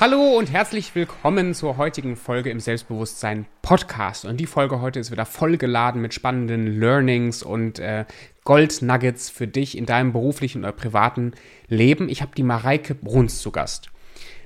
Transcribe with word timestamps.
Hallo 0.00 0.38
und 0.38 0.50
herzlich 0.50 0.94
willkommen 0.94 1.52
zur 1.52 1.76
heutigen 1.76 2.16
Folge 2.16 2.48
im 2.48 2.58
Selbstbewusstsein 2.58 3.44
Podcast. 3.60 4.24
Und 4.24 4.40
die 4.40 4.46
Folge 4.46 4.80
heute 4.80 4.98
ist 4.98 5.10
wieder 5.10 5.26
vollgeladen 5.26 6.00
mit 6.00 6.14
spannenden 6.14 6.80
Learnings 6.80 7.42
und 7.42 7.78
äh, 7.80 8.06
Gold 8.44 8.80
Nuggets 8.80 9.28
für 9.28 9.46
dich 9.46 9.76
in 9.76 9.84
deinem 9.84 10.14
beruflichen 10.14 10.60
oder 10.60 10.72
privaten 10.72 11.32
Leben. 11.68 12.08
Ich 12.08 12.22
habe 12.22 12.34
die 12.34 12.42
Mareike 12.42 12.94
Bruns 12.94 13.42
zu 13.42 13.52
Gast. 13.52 13.90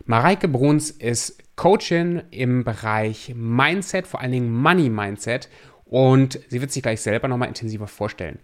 Mareike 0.07 0.49
Bruns 0.49 0.91
ist 0.91 1.39
Coachin 1.55 2.25
im 2.33 2.65
Bereich 2.65 3.33
Mindset, 3.37 4.09
vor 4.09 4.23
allen 4.23 4.33
Dingen 4.33 4.53
Money 4.53 4.91
Mindset. 4.91 5.49
Und 5.85 6.41
sie 6.49 6.63
wird 6.63 6.73
sich 6.73 6.83
gleich 6.83 7.01
selber 7.01 7.29
nochmal 7.29 7.47
intensiver 7.47 7.87
vorstellen. 7.87 8.41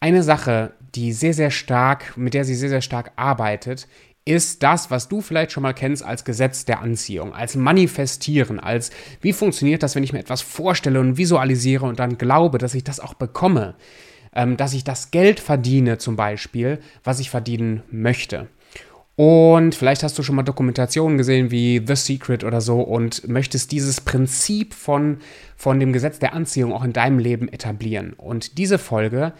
Eine 0.00 0.24
Sache, 0.24 0.72
die 0.96 1.12
sehr, 1.12 1.34
sehr 1.34 1.52
stark, 1.52 2.16
mit 2.16 2.34
der 2.34 2.44
sie 2.44 2.56
sehr, 2.56 2.68
sehr 2.68 2.80
stark 2.80 3.12
arbeitet, 3.14 3.86
ist 4.24 4.62
das, 4.62 4.90
was 4.90 5.08
du 5.08 5.20
vielleicht 5.20 5.52
schon 5.52 5.62
mal 5.62 5.72
kennst 5.72 6.04
als 6.04 6.24
Gesetz 6.24 6.64
der 6.64 6.80
Anziehung, 6.80 7.32
als 7.32 7.56
Manifestieren, 7.56 8.60
als 8.60 8.90
wie 9.20 9.32
funktioniert 9.32 9.82
das, 9.82 9.96
wenn 9.96 10.04
ich 10.04 10.12
mir 10.12 10.20
etwas 10.20 10.42
vorstelle 10.42 11.00
und 11.00 11.16
visualisiere 11.16 11.86
und 11.86 11.98
dann 11.98 12.18
glaube, 12.18 12.58
dass 12.58 12.74
ich 12.74 12.84
das 12.84 13.00
auch 13.00 13.14
bekomme, 13.14 13.74
ähm, 14.34 14.56
dass 14.56 14.74
ich 14.74 14.84
das 14.84 15.10
Geld 15.10 15.40
verdiene 15.40 15.98
zum 15.98 16.16
Beispiel, 16.16 16.78
was 17.02 17.18
ich 17.18 17.30
verdienen 17.30 17.82
möchte. 17.90 18.48
Und 19.14 19.74
vielleicht 19.74 20.02
hast 20.02 20.18
du 20.18 20.22
schon 20.22 20.36
mal 20.36 20.42
Dokumentationen 20.42 21.18
gesehen 21.18 21.50
wie 21.50 21.82
The 21.86 21.96
Secret 21.96 22.44
oder 22.44 22.60
so 22.60 22.80
und 22.80 23.28
möchtest 23.28 23.70
dieses 23.70 24.00
Prinzip 24.00 24.72
von, 24.72 25.18
von 25.54 25.78
dem 25.78 25.92
Gesetz 25.92 26.18
der 26.18 26.32
Anziehung 26.32 26.72
auch 26.72 26.82
in 26.82 26.94
deinem 26.94 27.18
Leben 27.18 27.48
etablieren. 27.48 28.14
Und 28.14 28.56
diese 28.56 28.78
Folge 28.78 29.34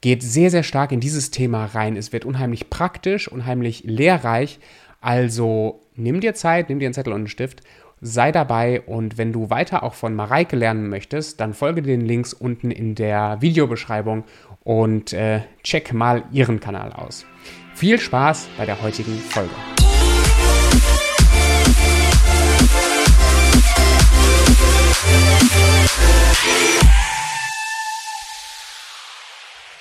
geht 0.00 0.22
sehr, 0.22 0.50
sehr 0.50 0.62
stark 0.62 0.92
in 0.92 1.00
dieses 1.00 1.30
Thema 1.30 1.66
rein. 1.66 1.96
Es 1.96 2.12
wird 2.12 2.24
unheimlich 2.24 2.70
praktisch, 2.70 3.28
unheimlich 3.28 3.84
lehrreich. 3.84 4.60
Also 5.00 5.80
nimm 5.94 6.20
dir 6.20 6.34
Zeit, 6.34 6.68
nimm 6.68 6.78
dir 6.78 6.86
einen 6.86 6.94
Zettel 6.94 7.12
und 7.12 7.20
einen 7.20 7.28
Stift, 7.28 7.62
sei 8.00 8.30
dabei 8.30 8.80
und 8.82 9.18
wenn 9.18 9.32
du 9.32 9.50
weiter 9.50 9.82
auch 9.82 9.94
von 9.94 10.14
Mareike 10.14 10.56
lernen 10.56 10.88
möchtest, 10.88 11.40
dann 11.40 11.54
folge 11.54 11.82
den 11.82 12.00
Links 12.00 12.32
unten 12.32 12.70
in 12.70 12.94
der 12.94 13.38
Videobeschreibung 13.40 14.24
und 14.62 15.12
äh, 15.12 15.40
check 15.62 15.92
mal 15.92 16.24
ihren 16.32 16.60
Kanal 16.60 16.92
aus. 16.92 17.26
Viel 17.74 17.98
Spaß 17.98 18.48
bei 18.56 18.66
der 18.66 18.80
heutigen 18.82 19.18
Folge. 19.18 19.50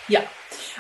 Ja, 0.08 0.22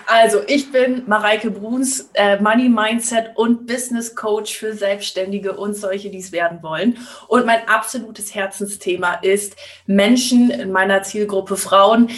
also 0.06 0.42
ich 0.47 0.72
bin 0.72 1.03
Mareike 1.06 1.52
Bruns, 1.52 2.09
äh, 2.14 2.39
Money 2.39 2.70
Mindset 2.70 3.31
und 3.36 3.67
Business 3.67 4.16
Coach 4.16 4.58
für 4.58 4.73
Selbstständige 4.73 5.58
und 5.58 5.75
solche, 5.75 6.09
die 6.09 6.19
es 6.19 6.31
werden 6.31 6.64
wollen. 6.64 6.97
Und 7.28 7.45
mein 7.45 7.67
absolutes 7.67 8.34
Herzensthema 8.34 9.16
ist, 9.16 9.58
Menschen 9.86 10.50
in 10.50 10.72
meiner 10.72 11.03
Zielgruppe 11.03 11.58
Frauen 11.58 12.09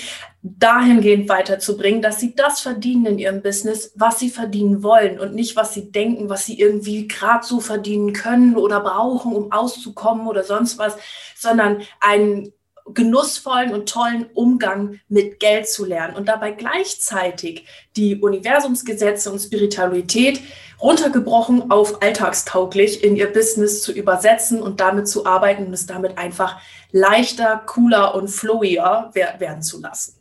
dahingehend 0.41 1.27
weiterzubringen, 1.27 2.01
dass 2.01 2.19
sie 2.19 2.33
das 2.35 2.61
verdienen 2.61 3.05
in 3.07 3.19
ihrem 3.19 3.41
Business, 3.41 3.91
was 3.95 4.19
sie 4.19 4.29
verdienen 4.29 4.83
wollen 4.83 5.19
und 5.19 5.33
nicht, 5.33 5.55
was 5.55 5.73
sie 5.73 5.91
denken, 5.91 6.29
was 6.29 6.45
sie 6.45 6.59
irgendwie 6.59 7.07
gerade 7.07 7.45
so 7.45 7.59
verdienen 7.59 8.13
können 8.13 8.55
oder 8.55 8.79
brauchen, 8.79 9.35
um 9.35 9.51
auszukommen 9.51 10.27
oder 10.27 10.43
sonst 10.43 10.77
was, 10.77 10.95
sondern 11.35 11.81
einen 11.99 12.53
genussvollen 12.93 13.73
und 13.73 13.89
tollen 13.89 14.25
Umgang 14.33 14.99
mit 15.07 15.39
Geld 15.39 15.67
zu 15.67 15.85
lernen 15.85 16.15
und 16.15 16.27
dabei 16.27 16.51
gleichzeitig 16.51 17.65
die 17.95 18.19
Universumsgesetze 18.19 19.31
und 19.31 19.39
Spiritualität 19.39 20.41
runtergebrochen 20.81 21.71
auf 21.71 22.01
alltagstauglich 22.01 23.03
in 23.03 23.15
ihr 23.15 23.31
Business 23.31 23.81
zu 23.81 23.91
übersetzen 23.91 24.61
und 24.61 24.79
damit 24.79 25.07
zu 25.07 25.25
arbeiten 25.25 25.65
und 25.65 25.73
es 25.73 25.85
damit 25.85 26.17
einfach 26.17 26.61
leichter, 26.91 27.61
cooler 27.65 28.15
und 28.15 28.29
flowier 28.29 29.11
werden 29.13 29.61
zu 29.61 29.81
lassen. 29.81 30.15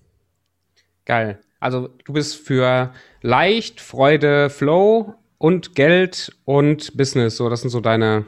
Geil. 1.05 1.39
Also 1.61 1.89
du 2.05 2.12
bist 2.12 2.37
für 2.37 2.93
leicht, 3.23 3.81
Freude, 3.81 4.50
Flow 4.50 5.15
und 5.39 5.75
Geld 5.75 6.37
und 6.45 6.97
Business. 6.97 7.37
So, 7.37 7.49
das 7.49 7.62
sind 7.62 7.71
so 7.71 7.81
deine 7.81 8.27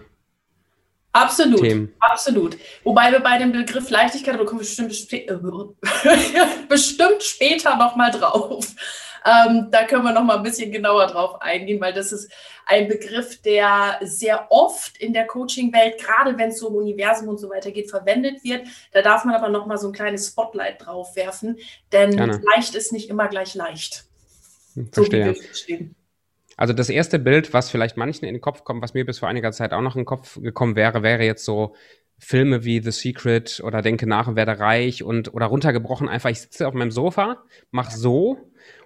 Absolut, 1.12 1.60
Themen. 1.60 1.92
absolut. 1.98 2.56
Wobei 2.84 3.10
wir 3.10 3.20
bei 3.20 3.38
dem 3.38 3.50
Begriff 3.50 3.90
Leichtigkeit, 3.90 4.34
da 4.34 4.44
kommen 4.44 4.60
wir 4.60 4.86
bestimmt, 4.86 4.90
bestimmt 6.68 7.22
später 7.22 7.76
nochmal 7.76 8.12
drauf. 8.12 8.66
Ähm, 9.24 9.68
da 9.70 9.84
können 9.84 10.04
wir 10.04 10.12
nochmal 10.12 10.38
ein 10.38 10.42
bisschen 10.42 10.70
genauer 10.72 11.06
drauf 11.06 11.42
eingehen, 11.42 11.80
weil 11.80 11.92
das 11.92 12.12
ist 12.12 12.30
ein 12.66 12.88
Begriff, 12.88 13.42
der 13.42 13.98
sehr 14.02 14.46
oft 14.50 14.96
in 14.98 15.12
der 15.12 15.26
Coaching-Welt, 15.26 15.98
gerade 15.98 16.38
wenn 16.38 16.50
es 16.50 16.58
so 16.60 16.68
um 16.68 16.76
Universum 16.76 17.28
und 17.28 17.38
so 17.38 17.50
weiter 17.50 17.70
geht, 17.70 17.90
verwendet 17.90 18.42
wird. 18.44 18.66
Da 18.92 19.02
darf 19.02 19.24
man 19.24 19.34
aber 19.34 19.48
nochmal 19.48 19.78
so 19.78 19.88
ein 19.88 19.92
kleines 19.92 20.28
Spotlight 20.28 20.86
drauf 20.86 21.16
werfen, 21.16 21.58
denn 21.92 22.16
Gerne. 22.16 22.40
leicht 22.54 22.74
ist 22.74 22.92
nicht 22.92 23.10
immer 23.10 23.28
gleich 23.28 23.54
leicht. 23.54 24.04
Verstehe. 24.92 25.34
So 25.34 25.74
also 26.60 26.74
das 26.74 26.90
erste 26.90 27.18
Bild, 27.18 27.54
was 27.54 27.70
vielleicht 27.70 27.96
manchen 27.96 28.26
in 28.26 28.34
den 28.34 28.42
Kopf 28.42 28.64
kommt, 28.64 28.82
was 28.82 28.92
mir 28.92 29.06
bis 29.06 29.18
vor 29.18 29.30
einiger 29.30 29.50
Zeit 29.50 29.72
auch 29.72 29.80
noch 29.80 29.96
in 29.96 30.02
den 30.02 30.06
Kopf 30.06 30.38
gekommen 30.42 30.76
wäre, 30.76 31.02
wäre 31.02 31.24
jetzt 31.24 31.46
so 31.46 31.74
Filme 32.18 32.64
wie 32.64 32.82
The 32.82 32.90
Secret 32.90 33.62
oder 33.64 33.80
Denke 33.80 34.06
nach 34.06 34.28
und 34.28 34.36
werde 34.36 34.58
reich 34.58 35.02
und 35.02 35.32
oder 35.32 35.46
runtergebrochen 35.46 36.06
einfach, 36.06 36.28
ich 36.28 36.42
sitze 36.42 36.68
auf 36.68 36.74
meinem 36.74 36.90
Sofa, 36.90 37.38
mach 37.70 37.90
so 37.90 38.36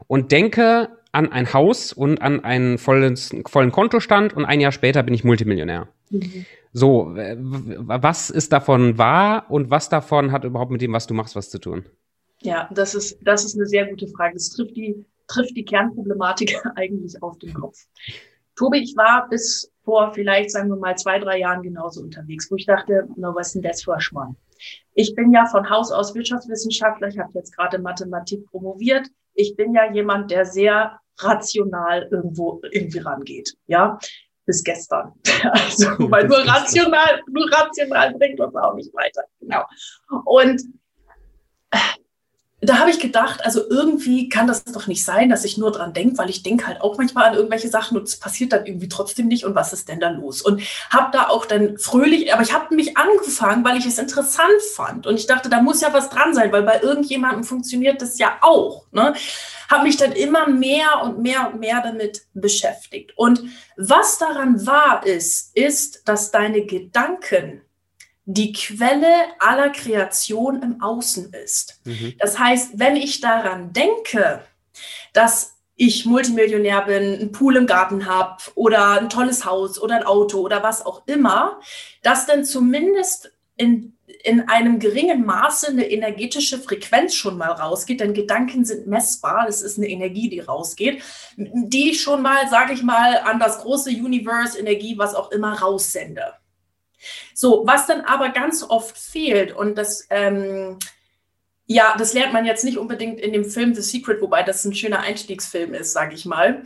und 0.07 0.31
denke 0.31 0.89
an 1.11 1.33
ein 1.33 1.53
Haus 1.53 1.93
und 1.93 2.23
an 2.23 2.45
einen 2.45 2.79
vollen, 2.79 3.17
vollen 3.17 3.73
Kontostand 3.73 4.35
und 4.35 4.45
ein 4.45 4.61
Jahr 4.61 4.71
später 4.71 5.03
bin 5.03 5.13
ich 5.13 5.25
Multimillionär. 5.25 5.89
Mhm. 6.11 6.47
So, 6.73 7.13
was 7.17 8.31
ist 8.31 8.53
davon 8.53 8.99
wahr 8.99 9.47
und 9.49 9.71
was 9.71 9.89
davon 9.89 10.31
hat 10.31 10.45
überhaupt 10.45 10.71
mit 10.71 10.81
dem, 10.81 10.93
was 10.93 11.09
du 11.09 11.15
machst, 11.15 11.35
was 11.35 11.51
zu 11.51 11.59
tun? 11.59 11.87
Ja, 12.41 12.71
das 12.73 12.95
ist, 12.95 13.19
das 13.23 13.45
ist 13.45 13.57
eine 13.57 13.67
sehr 13.67 13.87
gute 13.89 14.07
Frage. 14.07 14.35
Das 14.35 14.51
trifft 14.51 14.77
die 14.77 15.05
trifft 15.27 15.57
die 15.57 15.65
Kernproblematik 15.65 16.61
eigentlich 16.77 17.23
auf 17.23 17.39
den 17.39 17.55
Kopf. 17.55 17.79
Tobi, 18.57 18.79
ich 18.79 18.97
war 18.97 19.29
bis 19.29 19.73
vor 19.83 20.13
vielleicht, 20.15 20.51
sagen 20.51 20.69
wir 20.69 20.77
mal, 20.77 20.97
zwei, 20.97 21.19
drei 21.19 21.39
Jahren 21.39 21.63
genauso 21.63 22.01
unterwegs, 22.01 22.51
wo 22.51 22.57
ich 22.57 22.67
dachte, 22.67 23.09
na, 23.17 23.35
was 23.35 23.49
ist 23.49 23.55
denn 23.55 23.63
das 23.63 23.83
für 23.83 23.95
ein 23.95 24.01
Schmarrn? 24.01 24.37
Ich 24.95 25.15
bin 25.15 25.33
ja 25.33 25.47
von 25.47 25.69
Haus 25.69 25.91
aus 25.91 26.15
Wirtschaftswissenschaftler, 26.15 27.09
ich 27.09 27.19
habe 27.19 27.33
jetzt 27.35 27.55
gerade 27.55 27.79
Mathematik 27.79 28.47
promoviert. 28.47 29.09
Ich 29.35 29.57
bin 29.57 29.75
ja 29.75 29.93
jemand, 29.93 30.31
der 30.31 30.47
sehr 30.47 30.99
rational 31.19 32.09
irgendwo 32.11 32.61
irgendwie 32.71 32.99
rangeht, 32.99 33.57
ja, 33.67 33.99
bis 34.47 34.63
gestern. 34.63 35.13
Also, 35.51 35.89
weil 36.11 36.27
nur 36.27 36.39
rational, 36.39 37.21
nur 37.29 37.47
rational 37.53 38.15
bringt 38.15 38.41
uns 38.41 38.55
auch 38.55 38.75
nicht 38.75 38.95
weiter, 38.95 39.25
genau. 39.41 39.63
Und 40.25 40.63
da 42.65 42.79
habe 42.79 42.91
ich 42.91 42.99
gedacht, 42.99 43.45
also 43.45 43.69
irgendwie 43.69 44.29
kann 44.29 44.47
das 44.47 44.65
doch 44.65 44.87
nicht 44.87 45.05
sein, 45.05 45.29
dass 45.29 45.45
ich 45.45 45.59
nur 45.59 45.73
dran 45.73 45.93
denke, 45.93 46.19
weil 46.19 46.31
ich 46.31 46.43
denke 46.43 46.67
halt 46.67 46.81
auch 46.81 46.99
manchmal 46.99 47.25
an 47.25 47.35
irgendwelche 47.35 47.69
Sachen 47.69 47.97
und 47.97 48.05
es 48.05 48.17
passiert 48.17 48.53
dann 48.53 48.67
irgendwie 48.67 48.89
trotzdem 48.89 49.29
nicht 49.29 49.45
und 49.45 49.55
was 49.55 49.73
ist 49.73 49.89
denn 49.89 50.01
da 50.01 50.11
los? 50.11 50.43
Und 50.43 50.63
habe 50.91 51.11
da 51.13 51.29
auch 51.29 51.47
dann 51.47 51.79
fröhlich, 51.79 52.33
aber 52.33 52.43
ich 52.43 52.53
habe 52.53 52.75
mich 52.75 52.97
angefangen, 52.97 53.65
weil 53.65 53.77
ich 53.77 53.87
es 53.87 53.99
interessant 53.99 54.63
fand 54.75 55.07
und 55.07 55.17
ich 55.17 55.27
dachte, 55.27 55.49
da 55.49 55.61
muss 55.61 55.81
ja 55.81 55.93
was 55.93 56.11
dran 56.11 56.35
sein, 56.35 56.53
weil 56.53 56.63
bei 56.63 56.81
irgendjemandem 56.81 57.45
funktioniert 57.45 58.01
das 58.01 58.19
ja 58.19 58.39
auch. 58.41 58.87
Ne? 58.93 59.15
Habe 59.71 59.85
mich 59.85 59.97
dann 59.97 60.13
immer 60.13 60.49
mehr 60.49 61.03
und 61.03 61.19
mehr 61.21 61.51
und 61.53 61.61
mehr 61.61 61.81
damit 61.83 62.23
beschäftigt. 62.35 63.13
Und 63.17 63.43
was 63.77 64.19
daran 64.19 64.67
wahr 64.67 65.05
ist, 65.05 65.57
ist, 65.57 66.07
dass 66.07 66.31
deine 66.31 66.65
Gedanken 66.67 67.64
die 68.27 68.53
Quelle 68.53 69.15
aller 69.39 69.71
Kreation 69.71 70.63
im 70.63 70.83
Außen 70.83 71.33
ist. 71.33 71.81
Mhm. 71.85 72.15
Das 72.19 72.39
heißt, 72.39 72.79
wenn 72.79 72.97
ich 72.97 73.21
daran 73.21 73.73
denke, 73.73 74.41
dass 75.13 75.55
ich 75.77 76.07
Multimillionär 76.07 76.83
bin, 76.83 77.15
einen 77.15 77.33
Pool 77.33 77.57
im 77.57 77.67
Garten 77.67 78.07
habe 78.07 78.43
oder 78.55 79.01
ein 79.01 79.09
tolles 79.09 79.45
Haus 79.45 79.81
oder 79.81 79.97
ein 79.97 80.05
Auto 80.05 80.41
oder 80.41 80.63
was 80.63 80.87
auch 80.87 81.03
immer, 81.07 81.61
dass 82.03 82.27
dann 82.27 82.45
zumindest 82.45 83.33
in, 83.57 83.93
in 84.23 84.49
einem 84.49 84.79
geringen 84.79 85.27
Maße 85.27 85.69
eine 85.69 85.91
energetische 85.91 86.59
Frequenz 86.59 87.15
schon 87.15 87.37
mal 87.37 87.51
rausgeht, 87.51 88.01
denn 88.01 88.15
Gedanken 88.15 88.65
sind 88.65 88.87
messbar, 88.87 89.47
es 89.49 89.63
ist 89.63 89.77
eine 89.77 89.89
Energie, 89.89 90.29
die 90.29 90.41
rausgeht, 90.41 91.03
die 91.37 91.91
ich 91.91 92.01
schon 92.01 92.23
mal, 92.23 92.49
sage 92.49 92.73
ich 92.73 92.83
mal, 92.83 93.19
an 93.19 93.41
das 93.41 93.59
große 93.59 93.91
Universe, 93.91 94.59
Energie, 94.59 94.97
was 94.97 95.15
auch 95.15 95.33
immer, 95.33 95.61
raussende. 95.61 96.35
So, 97.35 97.65
was 97.67 97.87
dann 97.87 98.03
aber 98.03 98.31
ganz 98.31 98.63
oft 98.63 98.97
fehlt 98.97 99.53
und 99.53 99.77
das, 99.77 100.07
ähm, 100.11 100.79
ja, 101.67 101.95
das 101.99 102.13
lernt 102.13 102.33
man 102.33 102.45
jetzt 102.45 102.65
nicht 102.65 102.79
unbedingt 102.79 103.21
in 103.21 103.33
dem 103.33 103.45
Film 103.45 103.75
The 103.75 103.83
Secret, 103.83 104.21
wobei 104.21 104.43
das 104.43 104.65
ein 104.65 104.75
schöner 104.75 105.01
Einstiegsfilm 105.01 105.75
ist, 105.75 105.93
sage 105.93 106.15
ich 106.15 106.25
mal, 106.25 106.65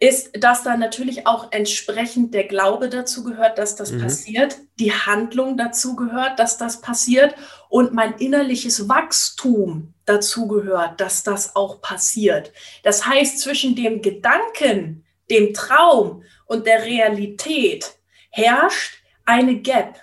ist, 0.00 0.30
dass 0.40 0.62
da 0.62 0.76
natürlich 0.76 1.26
auch 1.26 1.48
entsprechend 1.50 2.32
der 2.32 2.44
Glaube 2.44 2.88
dazu 2.88 3.24
gehört, 3.24 3.58
dass 3.58 3.74
das 3.74 3.90
mhm. 3.90 4.02
passiert, 4.02 4.58
die 4.78 4.92
Handlung 4.92 5.56
dazu 5.56 5.96
gehört, 5.96 6.38
dass 6.38 6.56
das 6.56 6.80
passiert 6.80 7.34
und 7.68 7.92
mein 7.92 8.14
innerliches 8.14 8.88
Wachstum 8.88 9.94
dazu 10.04 10.46
gehört, 10.46 11.00
dass 11.00 11.24
das 11.24 11.56
auch 11.56 11.80
passiert. 11.80 12.52
Das 12.84 13.06
heißt, 13.06 13.40
zwischen 13.40 13.74
dem 13.74 14.00
Gedanken, 14.00 15.04
dem 15.30 15.52
Traum 15.52 16.22
und 16.46 16.66
der 16.66 16.84
Realität 16.84 17.98
herrscht 18.30 19.02
eine 19.28 19.56
Gap. 19.56 20.00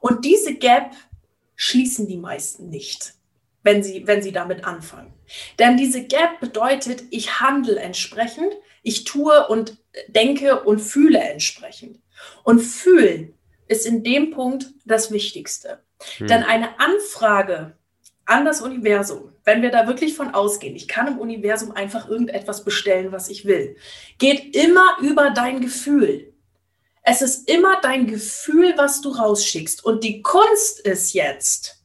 Und 0.00 0.24
diese 0.24 0.54
Gap 0.54 0.90
schließen 1.54 2.08
die 2.08 2.16
meisten 2.16 2.68
nicht, 2.68 3.14
wenn 3.62 3.82
sie, 3.82 4.06
wenn 4.06 4.22
sie 4.22 4.32
damit 4.32 4.64
anfangen. 4.64 5.14
Denn 5.58 5.76
diese 5.76 6.04
Gap 6.04 6.40
bedeutet, 6.40 7.04
ich 7.10 7.40
handle 7.40 7.78
entsprechend, 7.78 8.52
ich 8.82 9.04
tue 9.04 9.46
und 9.46 9.78
denke 10.08 10.62
und 10.64 10.80
fühle 10.80 11.20
entsprechend. 11.20 12.00
Und 12.42 12.60
fühlen 12.60 13.34
ist 13.68 13.86
in 13.86 14.02
dem 14.02 14.32
Punkt 14.32 14.66
das 14.84 15.10
Wichtigste. 15.12 15.82
Hm. 16.18 16.26
Denn 16.26 16.42
eine 16.42 16.78
Anfrage 16.80 17.76
an 18.26 18.44
das 18.44 18.60
Universum, 18.60 19.32
wenn 19.44 19.62
wir 19.62 19.70
da 19.70 19.86
wirklich 19.86 20.14
von 20.14 20.34
ausgehen, 20.34 20.74
ich 20.74 20.88
kann 20.88 21.06
im 21.06 21.18
Universum 21.18 21.72
einfach 21.72 22.08
irgendetwas 22.08 22.64
bestellen, 22.64 23.12
was 23.12 23.28
ich 23.28 23.44
will, 23.44 23.76
geht 24.18 24.56
immer 24.56 24.98
über 25.00 25.30
dein 25.30 25.60
Gefühl. 25.60 26.33
Es 27.04 27.20
ist 27.20 27.48
immer 27.50 27.80
dein 27.82 28.06
Gefühl, 28.06 28.74
was 28.76 29.02
du 29.02 29.10
rausschickst. 29.10 29.84
Und 29.84 30.02
die 30.02 30.22
Kunst 30.22 30.80
ist 30.80 31.12
jetzt, 31.12 31.84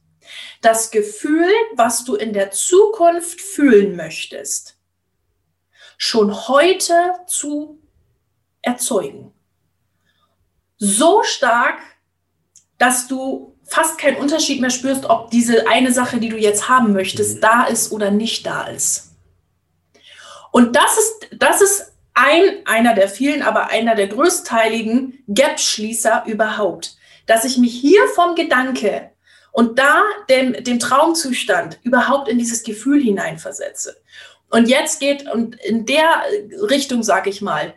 das 0.62 0.90
Gefühl, 0.90 1.50
was 1.74 2.04
du 2.04 2.16
in 2.16 2.32
der 2.32 2.50
Zukunft 2.50 3.40
fühlen 3.40 3.96
möchtest, 3.96 4.78
schon 5.98 6.48
heute 6.48 6.94
zu 7.26 7.78
erzeugen. 8.62 9.32
So 10.78 11.22
stark, 11.22 11.78
dass 12.78 13.06
du 13.06 13.54
fast 13.64 13.98
keinen 13.98 14.16
Unterschied 14.16 14.60
mehr 14.62 14.70
spürst, 14.70 15.04
ob 15.04 15.30
diese 15.30 15.68
eine 15.68 15.92
Sache, 15.92 16.18
die 16.18 16.30
du 16.30 16.38
jetzt 16.38 16.68
haben 16.68 16.92
möchtest, 16.92 17.36
mhm. 17.36 17.40
da 17.42 17.64
ist 17.64 17.92
oder 17.92 18.10
nicht 18.10 18.46
da 18.46 18.64
ist. 18.64 19.10
Und 20.50 20.74
das 20.74 20.98
ist, 20.98 21.28
das 21.36 21.60
ist 21.60 21.89
ein, 22.20 22.66
einer 22.66 22.94
der 22.94 23.08
vielen, 23.08 23.42
aber 23.42 23.70
einer 23.70 23.94
der 23.94 24.08
größteiligen 24.08 25.24
Gap-Schließer 25.28 26.24
überhaupt, 26.26 26.96
dass 27.26 27.44
ich 27.44 27.56
mich 27.56 27.72
hier 27.72 28.06
vom 28.14 28.34
Gedanke 28.34 29.10
und 29.52 29.78
da 29.78 30.02
dem, 30.28 30.52
dem 30.64 30.78
Traumzustand 30.78 31.78
überhaupt 31.82 32.28
in 32.28 32.38
dieses 32.38 32.62
Gefühl 32.62 33.02
hineinversetze. 33.02 33.96
Und 34.50 34.68
jetzt 34.68 35.00
geht, 35.00 35.30
und 35.30 35.56
in 35.56 35.86
der 35.86 36.22
Richtung, 36.68 37.02
sage 37.02 37.30
ich 37.30 37.40
mal, 37.40 37.72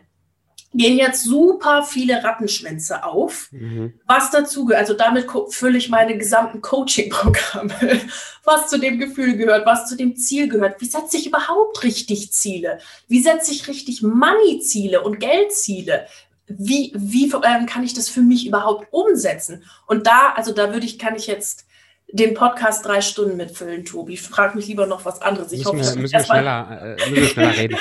gehen 0.74 0.98
jetzt 0.98 1.22
super 1.22 1.84
viele 1.84 2.22
Rattenschwänze 2.22 3.04
auf, 3.04 3.48
mhm. 3.52 3.94
was 4.06 4.30
dazu 4.30 4.64
gehört. 4.64 4.82
Also 4.82 4.94
damit 4.94 5.28
fülle 5.50 5.78
ich 5.78 5.88
meine 5.88 6.18
gesamten 6.18 6.60
Coaching-Programme, 6.60 8.00
was 8.44 8.68
zu 8.68 8.78
dem 8.78 8.98
Gefühl 8.98 9.36
gehört, 9.36 9.66
was 9.66 9.88
zu 9.88 9.96
dem 9.96 10.16
Ziel 10.16 10.48
gehört. 10.48 10.80
Wie 10.80 10.86
setze 10.86 11.16
ich 11.16 11.28
überhaupt 11.28 11.82
richtig 11.84 12.32
Ziele? 12.32 12.78
Wie 13.08 13.22
setze 13.22 13.52
ich 13.52 13.68
richtig 13.68 14.02
Money-Ziele 14.02 15.00
und 15.00 15.20
Geldziele? 15.20 16.06
Wie, 16.46 16.92
wie 16.94 17.32
ähm, 17.44 17.66
kann 17.66 17.84
ich 17.84 17.94
das 17.94 18.08
für 18.08 18.20
mich 18.20 18.46
überhaupt 18.46 18.92
umsetzen? 18.92 19.62
Und 19.86 20.06
da, 20.06 20.34
also 20.34 20.52
da 20.52 20.72
würde 20.72 20.86
ich, 20.86 20.98
kann 20.98 21.14
ich 21.14 21.26
jetzt 21.26 21.66
den 22.14 22.34
Podcast 22.34 22.86
drei 22.86 23.00
Stunden 23.00 23.36
mitfüllen, 23.36 23.84
Tobi. 23.84 24.16
Frag 24.16 24.54
mich 24.54 24.68
lieber 24.68 24.86
noch 24.86 25.04
was 25.04 25.20
anderes. 25.20 25.50
Ich 25.50 25.64
müssen 25.64 25.80
hoffe, 25.80 25.94
wir, 25.96 26.02
müssen 26.02 26.12
wir 26.12 26.24
schneller, 26.24 26.96
äh, 26.96 27.10
müssen 27.10 27.16
wir 27.16 27.28
schneller 27.28 27.56
reden. 27.56 27.78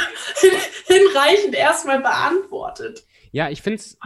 hinreichend 0.88 1.54
erstmal 1.54 2.00
beantwortet. 2.00 3.04
Ja, 3.32 3.50
ich 3.50 3.62
finde 3.62 3.78
es 3.78 3.98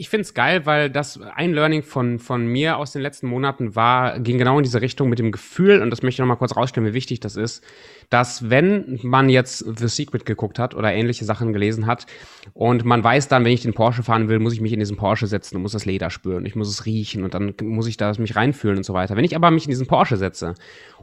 ich 0.00 0.08
finde 0.08 0.22
es 0.22 0.32
geil, 0.32 0.64
weil 0.64 0.88
das 0.88 1.20
ein 1.20 1.52
Learning 1.52 1.82
von, 1.82 2.18
von 2.18 2.46
mir 2.46 2.78
aus 2.78 2.92
den 2.92 3.02
letzten 3.02 3.26
Monaten 3.26 3.76
war, 3.76 4.18
ging 4.18 4.38
genau 4.38 4.56
in 4.56 4.62
diese 4.62 4.80
Richtung 4.80 5.10
mit 5.10 5.18
dem 5.18 5.30
Gefühl, 5.30 5.82
und 5.82 5.90
das 5.90 6.00
möchte 6.00 6.14
ich 6.14 6.18
nochmal 6.20 6.38
kurz 6.38 6.56
rausstellen, 6.56 6.88
wie 6.88 6.94
wichtig 6.94 7.20
das 7.20 7.36
ist, 7.36 7.62
dass 8.10 8.50
wenn 8.50 8.98
man 9.02 9.28
jetzt 9.28 9.64
The 9.78 9.86
Secret 9.86 10.26
geguckt 10.26 10.58
hat 10.58 10.74
oder 10.74 10.92
ähnliche 10.92 11.24
Sachen 11.24 11.52
gelesen 11.52 11.86
hat 11.86 12.06
und 12.52 12.84
man 12.84 13.02
weiß 13.02 13.28
dann, 13.28 13.44
wenn 13.44 13.52
ich 13.52 13.62
den 13.62 13.72
Porsche 13.72 14.02
fahren 14.02 14.28
will, 14.28 14.40
muss 14.40 14.52
ich 14.52 14.60
mich 14.60 14.72
in 14.72 14.80
diesen 14.80 14.96
Porsche 14.96 15.28
setzen 15.28 15.56
und 15.56 15.62
muss 15.62 15.72
das 15.72 15.86
Leder 15.86 16.10
spüren, 16.10 16.44
ich 16.44 16.56
muss 16.56 16.68
es 16.68 16.86
riechen 16.86 17.22
und 17.22 17.34
dann 17.34 17.54
muss 17.62 17.86
ich 17.86 17.96
da 17.96 18.12
mich 18.18 18.34
reinfühlen 18.34 18.78
und 18.78 18.84
so 18.84 18.94
weiter. 18.94 19.16
Wenn 19.16 19.24
ich 19.24 19.36
aber 19.36 19.52
mich 19.52 19.64
in 19.64 19.70
diesen 19.70 19.86
Porsche 19.86 20.16
setze 20.16 20.54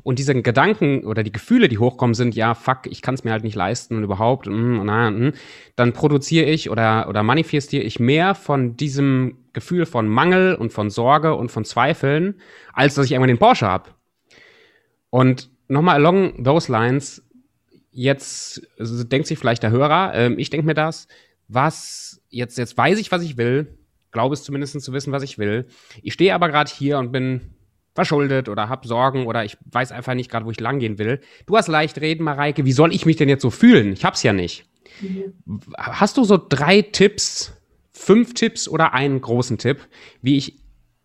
und 0.04 0.20
diese 0.20 0.40
Gedanken 0.42 1.06
oder 1.06 1.24
die 1.24 1.32
Gefühle, 1.32 1.70
die 1.70 1.78
hochkommen, 1.78 2.14
sind, 2.14 2.36
ja, 2.36 2.54
fuck, 2.54 2.80
ich 2.86 3.02
kann 3.02 3.16
es 3.16 3.24
mir 3.24 3.32
halt 3.32 3.44
nicht 3.44 3.56
leisten 3.56 3.96
und 3.96 4.04
überhaupt, 4.04 4.48
mm, 4.48 4.82
na, 4.84 5.10
mm, 5.10 5.34
dann 5.78 5.94
produziere 5.94 6.46
ich 6.46 6.70
oder, 6.70 7.08
oder 7.08 7.24
manifestiere 7.24 7.84
ich 7.84 8.02
mehr 8.02 8.36
von 8.36 8.76
diesem 8.76 9.38
Gefühl 9.54 9.86
von 9.86 10.10
Mangel 10.10 10.56
und 10.56 10.74
von 10.74 10.90
Sorge 10.90 11.36
und 11.36 11.52
von 11.52 11.64
Zweifeln, 11.64 12.36
als 12.74 12.96
dass 12.96 13.06
ich 13.06 13.14
irgendwann 13.14 13.30
den 13.30 13.40
Porsche 13.40 13.66
habe. 13.66 13.92
Und 15.10 15.50
nochmal 15.68 15.96
along 15.96 16.44
those 16.44 16.72
lines, 16.72 17.24
jetzt 17.92 18.62
also 18.78 19.04
denkt 19.04 19.28
sich 19.28 19.40
vielleicht 19.40 19.64
der 19.64 19.72
Hörer, 19.72 20.14
ähm, 20.14 20.38
ich 20.38 20.50
denke 20.50 20.66
mir 20.66 20.74
das, 20.74 21.08
was, 21.48 22.22
jetzt, 22.30 22.58
jetzt 22.58 22.78
weiß 22.78 23.00
ich, 23.00 23.12
was 23.12 23.24
ich 23.24 23.38
will, 23.38 23.78
glaube 24.12 24.34
es 24.34 24.44
zumindest 24.44 24.80
zu 24.82 24.94
wissen, 24.94 25.12
was 25.12 25.24
ich 25.24 25.38
will. 25.38 25.68
Ich 26.02 26.14
stehe 26.14 26.34
aber 26.34 26.50
gerade 26.50 26.72
hier 26.72 26.98
und 26.98 27.12
bin 27.12 27.54
verschuldet 27.96 28.48
oder 28.48 28.70
habe 28.70 28.88
Sorgen 28.88 29.26
oder 29.26 29.44
ich 29.44 29.58
weiß 29.72 29.92
einfach 29.92 30.14
nicht 30.14 30.30
gerade, 30.30 30.46
wo 30.46 30.52
ich 30.52 30.60
langgehen 30.60 31.00
will. 31.00 31.20
Du 31.48 31.58
hast 31.58 31.68
leicht 31.68 32.00
reden, 32.00 32.24
Mareike. 32.24 32.64
Wie 32.64 32.72
soll 32.72 32.94
ich 32.94 33.08
mich 33.08 33.16
denn 33.16 33.28
jetzt 33.28 33.42
so 33.42 33.50
fühlen? 33.50 33.92
Ich 33.94 34.06
hab's 34.06 34.22
ja 34.22 34.34
nicht. 34.34 34.66
Mhm. 35.02 35.34
Hast 35.78 36.18
du 36.18 36.24
so 36.24 36.38
drei 36.38 36.84
Tipps, 36.84 37.54
fünf 37.92 38.36
Tipps 38.36 38.68
oder 38.68 38.94
einen 38.94 39.20
großen 39.20 39.58
Tipp, 39.58 39.88
wie 40.22 40.38
ich 40.38 40.60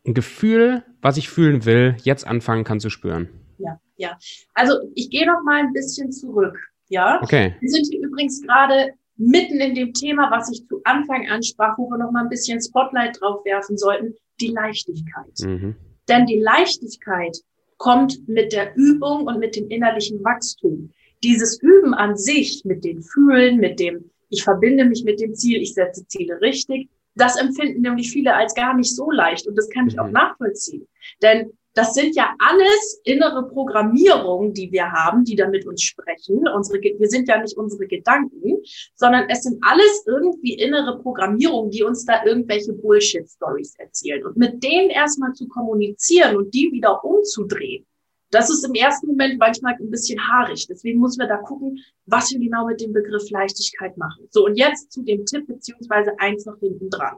ein 0.06 0.12
Gefühl, 0.12 0.84
was 1.00 1.16
ich 1.16 1.30
fühlen 1.30 1.64
will, 1.64 1.96
jetzt 2.02 2.26
anfangen 2.26 2.64
kann 2.64 2.80
zu 2.80 2.90
spüren? 2.90 3.28
Ja, 3.62 3.80
ja. 3.96 4.18
Also 4.54 4.74
ich 4.94 5.10
gehe 5.10 5.26
noch 5.26 5.42
mal 5.44 5.60
ein 5.60 5.72
bisschen 5.72 6.10
zurück. 6.12 6.58
Ja. 6.88 7.20
Okay. 7.22 7.54
Wir 7.60 7.70
sind 7.70 7.86
hier 7.90 8.02
übrigens 8.02 8.42
gerade 8.42 8.92
mitten 9.16 9.60
in 9.60 9.74
dem 9.74 9.92
Thema, 9.92 10.30
was 10.30 10.50
ich 10.50 10.66
zu 10.66 10.80
Anfang 10.84 11.28
ansprach, 11.28 11.78
wo 11.78 11.88
wir 11.88 11.98
noch 11.98 12.10
mal 12.10 12.22
ein 12.22 12.28
bisschen 12.28 12.60
Spotlight 12.60 13.20
drauf 13.20 13.44
werfen 13.44 13.76
sollten, 13.76 14.14
die 14.40 14.48
Leichtigkeit. 14.48 15.38
Mhm. 15.40 15.76
Denn 16.08 16.26
die 16.26 16.40
Leichtigkeit 16.40 17.38
kommt 17.78 18.28
mit 18.28 18.52
der 18.52 18.74
Übung 18.76 19.26
und 19.26 19.38
mit 19.38 19.56
dem 19.56 19.68
innerlichen 19.68 20.22
Wachstum. 20.24 20.90
Dieses 21.22 21.60
Üben 21.62 21.94
an 21.94 22.16
sich 22.16 22.64
mit 22.64 22.84
den 22.84 23.02
Fühlen, 23.02 23.58
mit 23.58 23.78
dem, 23.78 24.10
ich 24.28 24.42
verbinde 24.42 24.84
mich 24.84 25.04
mit 25.04 25.20
dem 25.20 25.34
Ziel, 25.34 25.60
ich 25.60 25.74
setze 25.74 26.06
Ziele 26.06 26.40
richtig, 26.40 26.88
das 27.14 27.36
empfinden 27.36 27.82
nämlich 27.82 28.10
viele 28.10 28.34
als 28.34 28.54
gar 28.54 28.74
nicht 28.74 28.94
so 28.94 29.10
leicht 29.10 29.46
und 29.46 29.56
das 29.56 29.68
kann 29.68 29.86
ich 29.86 29.98
auch 29.98 30.06
mhm. 30.06 30.12
nachvollziehen. 30.12 30.86
Denn 31.22 31.52
das 31.74 31.94
sind 31.94 32.14
ja 32.14 32.34
alles 32.38 33.00
innere 33.04 33.48
Programmierungen, 33.48 34.52
die 34.52 34.70
wir 34.72 34.90
haben, 34.90 35.24
die 35.24 35.36
da 35.36 35.48
mit 35.48 35.66
uns 35.66 35.82
sprechen. 35.82 36.46
Unsere, 36.48 36.80
wir 36.80 37.08
sind 37.08 37.28
ja 37.28 37.40
nicht 37.40 37.56
unsere 37.56 37.86
Gedanken, 37.86 38.58
sondern 38.94 39.28
es 39.28 39.42
sind 39.42 39.58
alles 39.62 40.04
irgendwie 40.06 40.54
innere 40.54 40.98
Programmierungen, 41.00 41.70
die 41.70 41.82
uns 41.82 42.04
da 42.04 42.24
irgendwelche 42.24 42.72
Bullshit-Stories 42.74 43.74
erzählen. 43.78 44.24
Und 44.26 44.36
mit 44.36 44.62
denen 44.62 44.90
erstmal 44.90 45.32
zu 45.32 45.48
kommunizieren 45.48 46.36
und 46.36 46.52
die 46.52 46.70
wieder 46.72 47.02
umzudrehen, 47.04 47.86
das 48.30 48.48
ist 48.48 48.64
im 48.64 48.74
ersten 48.74 49.08
Moment 49.08 49.38
manchmal 49.38 49.74
ein 49.78 49.90
bisschen 49.90 50.18
haarig. 50.26 50.66
Deswegen 50.66 51.00
müssen 51.00 51.20
wir 51.20 51.28
da 51.28 51.36
gucken, 51.36 51.78
was 52.06 52.30
wir 52.32 52.40
genau 52.40 52.66
mit 52.66 52.80
dem 52.80 52.92
Begriff 52.92 53.30
Leichtigkeit 53.30 53.96
machen. 53.98 54.26
So, 54.30 54.46
und 54.46 54.56
jetzt 54.56 54.90
zu 54.90 55.02
dem 55.02 55.26
Tipp 55.26 55.46
beziehungsweise 55.46 56.12
eins 56.18 56.46
noch 56.46 56.58
hinten 56.58 56.88
dran. 56.88 57.16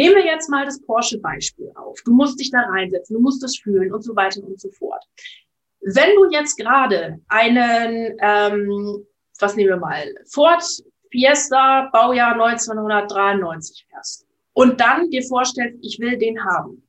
Nehmen 0.00 0.16
wir 0.16 0.24
jetzt 0.24 0.48
mal 0.48 0.64
das 0.64 0.80
Porsche-Beispiel 0.80 1.72
auf. 1.74 2.00
Du 2.06 2.14
musst 2.14 2.40
dich 2.40 2.50
da 2.50 2.60
reinsetzen, 2.60 3.16
du 3.16 3.20
musst 3.20 3.42
das 3.42 3.58
fühlen 3.58 3.92
und 3.92 4.02
so 4.02 4.16
weiter 4.16 4.42
und 4.42 4.58
so 4.58 4.70
fort. 4.70 5.04
Wenn 5.82 6.16
du 6.16 6.30
jetzt 6.30 6.56
gerade 6.56 7.20
einen, 7.28 8.16
ähm, 8.18 9.06
was 9.38 9.56
nehmen 9.56 9.68
wir 9.68 9.76
mal, 9.76 10.06
Ford 10.30 10.64
Fiesta 11.10 11.90
Baujahr 11.92 12.32
1993 12.32 13.88
fährst 13.90 14.26
und 14.54 14.80
dann 14.80 15.10
dir 15.10 15.22
vorstellst, 15.22 15.76
ich 15.82 15.98
will 15.98 16.16
den 16.16 16.42
haben. 16.46 16.82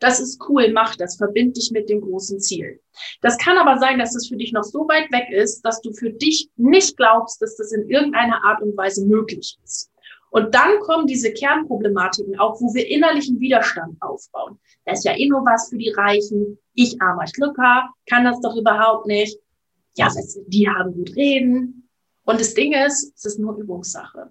Das 0.00 0.18
ist 0.18 0.42
cool, 0.48 0.72
mach 0.72 0.96
das, 0.96 1.18
verbind 1.18 1.56
dich 1.56 1.70
mit 1.70 1.88
dem 1.88 2.00
großen 2.00 2.40
Ziel. 2.40 2.80
Das 3.20 3.38
kann 3.38 3.58
aber 3.58 3.78
sein, 3.78 4.00
dass 4.00 4.16
es 4.16 4.26
für 4.26 4.36
dich 4.36 4.52
noch 4.52 4.64
so 4.64 4.88
weit 4.88 5.12
weg 5.12 5.30
ist, 5.30 5.62
dass 5.62 5.80
du 5.82 5.92
für 5.92 6.10
dich 6.10 6.50
nicht 6.56 6.96
glaubst, 6.96 7.40
dass 7.40 7.54
das 7.54 7.70
in 7.70 7.88
irgendeiner 7.88 8.42
Art 8.42 8.60
und 8.60 8.76
Weise 8.76 9.06
möglich 9.06 9.56
ist. 9.62 9.92
Und 10.30 10.54
dann 10.54 10.80
kommen 10.80 11.06
diese 11.06 11.32
Kernproblematiken 11.32 12.38
auch, 12.38 12.60
wo 12.60 12.74
wir 12.74 12.86
innerlichen 12.88 13.40
Widerstand 13.40 13.96
aufbauen. 14.00 14.58
Das 14.84 14.98
ist 14.98 15.04
ja 15.04 15.16
eh 15.16 15.28
nur 15.28 15.44
was 15.44 15.68
für 15.70 15.78
die 15.78 15.90
Reichen. 15.90 16.58
Ich 16.74 17.00
armer 17.00 17.26
Schlucker, 17.26 17.88
kann 18.08 18.24
das 18.24 18.40
doch 18.40 18.56
überhaupt 18.56 19.06
nicht. 19.06 19.38
Ja, 19.96 20.08
die 20.48 20.68
haben 20.68 20.92
gut 20.92 21.16
reden. 21.16 21.88
Und 22.24 22.40
das 22.40 22.54
Ding 22.54 22.72
ist, 22.72 23.14
es 23.16 23.24
ist 23.24 23.38
nur 23.38 23.56
Übungssache. 23.56 24.30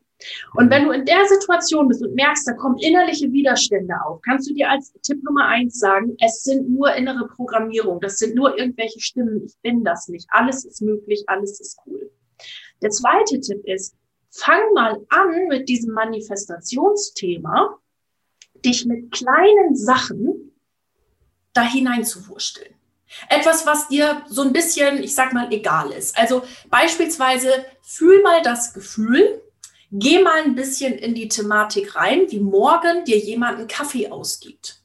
Und 0.53 0.69
wenn 0.69 0.85
du 0.85 0.91
in 0.91 1.05
der 1.05 1.25
Situation 1.25 1.87
bist 1.87 2.03
und 2.03 2.13
merkst, 2.13 2.47
da 2.47 2.53
kommen 2.53 2.77
innerliche 2.77 3.31
Widerstände 3.31 3.95
auf, 4.05 4.21
kannst 4.21 4.49
du 4.49 4.53
dir 4.53 4.69
als 4.69 4.93
Tipp 5.01 5.23
Nummer 5.23 5.47
eins 5.47 5.79
sagen, 5.79 6.15
es 6.19 6.43
sind 6.43 6.69
nur 6.69 6.93
innere 6.93 7.27
Programmierung, 7.27 7.99
das 7.99 8.17
sind 8.17 8.35
nur 8.35 8.57
irgendwelche 8.57 8.99
Stimmen, 8.99 9.43
ich 9.45 9.55
bin 9.61 9.83
das 9.83 10.07
nicht. 10.07 10.27
Alles 10.29 10.65
ist 10.65 10.81
möglich, 10.81 11.23
alles 11.27 11.59
ist 11.59 11.77
cool. 11.85 12.11
Der 12.81 12.89
zweite 12.89 13.39
Tipp 13.39 13.61
ist, 13.65 13.95
fang 14.37 14.73
mal 14.73 15.05
an 15.09 15.47
mit 15.47 15.69
diesem 15.69 15.93
Manifestationsthema, 15.93 17.79
dich 18.63 18.85
mit 18.85 19.11
kleinen 19.11 19.75
Sachen 19.75 20.51
da 21.53 21.61
hineinzuwursteln. 21.61 22.73
Etwas, 23.29 23.65
was 23.65 23.87
dir 23.87 24.23
so 24.27 24.41
ein 24.41 24.51
bisschen, 24.51 25.01
ich 25.01 25.15
sag 25.15 25.31
mal, 25.33 25.51
egal 25.53 25.91
ist. 25.91 26.17
Also 26.17 26.43
beispielsweise 26.69 27.65
fühl 27.81 28.21
mal 28.21 28.41
das 28.41 28.73
Gefühl, 28.73 29.41
Geh 29.97 30.21
mal 30.21 30.41
ein 30.43 30.55
bisschen 30.55 30.93
in 30.93 31.13
die 31.13 31.29
Thematik 31.29 31.95
rein, 31.95 32.29
wie 32.29 32.39
morgen 32.39 33.05
dir 33.05 33.17
jemand 33.17 33.59
einen 33.59 33.67
Kaffee 33.67 34.09
ausgibt. 34.09 34.81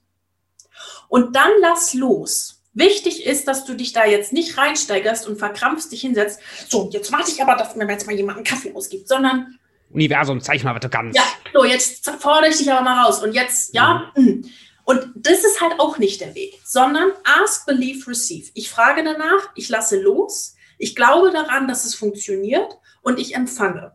Und 1.09 1.35
dann 1.35 1.51
lass 1.61 1.95
los. 1.95 2.60
Wichtig 2.73 3.27
ist, 3.27 3.49
dass 3.49 3.65
du 3.65 3.75
dich 3.75 3.93
da 3.93 4.05
jetzt 4.05 4.33
nicht 4.33 4.57
reinsteigerst 4.57 5.27
und 5.27 5.39
verkrampfst 5.39 5.91
dich 5.91 6.03
hinsetzt. 6.03 6.41
So, 6.69 6.89
jetzt 6.93 7.11
warte 7.13 7.31
ich 7.31 7.43
aber, 7.43 7.57
dass 7.57 7.75
mir 7.75 7.89
jetzt 7.89 8.07
mal 8.07 8.15
jemand 8.15 8.39
einen 8.39 8.45
Kaffee 8.45 8.73
ausgibt, 8.75 9.09
sondern 9.09 9.59
Universum, 9.93 10.41
zeig 10.41 10.63
mal, 10.63 10.75
was 10.75 10.81
du 10.81 10.89
kannst. 10.89 11.17
Ja, 11.17 11.25
so, 11.53 11.65
jetzt 11.65 12.09
fordere 12.21 12.51
ich 12.51 12.59
dich 12.59 12.71
aber 12.71 12.83
mal 12.83 13.05
raus. 13.05 13.23
Und 13.23 13.33
jetzt, 13.33 13.75
ja, 13.75 14.13
mhm. 14.15 14.25
Mm. 14.25 14.45
und 14.85 15.13
das 15.17 15.45
ist 15.45 15.61
halt 15.61 15.81
auch 15.81 15.99
nicht 15.99 16.21
der 16.21 16.35
Weg, 16.35 16.61
sondern 16.65 17.11
ask, 17.25 17.67
believe, 17.67 18.09
receive. 18.09 18.51
Ich 18.55 18.71
frage 18.71 19.03
danach, 19.03 19.51
ich 19.57 19.69
lasse 19.69 20.01
los, 20.01 20.55
ich 20.79 20.95
glaube 20.95 21.31
daran, 21.33 21.67
dass 21.67 21.85
es 21.85 21.95
funktioniert 21.95 22.79
und 23.03 23.19
ich 23.19 23.35
empfange. 23.35 23.93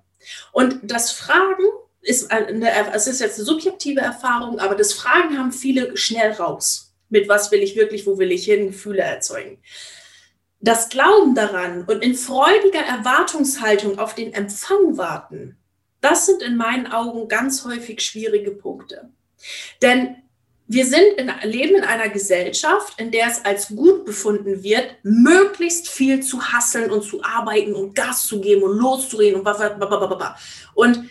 Und 0.51 0.79
das 0.83 1.11
Fragen 1.11 1.63
ist, 2.01 2.29
eine, 2.31 2.93
es 2.93 3.07
ist 3.07 3.21
jetzt 3.21 3.37
eine 3.37 3.45
subjektive 3.45 4.01
Erfahrung, 4.01 4.59
aber 4.59 4.75
das 4.75 4.93
Fragen 4.93 5.37
haben 5.37 5.51
viele 5.51 5.95
schnell 5.97 6.33
raus. 6.33 6.84
Mit 7.09 7.27
was 7.29 7.51
will 7.51 7.61
ich 7.61 7.75
wirklich, 7.75 8.05
wo 8.05 8.17
will 8.17 8.31
ich 8.31 8.45
hin, 8.45 8.67
Gefühle 8.67 9.01
erzeugen. 9.01 9.59
Das 10.59 10.89
Glauben 10.89 11.35
daran 11.35 11.83
und 11.85 12.03
in 12.03 12.15
freudiger 12.15 12.79
Erwartungshaltung 12.79 13.99
auf 13.99 14.15
den 14.15 14.33
Empfang 14.33 14.97
warten, 14.97 15.57
das 16.01 16.25
sind 16.25 16.41
in 16.41 16.55
meinen 16.55 16.87
Augen 16.87 17.27
ganz 17.27 17.65
häufig 17.65 18.01
schwierige 18.01 18.51
Punkte. 18.51 19.09
Denn 19.81 20.17
wir 20.67 20.85
sind 20.85 21.13
in, 21.17 21.31
leben 21.43 21.75
in 21.75 21.83
einer 21.83 22.09
Gesellschaft, 22.09 22.99
in 22.99 23.11
der 23.11 23.27
es 23.27 23.45
als 23.45 23.67
gut 23.69 24.05
befunden 24.05 24.63
wird, 24.63 24.95
möglichst 25.03 25.87
viel 25.87 26.21
zu 26.21 26.41
hasseln 26.41 26.89
und 26.89 27.03
zu 27.03 27.23
arbeiten 27.23 27.75
und 27.75 27.93
Gas 27.93 28.25
zu 28.25 28.41
geben 28.41 28.63
und 28.63 28.77
loszureden 28.77 29.35
und 29.35 29.43
blablabla. 29.43 30.35
Und 30.73 31.07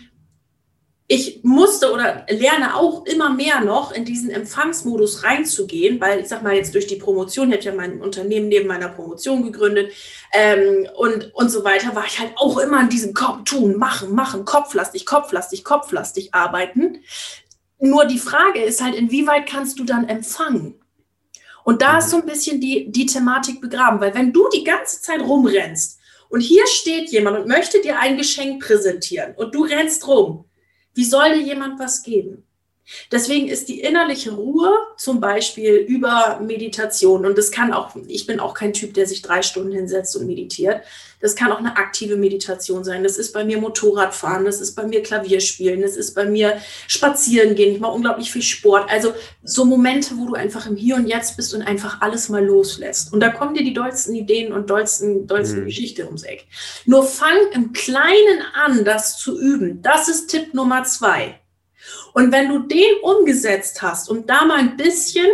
ich 1.07 1.41
musste 1.43 1.93
oder 1.93 2.25
lerne 2.31 2.77
auch 2.77 3.05
immer 3.05 3.29
mehr 3.29 3.61
noch 3.61 3.93
in 3.93 4.07
diesen 4.07 4.31
Empfangsmodus 4.31 5.23
reinzugehen, 5.23 6.01
weil 6.01 6.21
ich 6.21 6.29
sag 6.29 6.43
mal 6.43 6.55
jetzt 6.55 6.75
durch 6.75 6.87
die 6.87 6.97
Promotion, 6.97 7.51
ich 7.51 7.59
habe 7.59 7.65
ja 7.65 7.75
mein 7.75 8.01
Unternehmen 8.01 8.49
neben 8.49 8.67
meiner 8.67 8.89
Promotion 8.89 9.43
gegründet 9.43 9.93
ähm, 10.33 10.89
und, 10.97 11.35
und 11.35 11.51
so 11.51 11.63
weiter, 11.63 11.95
war 11.95 12.07
ich 12.07 12.19
halt 12.19 12.33
auch 12.37 12.57
immer 12.57 12.81
in 12.81 12.89
diesem 12.89 13.13
Kopf 13.13 13.45
tun, 13.45 13.77
machen, 13.77 14.15
machen, 14.15 14.47
kopflastig, 14.47 15.05
kopflastig, 15.05 15.63
kopflastig 15.63 16.33
arbeiten. 16.33 17.03
Nur 17.79 18.07
die 18.07 18.19
Frage 18.19 18.63
ist 18.63 18.83
halt, 18.83 18.95
inwieweit 18.95 19.47
kannst 19.47 19.79
du 19.79 19.85
dann 19.85 20.09
empfangen? 20.09 20.81
Und 21.65 21.83
da 21.83 21.99
ist 21.99 22.11
so 22.11 22.17
ein 22.17 22.27
bisschen 22.27 22.63
die, 22.63 22.91
die 22.91 23.07
Thematik 23.07 23.61
begraben, 23.61 24.01
weil 24.01 24.15
wenn 24.15 24.33
du 24.33 24.49
die 24.55 24.65
ganze 24.65 25.03
Zeit 25.03 25.21
rumrennst 25.21 25.99
und 26.31 26.41
hier 26.41 26.67
steht 26.67 27.11
jemand 27.11 27.39
und 27.39 27.49
möchte 27.49 27.83
dir 27.83 27.99
ein 27.99 28.17
Geschenk 28.17 28.63
präsentieren 28.63 29.35
und 29.37 29.55
du 29.55 29.65
rennst 29.65 30.07
rum, 30.09 30.47
wie 30.95 31.05
soll 31.05 31.35
dir 31.35 31.43
jemand 31.43 31.79
was 31.79 32.03
geben? 32.03 32.45
Deswegen 33.11 33.49
ist 33.49 33.69
die 33.69 33.81
innerliche 33.81 34.33
Ruhe 34.33 34.71
zum 34.97 35.21
Beispiel 35.21 35.75
über 35.75 36.41
Meditation 36.43 37.25
und 37.25 37.39
das 37.39 37.51
kann 37.51 37.73
auch, 37.73 37.95
ich 38.09 38.27
bin 38.27 38.41
auch 38.41 38.55
kein 38.55 38.73
Typ, 38.73 38.95
der 38.95 39.07
sich 39.07 39.23
drei 39.23 39.43
Stunden 39.43 39.73
hinsetzt 39.73 40.17
und 40.17 40.27
meditiert. 40.27 40.83
Das 41.21 41.37
kann 41.37 41.51
auch 41.53 41.59
eine 41.59 41.79
aktive 41.79 42.17
Meditation 42.17 42.85
sein. 42.85 43.03
Das 43.03 43.17
ist 43.17 43.33
bei 43.33 43.47
mir 43.47 43.59
Motorradfahren, 43.59 44.45
das 44.45 44.61
ist 44.61 44.75
bei 44.75 44.87
mir 44.87 45.03
Klavierspielen, 45.03 45.81
das 45.81 45.97
ist 45.97 46.15
bei 46.15 46.27
mir 46.27 46.59
Spazieren 46.87 47.55
gehen. 47.55 47.75
Ich 47.75 47.81
mache 47.81 47.93
unglaublich 47.93 48.31
viel 48.31 48.43
Sport. 48.43 48.91
Also 48.91 49.15
so 49.43 49.65
Momente, 49.65 50.19
wo 50.19 50.27
du 50.27 50.35
einfach 50.35 50.67
im 50.67 50.77
Hier 50.77 50.97
und 50.97 51.07
Jetzt 51.07 51.37
bist 51.37 51.55
und 51.55 51.63
einfach 51.63 52.03
alles 52.03 52.29
mal 52.29 52.45
loslässt. 52.45 53.11
Und 53.13 53.21
da 53.21 53.31
kommen 53.31 53.55
dir 53.55 53.65
die 53.65 53.73
dollsten 53.73 54.15
Ideen 54.15 54.53
und 54.53 54.69
dollsten, 54.69 55.27
dollsten 55.27 55.61
mhm. 55.61 55.65
Geschichte 55.65 56.05
ums 56.05 56.25
Eck. 56.25 56.47
Nur 56.85 57.05
fang 57.05 57.39
im 57.55 57.73
Kleinen 57.73 58.43
an, 58.53 58.85
das 58.85 59.17
zu 59.17 59.41
üben. 59.41 59.81
Das 59.81 60.09
ist 60.09 60.27
Tipp 60.27 60.53
Nummer 60.53 60.85
zwei. 60.85 61.41
Und 62.15 62.31
wenn 62.33 62.49
du 62.49 62.61
den 62.61 62.95
umgesetzt 63.03 63.83
hast 63.83 64.09
und 64.09 64.31
da 64.31 64.45
mal 64.45 64.59
ein 64.59 64.77
bisschen 64.77 65.27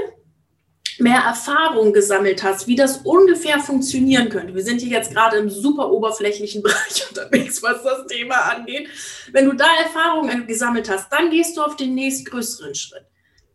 mehr 0.99 1.21
Erfahrung 1.21 1.93
gesammelt 1.93 2.43
hast, 2.43 2.67
wie 2.67 2.75
das 2.75 2.99
ungefähr 3.05 3.59
funktionieren 3.59 4.29
könnte. 4.29 4.55
Wir 4.55 4.63
sind 4.63 4.81
hier 4.81 4.99
jetzt 4.99 5.13
gerade 5.13 5.37
im 5.37 5.49
super 5.49 5.91
oberflächlichen 5.91 6.63
Bereich 6.63 7.07
unterwegs, 7.09 7.63
was 7.63 7.83
das 7.83 8.07
Thema 8.07 8.37
angeht. 8.37 8.89
Wenn 9.33 9.45
du 9.45 9.53
da 9.53 9.67
Erfahrungen 9.83 10.47
gesammelt 10.47 10.91
hast, 10.91 11.11
dann 11.11 11.31
gehst 11.31 11.57
du 11.57 11.63
auf 11.63 11.77
den 11.77 11.95
nächstgrößeren 11.95 12.75
Schritt. 12.75 13.05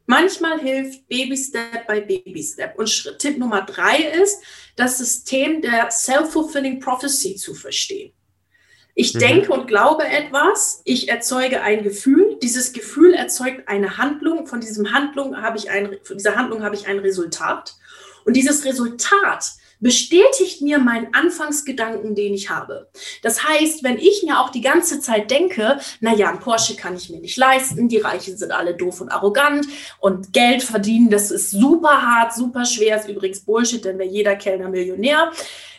Manchmal 0.06 0.60
hilft 0.60 1.08
Baby 1.08 1.36
Step 1.36 1.88
by 1.88 2.02
Baby 2.02 2.44
Step. 2.44 2.78
Und 2.78 2.90
Schritt, 2.90 3.18
Tipp 3.18 3.40
Nummer 3.40 3.64
drei 3.64 3.98
ist, 4.22 4.40
das 4.76 5.00
System 5.00 5.62
der 5.62 5.90
Self-Fulfilling 5.90 6.80
Prophecy 6.80 7.36
zu 7.36 7.56
verstehen. 7.56 8.14
Ich 8.96 9.14
mhm. 9.14 9.20
denke 9.20 9.52
und 9.52 9.68
glaube 9.68 10.06
etwas, 10.06 10.82
ich 10.86 11.10
erzeuge 11.10 11.62
ein 11.62 11.84
Gefühl, 11.84 12.38
dieses 12.42 12.72
Gefühl 12.72 13.14
erzeugt 13.14 13.68
eine 13.68 13.98
Handlung, 13.98 14.48
von 14.48 14.62
diesem 14.62 14.94
Handlung 14.94 15.42
habe 15.42 15.58
ich 15.58 15.70
ein, 15.70 15.98
von 16.02 16.18
dieser 16.18 16.36
Handlung 16.36 16.64
habe 16.64 16.76
ich 16.76 16.88
ein 16.88 17.00
Resultat 17.00 17.76
und 18.24 18.36
dieses 18.36 18.64
Resultat 18.66 19.52
bestätigt 19.82 20.62
mir 20.62 20.80
meinen 20.80 21.14
Anfangsgedanken, 21.14 22.16
den 22.16 22.34
ich 22.34 22.50
habe. 22.50 22.90
Das 23.22 23.44
heißt, 23.44 23.84
wenn 23.84 23.98
ich 23.98 24.24
mir 24.26 24.40
auch 24.40 24.50
die 24.50 24.62
ganze 24.62 25.02
Zeit 25.02 25.30
denke, 25.30 25.80
na 26.00 26.16
ja, 26.16 26.30
ein 26.30 26.40
Porsche 26.40 26.76
kann 26.76 26.96
ich 26.96 27.10
mir 27.10 27.20
nicht 27.20 27.38
leisten, 27.38 27.90
die 27.90 27.98
Reichen 27.98 28.38
sind 28.38 28.52
alle 28.52 28.76
doof 28.76 29.02
und 29.02 29.10
arrogant 29.10 29.68
und 30.00 30.32
Geld 30.34 30.64
verdienen, 30.64 31.10
das 31.10 31.30
ist 31.30 31.52
super 31.52 32.02
hart, 32.02 32.34
super 32.34 32.66
schwer, 32.66 32.98
ist 32.98 33.10
übrigens 33.10 33.42
Bullshit, 33.42 33.84
denn 33.84 34.00
wäre 34.00 34.10
jeder 34.10 34.36
Kellner 34.38 34.70
Millionär. 34.70 35.32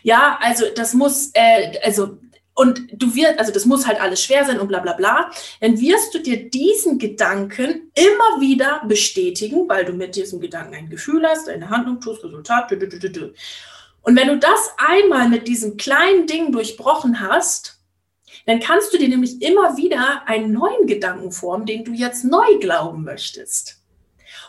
Ja, 0.03 0.37
also 0.41 0.65
das 0.75 0.93
muss, 0.93 1.31
äh, 1.33 1.79
also 1.83 2.17
und 2.57 2.87
du 2.91 3.13
wirst, 3.13 3.37
also 3.37 3.51
das 3.51 3.65
muss 3.65 3.85
halt 3.85 4.01
alles 4.01 4.23
schwer 4.23 4.43
sein 4.43 4.59
und 4.59 4.67
bla 4.67 4.79
bla 4.79 4.93
bla, 4.93 5.29
dann 5.61 5.79
wirst 5.79 6.15
du 6.15 6.19
dir 6.19 6.49
diesen 6.49 6.97
Gedanken 6.97 7.91
immer 7.93 8.41
wieder 8.41 8.81
bestätigen, 8.87 9.69
weil 9.69 9.85
du 9.85 9.93
mit 9.93 10.15
diesem 10.15 10.39
Gedanken 10.41 10.73
ein 10.73 10.89
Gefühl 10.89 11.23
hast, 11.23 11.47
eine 11.49 11.69
Handlung 11.69 12.01
tust, 12.01 12.23
Resultat. 12.23 12.71
Dü, 12.71 12.79
dü, 12.79 12.97
dü, 12.97 13.33
und 14.01 14.15
wenn 14.15 14.27
du 14.27 14.37
das 14.39 14.71
einmal 14.77 15.29
mit 15.29 15.47
diesem 15.47 15.77
kleinen 15.77 16.25
Ding 16.25 16.51
durchbrochen 16.51 17.19
hast, 17.19 17.79
dann 18.47 18.59
kannst 18.59 18.91
du 18.91 18.97
dir 18.97 19.09
nämlich 19.09 19.39
immer 19.41 19.77
wieder 19.77 20.23
einen 20.25 20.51
neuen 20.51 20.87
Gedanken 20.87 21.31
formen, 21.31 21.67
den 21.67 21.83
du 21.83 21.91
jetzt 21.91 22.23
neu 22.23 22.57
glauben 22.59 23.03
möchtest. 23.03 23.83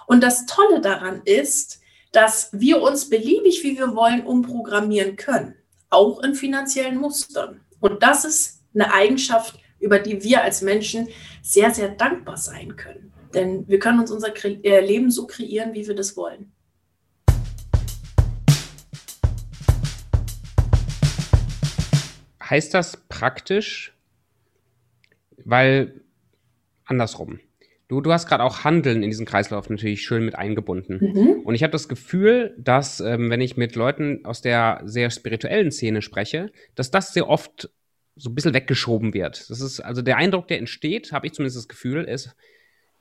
Und 0.06 0.22
das 0.22 0.46
Tolle 0.46 0.80
daran 0.80 1.20
ist, 1.26 1.80
dass 2.12 2.48
wir 2.52 2.80
uns 2.80 3.10
beliebig, 3.10 3.62
wie 3.64 3.76
wir 3.76 3.94
wollen, 3.94 4.24
umprogrammieren 4.24 5.16
können, 5.16 5.56
auch 5.90 6.22
in 6.22 6.34
finanziellen 6.34 6.96
Mustern. 6.96 7.60
Und 7.80 8.02
das 8.02 8.24
ist 8.24 8.64
eine 8.74 8.92
Eigenschaft, 8.92 9.58
über 9.78 9.98
die 9.98 10.22
wir 10.22 10.42
als 10.42 10.62
Menschen 10.62 11.08
sehr, 11.42 11.70
sehr 11.70 11.88
dankbar 11.90 12.36
sein 12.36 12.76
können. 12.76 13.12
Denn 13.34 13.68
wir 13.68 13.78
können 13.78 14.00
uns 14.00 14.10
unser 14.10 14.34
äh, 14.44 14.80
Leben 14.80 15.10
so 15.10 15.26
kreieren, 15.26 15.74
wie 15.74 15.86
wir 15.86 15.94
das 15.94 16.16
wollen. 16.16 16.52
Heißt 22.42 22.72
das 22.72 22.96
praktisch, 23.08 23.94
weil 25.44 26.00
andersrum. 26.86 27.40
Du, 27.88 28.02
du 28.02 28.12
hast 28.12 28.26
gerade 28.26 28.44
auch 28.44 28.64
Handeln 28.64 29.02
in 29.02 29.10
diesen 29.10 29.24
Kreislauf 29.24 29.70
natürlich 29.70 30.02
schön 30.02 30.24
mit 30.24 30.36
eingebunden. 30.36 30.98
Mhm. 31.00 31.40
Und 31.44 31.54
ich 31.54 31.62
habe 31.62 31.70
das 31.72 31.88
Gefühl, 31.88 32.54
dass, 32.58 33.00
ähm, 33.00 33.30
wenn 33.30 33.40
ich 33.40 33.56
mit 33.56 33.74
Leuten 33.76 34.24
aus 34.26 34.42
der 34.42 34.82
sehr 34.84 35.10
spirituellen 35.10 35.72
Szene 35.72 36.02
spreche, 36.02 36.52
dass 36.74 36.90
das 36.90 37.14
sehr 37.14 37.28
oft 37.28 37.70
so 38.14 38.28
ein 38.30 38.34
bisschen 38.34 38.52
weggeschoben 38.52 39.14
wird. 39.14 39.48
Das 39.48 39.60
ist 39.62 39.80
also 39.80 40.02
der 40.02 40.18
Eindruck, 40.18 40.48
der 40.48 40.58
entsteht, 40.58 41.12
habe 41.12 41.26
ich 41.26 41.32
zumindest 41.32 41.56
das 41.56 41.68
Gefühl, 41.68 42.04
ist 42.04 42.36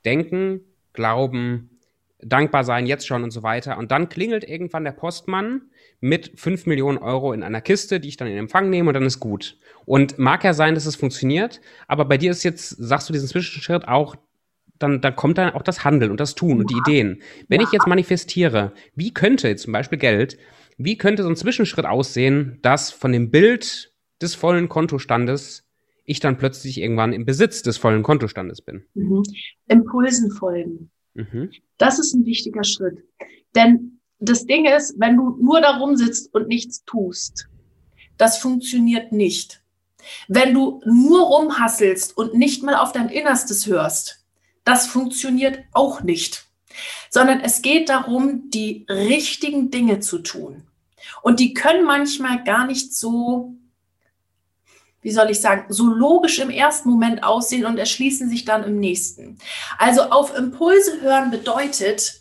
Denken, 0.04 0.60
Glauben, 0.94 1.78
dankbar 2.20 2.64
sein, 2.64 2.86
jetzt 2.86 3.06
schon 3.06 3.22
und 3.24 3.30
so 3.30 3.42
weiter. 3.42 3.78
Und 3.78 3.90
dann 3.90 4.08
klingelt 4.08 4.48
irgendwann 4.48 4.84
der 4.84 4.92
Postmann 4.92 5.62
mit 6.00 6.32
5 6.36 6.66
Millionen 6.66 6.98
Euro 6.98 7.32
in 7.32 7.42
einer 7.42 7.60
Kiste, 7.60 8.00
die 8.00 8.08
ich 8.08 8.16
dann 8.16 8.28
in 8.28 8.38
Empfang 8.38 8.70
nehme 8.70 8.88
und 8.88 8.94
dann 8.94 9.04
ist 9.04 9.20
gut. 9.20 9.58
Und 9.84 10.18
mag 10.18 10.44
ja 10.44 10.54
sein, 10.54 10.74
dass 10.74 10.86
es 10.86 10.96
funktioniert, 10.96 11.60
aber 11.86 12.04
bei 12.04 12.16
dir 12.16 12.30
ist 12.30 12.42
jetzt, 12.42 12.70
sagst 12.70 13.08
du 13.08 13.12
diesen 13.12 13.28
Zwischenschritt 13.28 13.86
auch, 13.86 14.16
dann, 14.78 15.00
dann 15.00 15.16
kommt 15.16 15.38
dann 15.38 15.54
auch 15.54 15.62
das 15.62 15.84
Handeln 15.84 16.10
und 16.10 16.20
das 16.20 16.34
Tun 16.34 16.60
und 16.60 16.70
die 16.70 16.78
Ideen. 16.86 17.22
Wenn 17.48 17.60
ich 17.60 17.72
jetzt 17.72 17.86
manifestiere, 17.86 18.72
wie 18.94 19.12
könnte 19.12 19.54
zum 19.56 19.72
Beispiel 19.72 19.98
Geld, 19.98 20.38
wie 20.76 20.96
könnte 20.96 21.22
so 21.22 21.28
ein 21.28 21.36
Zwischenschritt 21.36 21.86
aussehen, 21.86 22.58
dass 22.62 22.90
von 22.90 23.12
dem 23.12 23.30
Bild 23.30 23.92
des 24.22 24.34
vollen 24.34 24.68
Kontostandes 24.68 25.64
ich 26.04 26.20
dann 26.20 26.38
plötzlich 26.38 26.80
irgendwann 26.80 27.12
im 27.12 27.26
Besitz 27.26 27.62
des 27.62 27.76
vollen 27.76 28.02
Kontostandes 28.02 28.62
bin? 28.62 28.84
Mhm. 28.94 29.22
Impulsen 29.66 30.30
folgen. 30.30 30.90
Mhm. 31.14 31.50
Das 31.76 31.98
ist 31.98 32.14
ein 32.14 32.24
wichtiger 32.24 32.64
Schritt. 32.64 33.02
Denn 33.54 34.00
das 34.20 34.46
Ding 34.46 34.66
ist, 34.66 34.94
wenn 34.98 35.16
du 35.16 35.36
nur 35.40 35.60
darum 35.60 35.96
sitzt 35.96 36.32
und 36.34 36.48
nichts 36.48 36.84
tust, 36.84 37.48
das 38.16 38.38
funktioniert 38.38 39.12
nicht. 39.12 39.62
Wenn 40.28 40.54
du 40.54 40.80
nur 40.84 41.22
rumhasselst 41.22 42.16
und 42.16 42.34
nicht 42.34 42.62
mal 42.62 42.76
auf 42.76 42.92
dein 42.92 43.08
Innerstes 43.08 43.66
hörst, 43.66 44.17
das 44.68 44.86
funktioniert 44.86 45.64
auch 45.72 46.02
nicht, 46.02 46.46
sondern 47.10 47.40
es 47.40 47.62
geht 47.62 47.88
darum, 47.88 48.50
die 48.50 48.86
richtigen 48.88 49.70
Dinge 49.70 50.00
zu 50.00 50.18
tun. 50.18 50.64
Und 51.22 51.40
die 51.40 51.54
können 51.54 51.84
manchmal 51.84 52.44
gar 52.44 52.66
nicht 52.66 52.94
so 52.94 53.58
wie 55.00 55.12
soll 55.12 55.30
ich 55.30 55.40
sagen, 55.40 55.72
so 55.72 55.86
logisch 55.86 56.38
im 56.38 56.50
ersten 56.50 56.90
Moment 56.90 57.22
aussehen 57.22 57.64
und 57.64 57.78
erschließen 57.78 58.28
sich 58.28 58.44
dann 58.44 58.64
im 58.64 58.78
nächsten. 58.78 59.38
Also 59.78 60.02
auf 60.02 60.36
Impulse 60.36 61.00
hören 61.00 61.30
bedeutet, 61.30 62.20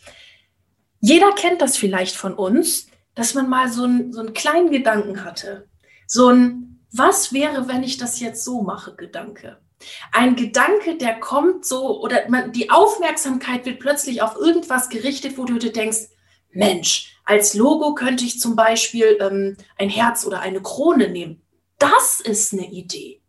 jeder 1.00 1.32
kennt 1.34 1.62
das 1.62 1.76
vielleicht 1.76 2.16
von 2.16 2.34
uns, 2.34 2.88
dass 3.16 3.34
man 3.34 3.50
mal 3.50 3.70
so, 3.70 3.86
ein, 3.86 4.14
so 4.14 4.20
einen 4.20 4.34
kleinen 4.34 4.72
Gedanken 4.72 5.26
hatte. 5.26 5.68
So 6.06 6.30
ein, 6.30 6.80
was 6.92 7.34
wäre, 7.34 7.68
wenn 7.68 7.84
ich 7.84 7.98
das 7.98 8.20
jetzt 8.20 8.44
so 8.44 8.62
mache, 8.62 8.96
Gedanke. 8.96 9.58
Ein 10.12 10.36
Gedanke, 10.36 10.98
der 10.98 11.20
kommt 11.20 11.66
so, 11.66 12.02
oder 12.02 12.28
man, 12.30 12.52
die 12.52 12.70
Aufmerksamkeit 12.70 13.66
wird 13.66 13.80
plötzlich 13.80 14.22
auf 14.22 14.36
irgendwas 14.36 14.90
gerichtet, 14.90 15.38
wo 15.38 15.46
du 15.46 15.58
dir 15.58 15.72
denkst, 15.72 16.10
Mensch, 16.52 17.18
als 17.26 17.54
Logo 17.54 17.94
könnte 17.94 18.26
ich 18.26 18.40
zum 18.40 18.56
Beispiel 18.56 19.18
ähm, 19.22 19.58
ein 19.78 19.90
Herz 19.90 20.26
oder 20.26 20.40
eine 20.40 20.62
Krone 20.62 21.10
nehmen. 21.10 21.42
Das 21.78 22.20
ist 22.20 22.54
eine 22.54 22.72
Idee. 22.72 23.22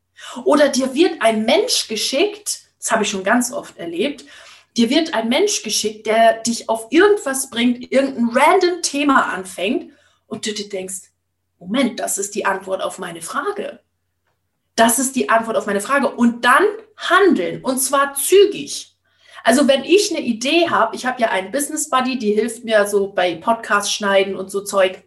Oder 0.44 0.68
dir 0.68 0.94
wird 0.94 1.20
ein 1.20 1.44
Mensch 1.44 1.88
geschickt, 1.88 2.60
das 2.78 2.90
habe 2.90 3.02
ich 3.02 3.10
schon 3.10 3.24
ganz 3.24 3.52
oft 3.52 3.76
erlebt, 3.76 4.24
dir 4.76 4.88
wird 4.90 5.14
ein 5.14 5.28
Mensch 5.28 5.62
geschickt, 5.62 6.06
der 6.06 6.42
dich 6.42 6.68
auf 6.68 6.86
irgendwas 6.90 7.50
bringt, 7.50 7.92
irgendein 7.92 8.30
random 8.30 8.82
Thema 8.82 9.32
anfängt 9.32 9.92
und 10.26 10.46
du 10.46 10.54
dir 10.54 10.68
denkst, 10.68 11.10
Moment, 11.58 11.98
das 11.98 12.18
ist 12.18 12.34
die 12.34 12.46
Antwort 12.46 12.82
auf 12.82 12.98
meine 12.98 13.20
Frage. 13.20 13.80
Das 14.78 15.00
ist 15.00 15.16
die 15.16 15.28
Antwort 15.28 15.56
auf 15.56 15.66
meine 15.66 15.80
Frage. 15.80 16.08
Und 16.08 16.44
dann 16.44 16.62
handeln 16.96 17.64
und 17.64 17.80
zwar 17.80 18.14
zügig. 18.14 18.96
Also 19.42 19.66
wenn 19.66 19.82
ich 19.82 20.10
eine 20.10 20.20
Idee 20.20 20.68
habe, 20.70 20.94
ich 20.94 21.04
habe 21.04 21.20
ja 21.20 21.30
einen 21.30 21.50
Business 21.50 21.90
Buddy, 21.90 22.16
die 22.16 22.32
hilft 22.32 22.64
mir 22.64 22.86
so 22.86 23.12
bei 23.12 23.34
Podcast 23.34 23.92
schneiden 23.92 24.36
und 24.36 24.52
so 24.52 24.62
Zeug. 24.62 25.02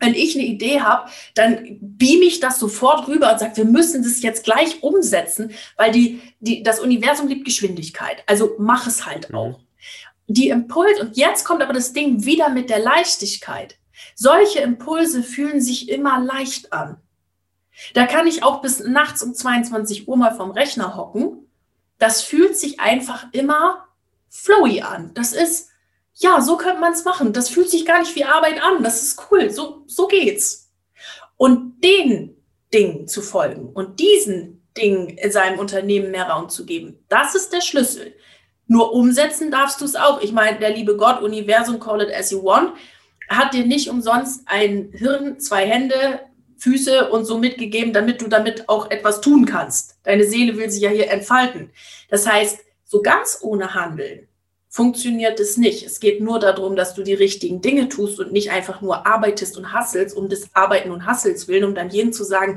Wenn 0.00 0.14
ich 0.14 0.34
eine 0.34 0.44
Idee 0.44 0.80
habe, 0.80 1.08
dann 1.34 1.78
beam 1.80 2.20
ich 2.22 2.40
das 2.40 2.58
sofort 2.58 3.06
rüber 3.06 3.32
und 3.32 3.38
sage, 3.38 3.56
wir 3.56 3.64
müssen 3.64 4.02
das 4.02 4.22
jetzt 4.22 4.44
gleich 4.44 4.82
umsetzen, 4.82 5.52
weil 5.76 5.92
die, 5.92 6.20
die, 6.40 6.64
das 6.64 6.80
Universum 6.80 7.28
liebt 7.28 7.44
Geschwindigkeit. 7.44 8.24
Also 8.26 8.56
mach 8.58 8.88
es 8.88 9.06
halt 9.06 9.30
mhm. 9.30 9.36
auch. 9.36 9.60
Die 10.26 10.48
Impuls, 10.48 11.00
und 11.00 11.16
jetzt 11.16 11.44
kommt 11.44 11.62
aber 11.62 11.72
das 11.72 11.92
Ding 11.92 12.24
wieder 12.24 12.48
mit 12.48 12.70
der 12.70 12.80
Leichtigkeit. 12.80 13.78
Solche 14.16 14.58
Impulse 14.58 15.22
fühlen 15.22 15.60
sich 15.60 15.88
immer 15.88 16.18
leicht 16.20 16.72
an. 16.72 17.00
Da 17.94 18.06
kann 18.06 18.26
ich 18.26 18.42
auch 18.42 18.62
bis 18.62 18.80
nachts 18.80 19.22
um 19.22 19.34
22 19.34 20.08
Uhr 20.08 20.16
mal 20.16 20.34
vom 20.34 20.50
Rechner 20.50 20.96
hocken 20.96 21.46
das 21.98 22.22
fühlt 22.22 22.56
sich 22.56 22.80
einfach 22.80 23.26
immer 23.32 23.88
flowy 24.28 24.82
an. 24.82 25.12
Das 25.14 25.32
ist, 25.32 25.70
ja, 26.14 26.40
so 26.40 26.56
könnte 26.56 26.80
man 26.80 26.92
es 26.92 27.04
machen. 27.04 27.32
Das 27.32 27.48
fühlt 27.48 27.70
sich 27.70 27.86
gar 27.86 28.00
nicht 28.00 28.14
wie 28.16 28.24
Arbeit 28.24 28.62
an. 28.62 28.82
Das 28.82 29.02
ist 29.02 29.30
cool. 29.30 29.50
So, 29.50 29.82
so 29.86 30.06
geht's. 30.06 30.72
Und 31.36 31.82
den 31.82 32.36
Dingen 32.72 33.06
zu 33.08 33.22
folgen 33.22 33.70
und 33.72 34.00
diesen 34.00 34.66
Dingen 34.76 35.08
in 35.08 35.30
seinem 35.30 35.58
Unternehmen 35.58 36.10
mehr 36.10 36.28
Raum 36.28 36.48
zu 36.48 36.66
geben, 36.66 36.98
das 37.08 37.34
ist 37.34 37.52
der 37.52 37.60
Schlüssel. 37.60 38.14
Nur 38.66 38.92
umsetzen 38.92 39.50
darfst 39.50 39.80
du 39.80 39.84
es 39.84 39.94
auch. 39.94 40.20
Ich 40.20 40.32
meine, 40.32 40.58
der 40.58 40.70
liebe 40.70 40.96
Gott, 40.96 41.22
Universum, 41.22 41.78
call 41.78 42.02
it 42.02 42.12
as 42.12 42.30
you 42.30 42.42
want, 42.42 42.72
hat 43.28 43.54
dir 43.54 43.64
nicht 43.64 43.88
umsonst 43.88 44.42
ein 44.46 44.90
Hirn, 44.92 45.38
zwei 45.38 45.66
Hände, 45.66 46.20
Füße 46.58 47.10
und 47.10 47.24
so 47.24 47.38
mitgegeben, 47.38 47.92
damit 47.92 48.22
du 48.22 48.28
damit 48.28 48.68
auch 48.68 48.90
etwas 48.90 49.20
tun 49.20 49.44
kannst. 49.44 49.96
Deine 50.02 50.24
Seele 50.24 50.56
will 50.56 50.70
sich 50.70 50.82
ja 50.82 50.90
hier 50.90 51.10
entfalten. 51.10 51.70
Das 52.08 52.26
heißt, 52.26 52.58
so 52.84 53.02
ganz 53.02 53.38
ohne 53.42 53.74
Handeln 53.74 54.28
funktioniert 54.68 55.40
es 55.40 55.56
nicht. 55.56 55.84
Es 55.86 56.00
geht 56.00 56.20
nur 56.20 56.38
darum, 56.38 56.76
dass 56.76 56.94
du 56.94 57.02
die 57.02 57.14
richtigen 57.14 57.62
Dinge 57.62 57.88
tust 57.88 58.20
und 58.20 58.32
nicht 58.32 58.50
einfach 58.50 58.82
nur 58.82 59.06
arbeitest 59.06 59.56
und 59.56 59.72
hasselst 59.72 60.14
um 60.14 60.28
des 60.28 60.54
Arbeiten 60.54 60.90
und 60.90 61.06
Hassels 61.06 61.48
willen, 61.48 61.64
um 61.64 61.74
dann 61.74 61.88
jedem 61.88 62.12
zu 62.12 62.24
sagen, 62.24 62.56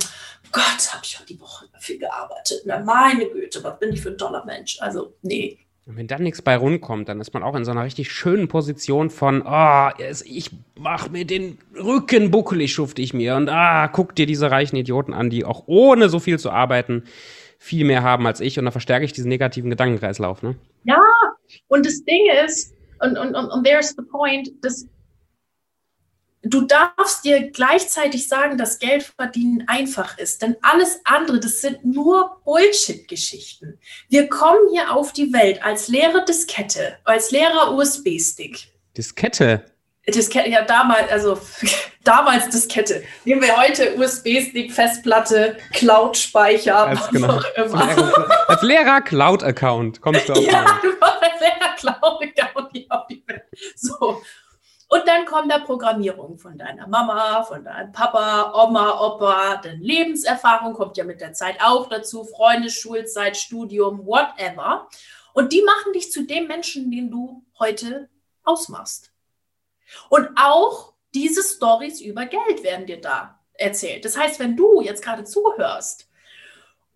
Gott, 0.52 0.94
habe 0.94 1.02
ich 1.04 1.12
schon 1.12 1.26
die 1.28 1.40
Woche 1.40 1.68
dafür 1.72 1.98
gearbeitet. 1.98 2.64
Na, 2.66 2.80
meine 2.80 3.26
Güte, 3.30 3.64
was 3.64 3.80
bin 3.80 3.94
ich 3.94 4.02
für 4.02 4.10
ein 4.10 4.18
toller 4.18 4.44
Mensch. 4.44 4.82
Also, 4.82 5.14
nee, 5.22 5.60
und 5.90 5.98
wenn 5.98 6.06
dann 6.06 6.22
nichts 6.22 6.44
bei 6.44 6.56
rumkommt, 6.56 7.10
dann 7.10 7.20
ist 7.20 7.34
man 7.34 7.42
auch 7.42 7.56
in 7.56 7.66
so 7.66 7.72
einer 7.72 7.84
richtig 7.84 8.12
schönen 8.12 8.48
Position 8.48 9.10
von, 9.10 9.42
ah, 9.44 9.90
oh, 9.90 10.14
ich 10.24 10.52
mach 10.78 11.10
mir 11.10 11.26
den 11.26 11.58
Rücken 11.76 12.30
buckelig, 12.30 12.72
schufte 12.74 13.02
ich 13.02 13.16
mir. 13.16 13.36
Und 13.36 13.50
ah, 13.50 13.88
guck 13.88 14.14
dir 14.14 14.28
diese 14.28 14.52
reichen 14.52 14.76
Idioten 14.76 15.16
an, 15.16 15.32
die 15.32 15.46
auch 15.46 15.64
ohne 15.66 16.08
so 16.08 16.20
viel 16.20 16.38
zu 16.38 16.52
arbeiten 16.52 17.06
viel 17.58 17.86
mehr 17.86 18.04
haben 18.04 18.28
als 18.28 18.40
ich. 18.40 18.60
Und 18.60 18.66
dann 18.66 18.72
verstärke 18.72 19.04
ich 19.04 19.14
diesen 19.14 19.30
negativen 19.30 19.72
Gedankenkreislauf, 19.72 20.44
ne? 20.44 20.54
Ja, 20.84 21.02
und 21.70 21.84
das 21.84 22.06
Ding 22.06 22.22
ist, 22.46 22.76
und, 23.00 23.18
und, 23.18 23.34
und, 23.34 23.50
und 23.50 23.64
there's 23.64 23.96
the 23.98 24.04
point, 24.12 24.52
dass 24.62 24.88
du 26.44 26.62
darfst 26.62 27.26
dir 27.26 27.52
gleichzeitig 27.52 28.28
sagen, 28.28 28.58
dass 28.58 28.80
Geld 28.80 29.04
verdienen 29.04 29.66
einfach 29.68 30.18
ist. 30.18 30.42
Denn 30.42 30.56
alles 30.62 31.02
andere, 31.04 31.40
das 31.40 31.62
sind 31.62 31.86
nur 31.86 32.42
Bullshit-Geschichten. 32.46 33.80
Wir 34.10 34.30
kommen 34.30 34.70
hier 34.72 34.94
auf 34.94 35.14
die 35.14 35.34
Welt 35.34 35.64
als 35.64 35.88
leere 35.88 36.24
Diskette, 36.26 36.98
als 37.04 37.32
leerer 37.32 37.74
USB-Stick. 37.74 38.68
Diskette? 38.98 39.66
Diskette, 40.08 40.50
ja, 40.50 40.64
damals, 40.64 41.12
also 41.12 41.40
damals 42.04 42.50
Diskette. 42.50 43.04
Nehmen 43.26 43.42
wir 43.42 43.56
heute 43.56 43.96
USB-Stick, 43.96 44.72
Festplatte, 44.72 45.58
Cloud-Speicher. 45.74 46.88
Als, 46.88 47.10
genau. 47.10 47.40
als 48.48 48.62
leerer 48.62 49.02
Cloud-Account 49.02 50.02
kommst 50.02 50.30
du 50.30 50.34
auf 50.34 50.40
Ja, 50.40 50.80
du 50.82 50.90
als 51.02 51.40
leerer 51.42 51.76
Cloud-Account 51.76 52.70
hier 52.74 52.86
auf 52.90 53.08
die 53.08 53.24
Welt. 53.28 53.44
So. 53.76 54.22
Und 54.92 55.08
dann 55.08 55.26
kommt 55.26 55.52
da 55.52 55.60
Programmierung 55.60 56.40
von 56.40 56.58
deiner 56.58 56.88
Mama, 56.88 57.44
von 57.44 57.64
deinem 57.64 57.92
Papa, 57.92 58.52
Oma, 58.56 59.00
Opa, 59.00 59.58
denn 59.58 59.82
Lebenserfahrung 59.82 60.74
kommt 60.74 60.98
ja 60.98 61.04
mit 61.04 61.22
der 61.22 61.32
Zeit 61.34 61.58
auch 61.62 61.88
dazu, 61.90 62.24
Freunde, 62.24 62.72
Schulzeit, 62.72 63.38
Studium, 63.38 64.04
whatever. 64.08 64.90
Und 65.34 65.54
die 65.54 65.62
machen 65.62 65.94
dich 65.94 66.12
zu 66.12 66.24
dem 66.24 66.48
Menschen, 66.48 66.90
den 66.90 67.12
du 67.12 67.46
heute 67.60 68.10
ausmachst. 68.44 69.12
Und 70.10 70.28
auch 70.36 70.94
diese 71.14 71.44
Stories 71.44 72.02
über 72.02 72.26
Geld 72.26 72.64
werden 72.64 72.88
dir 72.88 73.00
da 73.00 73.40
erzählt. 73.54 74.06
Das 74.06 74.18
heißt, 74.18 74.40
wenn 74.40 74.58
du 74.58 74.82
jetzt 74.82 75.04
gerade 75.04 75.24
zuhörst 75.24 76.10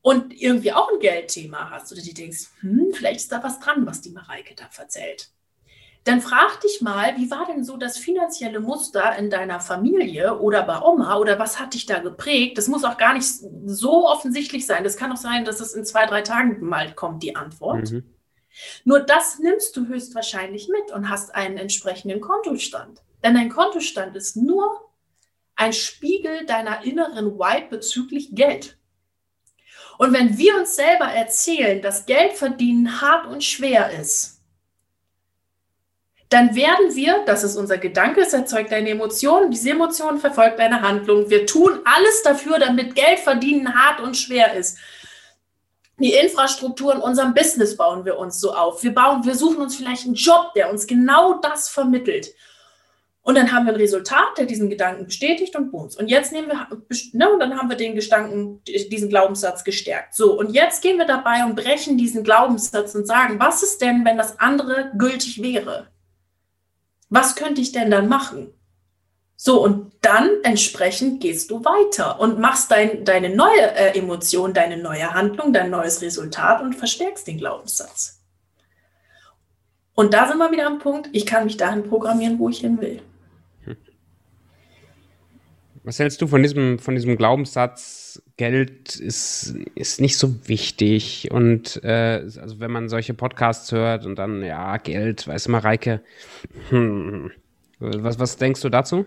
und 0.02 0.34
irgendwie 0.34 0.74
auch 0.74 0.92
ein 0.92 1.00
Geldthema 1.00 1.70
hast 1.70 1.92
oder 1.92 2.02
dir 2.02 2.16
denkst, 2.16 2.48
hm, 2.62 2.92
vielleicht 2.92 3.20
ist 3.20 3.32
da 3.32 3.44
was 3.44 3.60
dran, 3.60 3.86
was 3.86 4.02
die 4.02 4.12
Mareike 4.12 4.56
da 4.56 4.68
erzählt 4.76 5.33
dann 6.04 6.22
frag 6.22 6.60
dich 6.62 6.82
mal, 6.82 7.16
wie 7.18 7.32
war 7.32 7.46
denn 7.46 7.64
so 7.64 7.78
das 7.78 7.98
finanzielle 7.98 8.60
Muster 8.60 9.16
in 9.18 9.30
deiner 9.30 9.62
Familie 9.62 10.38
oder 10.40 10.64
bei 10.64 10.82
Oma 10.82 11.18
oder 11.18 11.40
was 11.40 11.60
hat 11.60 11.74
dich 11.74 11.86
da 11.86 12.00
geprägt? 12.00 12.58
Das 12.58 12.68
muss 12.68 12.84
auch 12.84 12.98
gar 12.98 13.14
nicht 13.14 13.26
so 13.66 14.08
offensichtlich 14.08 14.66
sein. 14.66 14.84
Das 14.84 14.98
kann 14.98 15.14
auch 15.14 15.18
sein, 15.18 15.46
dass 15.46 15.62
es 15.62 15.74
in 15.74 15.86
zwei, 15.86 16.06
drei 16.06 16.22
Tagen 16.22 16.66
mal 16.66 16.94
kommt, 16.94 17.24
die 17.24 17.36
Antwort. 17.36 17.92
Mhm. 17.92 18.04
Nur 18.84 19.00
das 19.00 19.40
nimmst 19.40 19.76
du 19.78 19.88
höchstwahrscheinlich 19.88 20.68
mit 20.68 20.92
und 20.92 21.10
hast 21.10 21.34
einen 21.34 21.58
entsprechenden 21.58 22.20
Kontostand. 22.20 23.02
Denn 23.24 23.36
dein 23.36 23.50
Kontostand 23.50 24.16
ist 24.16 24.36
nur 24.36 24.90
ein 25.56 25.72
Spiegel 25.72 26.46
deiner 26.46 26.84
inneren 26.84 27.40
White 27.40 27.68
bezüglich 27.70 28.36
Geld. 28.36 28.78
Und 29.98 30.12
wenn 30.12 30.38
wir 30.38 30.58
uns 30.58 30.76
selber 30.76 31.06
erzählen, 31.06 31.82
dass 31.82 32.06
Geld 32.06 32.34
verdienen 32.34 33.00
hart 33.02 33.28
und 33.28 33.44
schwer 33.44 33.92
ist, 33.92 34.33
dann 36.34 36.56
werden 36.56 36.96
wir, 36.96 37.24
das 37.26 37.44
ist 37.44 37.56
unser 37.56 37.78
Gedanke, 37.78 38.22
es 38.22 38.34
erzeugt 38.34 38.74
eine 38.74 38.90
Emotion, 38.90 39.52
diese 39.52 39.70
Emotion 39.70 40.18
verfolgt 40.18 40.60
eine 40.60 40.82
Handlung. 40.82 41.30
Wir 41.30 41.46
tun 41.46 41.80
alles 41.86 42.24
dafür, 42.24 42.58
damit 42.58 42.96
Geld 42.96 43.20
verdienen 43.20 43.76
hart 43.76 44.02
und 44.02 44.18
schwer 44.18 44.54
ist. 44.56 44.80
Die 46.00 46.14
Infrastruktur 46.14 46.96
in 46.96 47.02
unserem 47.02 47.36
Business 47.36 47.78
bauen 47.78 48.04
wir 48.04 48.18
uns 48.18 48.40
so 48.40 48.52
auf. 48.52 48.84
Wir 48.84 48.96
bauen, 48.96 49.24
wir 49.24 49.36
suchen 49.36 49.62
uns 49.62 49.76
vielleicht 49.76 50.06
einen 50.06 50.16
Job, 50.16 50.54
der 50.56 50.72
uns 50.72 50.88
genau 50.88 51.36
das 51.36 51.70
vermittelt. 51.70 52.34
Und 53.22 53.36
dann 53.36 53.52
haben 53.52 53.68
wir 53.68 53.74
ein 53.74 53.80
Resultat, 53.80 54.38
der 54.38 54.46
diesen 54.46 54.70
Gedanken 54.70 55.06
bestätigt 55.06 55.56
und 55.56 55.72
bums. 55.72 55.96
Und 55.96 56.08
jetzt 56.10 56.34
nehmen 56.34 56.48
wir, 56.48 56.68
ne, 57.14 57.30
und 57.32 57.40
dann 57.40 57.58
haben 57.58 57.70
wir 57.70 57.78
den 57.78 57.96
Gedanken, 57.96 58.62
diesen 58.66 59.08
Glaubenssatz 59.08 59.64
gestärkt. 59.64 60.16
So, 60.16 60.38
und 60.38 60.52
jetzt 60.52 60.82
gehen 60.82 60.98
wir 60.98 61.06
dabei 61.06 61.46
und 61.46 61.56
brechen 61.56 61.98
diesen 61.98 62.24
Glaubenssatz 62.24 62.96
und 62.96 63.06
sagen, 63.06 63.40
was 63.40 63.62
ist 63.62 63.82
denn, 63.82 64.04
wenn 64.04 64.18
das 64.18 64.40
andere 64.40 64.92
gültig 64.98 65.42
wäre? 65.42 65.93
Was 67.14 67.36
könnte 67.36 67.62
ich 67.62 67.72
denn 67.72 67.92
dann 67.92 68.10
machen? 68.10 68.52
So, 69.36 69.64
und 69.64 69.94
dann 70.02 70.32
entsprechend 70.42 71.22
gehst 71.22 71.52
du 71.52 71.64
weiter 71.64 72.20
und 72.20 72.40
machst 72.40 72.72
dein, 72.72 73.06
deine 73.06 73.30
neue 73.30 73.76
äh, 73.76 73.96
Emotion, 73.96 74.52
deine 74.52 74.78
neue 74.78 75.14
Handlung, 75.14 75.54
dein 75.54 75.70
neues 75.70 76.02
Resultat 76.02 76.64
und 76.64 76.74
verstärkst 76.74 77.28
den 77.28 77.38
Glaubenssatz. 77.38 78.20
Und 79.94 80.16
da 80.16 80.28
sind 80.28 80.40
wir 80.40 80.52
wieder 80.52 80.66
am 80.66 80.80
Punkt, 80.80 81.10
ich 81.14 81.28
kann 81.28 81.44
mich 81.44 81.56
dahin 81.56 81.88
programmieren, 81.88 82.40
wo 82.40 82.50
ich 82.50 82.62
hin 82.62 82.82
will. 82.82 83.04
Was 85.84 86.00
hältst 86.00 86.22
du 86.22 86.28
von 86.28 86.42
diesem, 86.42 86.80
von 86.80 86.96
diesem 86.96 87.18
Glaubenssatz, 87.18 88.22
Geld 88.38 88.96
ist, 88.96 89.54
ist 89.76 90.00
nicht 90.00 90.18
so 90.18 90.48
wichtig 90.48 91.30
und 91.32 91.84
äh, 91.84 92.22
also 92.40 92.60
wenn 92.60 92.72
man 92.72 92.88
solche 92.88 93.14
Podcasts 93.14 93.72
hört 93.72 94.06
und 94.06 94.16
dann, 94.16 94.44
ja, 94.44 94.78
Geld, 94.78 95.28
weißt 95.28 95.48
du 95.48 95.52
mal, 95.52 95.60
Reike, 95.60 96.02
hm, 96.70 97.32
was, 97.80 98.18
was 98.18 98.38
denkst 98.38 98.62
du 98.62 98.70
dazu? 98.70 99.06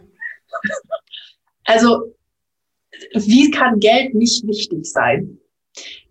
Also 1.65 2.15
wie 3.15 3.51
kann 3.51 3.81
Geld 3.81 4.15
nicht 4.15 4.47
wichtig 4.47 4.85
sein? 4.85 5.39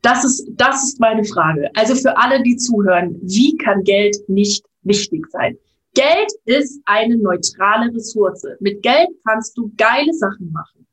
Das 0.02 0.24
ist, 0.24 0.48
das 0.52 0.84
ist 0.84 1.00
meine 1.00 1.24
Frage. 1.24 1.70
Also 1.76 1.96
für 1.96 2.18
alle, 2.18 2.42
die 2.44 2.58
zuhören, 2.58 3.18
wie 3.22 3.56
kann 3.58 3.84
Geld 3.84 4.18
nicht 4.28 4.66
wichtig 4.84 5.26
sein? 5.32 5.58
Geld 5.96 6.32
ist 6.44 6.82
eine 6.86 7.18
neutrale 7.18 7.92
Ressource. 7.94 8.46
Mit 8.60 8.84
Geld 8.84 9.10
kannst 9.26 9.58
du 9.58 9.72
geile 9.78 10.14
Sachen 10.14 10.52
machen. 10.52 10.86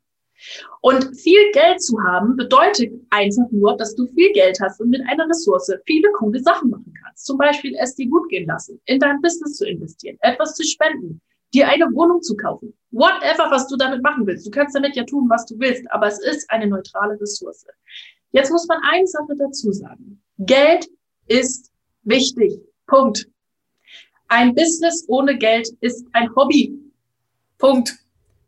Und 0.81 1.15
viel 1.15 1.51
Geld 1.51 1.81
zu 1.81 1.97
haben 2.01 2.35
bedeutet 2.35 2.91
einfach 3.09 3.49
nur, 3.51 3.77
dass 3.77 3.95
du 3.95 4.07
viel 4.07 4.31
Geld 4.33 4.59
hast 4.61 4.81
und 4.81 4.89
mit 4.89 5.01
einer 5.07 5.27
Ressource 5.27 5.71
viele 5.85 6.11
coole 6.13 6.39
Sachen 6.39 6.69
machen 6.69 6.93
kannst. 7.03 7.25
Zum 7.25 7.37
Beispiel 7.37 7.75
es 7.79 7.95
dir 7.95 8.09
gut 8.09 8.27
gehen 8.29 8.47
lassen, 8.47 8.79
in 8.85 8.99
dein 8.99 9.21
Business 9.21 9.55
zu 9.55 9.65
investieren, 9.65 10.17
etwas 10.21 10.55
zu 10.55 10.63
spenden, 10.63 11.21
dir 11.53 11.67
eine 11.67 11.85
Wohnung 11.93 12.21
zu 12.21 12.35
kaufen. 12.35 12.73
Whatever, 12.91 13.49
was 13.51 13.67
du 13.67 13.77
damit 13.77 14.01
machen 14.03 14.25
willst. 14.25 14.45
Du 14.45 14.51
kannst 14.51 14.75
damit 14.75 14.95
ja 14.95 15.03
tun, 15.03 15.29
was 15.29 15.45
du 15.45 15.57
willst, 15.59 15.89
aber 15.91 16.07
es 16.07 16.19
ist 16.19 16.49
eine 16.49 16.67
neutrale 16.67 17.19
Ressource. 17.19 17.65
Jetzt 18.31 18.51
muss 18.51 18.67
man 18.67 18.79
eine 18.83 19.07
Sache 19.07 19.35
dazu 19.37 19.71
sagen. 19.71 20.21
Geld 20.39 20.89
ist 21.27 21.71
wichtig. 22.03 22.59
Punkt. 22.87 23.27
Ein 24.35 24.55
Business 24.55 25.05
ohne 25.09 25.37
Geld 25.37 25.69
ist 25.81 26.07
ein 26.13 26.35
Hobby. 26.35 26.73
Punkt. 27.59 27.93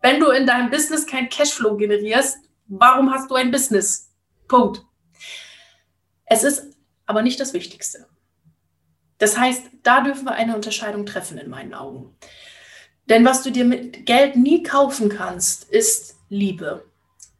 Wenn 0.01 0.19
du 0.19 0.31
in 0.31 0.47
deinem 0.47 0.71
Business 0.71 1.05
kein 1.05 1.29
Cashflow 1.29 1.77
generierst, 1.77 2.39
warum 2.65 3.13
hast 3.13 3.29
du 3.29 3.35
ein 3.35 3.51
Business? 3.51 4.11
Punkt. 4.47 4.83
Es 6.25 6.43
ist 6.43 6.75
aber 7.05 7.21
nicht 7.21 7.39
das 7.39 7.53
Wichtigste. 7.53 8.07
Das 9.19 9.37
heißt, 9.37 9.61
da 9.83 10.01
dürfen 10.01 10.25
wir 10.25 10.31
eine 10.31 10.55
Unterscheidung 10.55 11.05
treffen 11.05 11.37
in 11.37 11.51
meinen 11.51 11.75
Augen. 11.75 12.15
Denn 13.07 13.23
was 13.23 13.43
du 13.43 13.51
dir 13.51 13.65
mit 13.65 14.07
Geld 14.07 14.37
nie 14.37 14.63
kaufen 14.63 15.07
kannst, 15.07 15.69
ist 15.69 16.15
Liebe. 16.29 16.83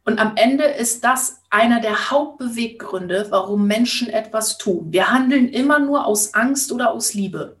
Und 0.04 0.20
am 0.20 0.36
Ende 0.36 0.66
ist 0.66 1.02
das 1.02 1.40
einer 1.50 1.80
der 1.80 2.12
Hauptbeweggründe, 2.12 3.26
warum 3.30 3.66
Menschen 3.66 4.08
etwas 4.08 4.56
tun. 4.56 4.92
Wir 4.92 5.10
handeln 5.10 5.48
immer 5.48 5.80
nur 5.80 6.06
aus 6.06 6.34
Angst 6.34 6.70
oder 6.70 6.92
aus 6.92 7.12
Liebe. 7.12 7.56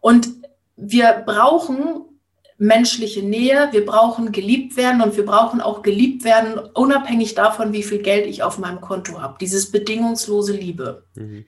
Und 0.00 0.28
wir 0.76 1.22
brauchen 1.26 2.04
menschliche 2.58 3.22
Nähe, 3.22 3.68
wir 3.70 3.86
brauchen 3.86 4.32
geliebt 4.32 4.76
werden 4.76 5.00
und 5.00 5.16
wir 5.16 5.24
brauchen 5.24 5.60
auch 5.60 5.82
geliebt 5.82 6.24
werden, 6.24 6.58
unabhängig 6.74 7.34
davon, 7.34 7.72
wie 7.72 7.84
viel 7.84 7.98
Geld 8.02 8.26
ich 8.26 8.42
auf 8.42 8.58
meinem 8.58 8.80
Konto 8.80 9.20
habe. 9.20 9.36
Dieses 9.40 9.70
bedingungslose 9.70 10.52
Liebe. 10.54 11.04
Mhm. 11.14 11.44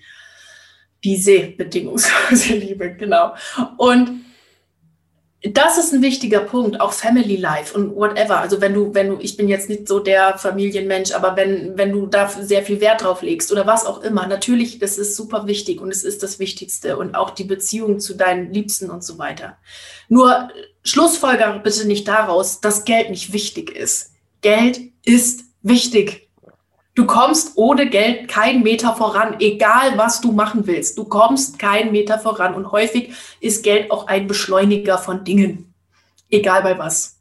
Diese 1.02 1.48
bedingungslose 1.48 2.54
Liebe, 2.54 2.94
genau. 2.94 3.34
Und 3.76 4.19
das 5.42 5.78
ist 5.78 5.94
ein 5.94 6.02
wichtiger 6.02 6.40
Punkt, 6.40 6.80
auch 6.80 6.92
Family 6.92 7.36
Life 7.36 7.74
und 7.74 7.94
whatever. 7.96 8.40
Also 8.40 8.60
wenn 8.60 8.74
du, 8.74 8.92
wenn 8.92 9.08
du, 9.08 9.18
ich 9.20 9.38
bin 9.38 9.48
jetzt 9.48 9.70
nicht 9.70 9.88
so 9.88 9.98
der 9.98 10.36
Familienmensch, 10.36 11.12
aber 11.12 11.34
wenn, 11.34 11.78
wenn 11.78 11.92
du 11.92 12.06
da 12.06 12.28
sehr 12.28 12.62
viel 12.62 12.80
Wert 12.82 13.02
drauf 13.02 13.22
legst 13.22 13.50
oder 13.50 13.66
was 13.66 13.86
auch 13.86 14.02
immer, 14.02 14.26
natürlich, 14.26 14.78
das 14.78 14.98
ist 14.98 15.16
super 15.16 15.46
wichtig 15.46 15.80
und 15.80 15.88
es 15.88 16.04
ist 16.04 16.22
das 16.22 16.38
Wichtigste 16.38 16.98
und 16.98 17.14
auch 17.14 17.30
die 17.30 17.44
Beziehung 17.44 18.00
zu 18.00 18.14
deinen 18.14 18.52
Liebsten 18.52 18.90
und 18.90 19.02
so 19.02 19.18
weiter. 19.18 19.56
Nur 20.10 20.50
Schlussfolger 20.84 21.58
bitte 21.58 21.86
nicht 21.86 22.06
daraus, 22.06 22.60
dass 22.60 22.84
Geld 22.84 23.08
nicht 23.08 23.32
wichtig 23.32 23.70
ist. 23.74 24.12
Geld 24.42 24.78
ist 25.04 25.44
wichtig. 25.62 26.28
Du 26.94 27.06
kommst 27.06 27.52
ohne 27.56 27.88
Geld 27.88 28.28
keinen 28.28 28.62
Meter 28.62 28.94
voran, 28.94 29.36
egal 29.38 29.96
was 29.96 30.20
du 30.20 30.32
machen 30.32 30.66
willst. 30.66 30.98
Du 30.98 31.04
kommst 31.04 31.58
keinen 31.58 31.92
Meter 31.92 32.18
voran. 32.18 32.54
Und 32.54 32.72
häufig 32.72 33.12
ist 33.40 33.62
Geld 33.62 33.90
auch 33.90 34.08
ein 34.08 34.26
Beschleuniger 34.26 34.98
von 34.98 35.24
Dingen, 35.24 35.72
egal 36.30 36.62
bei 36.62 36.76
was. 36.78 37.16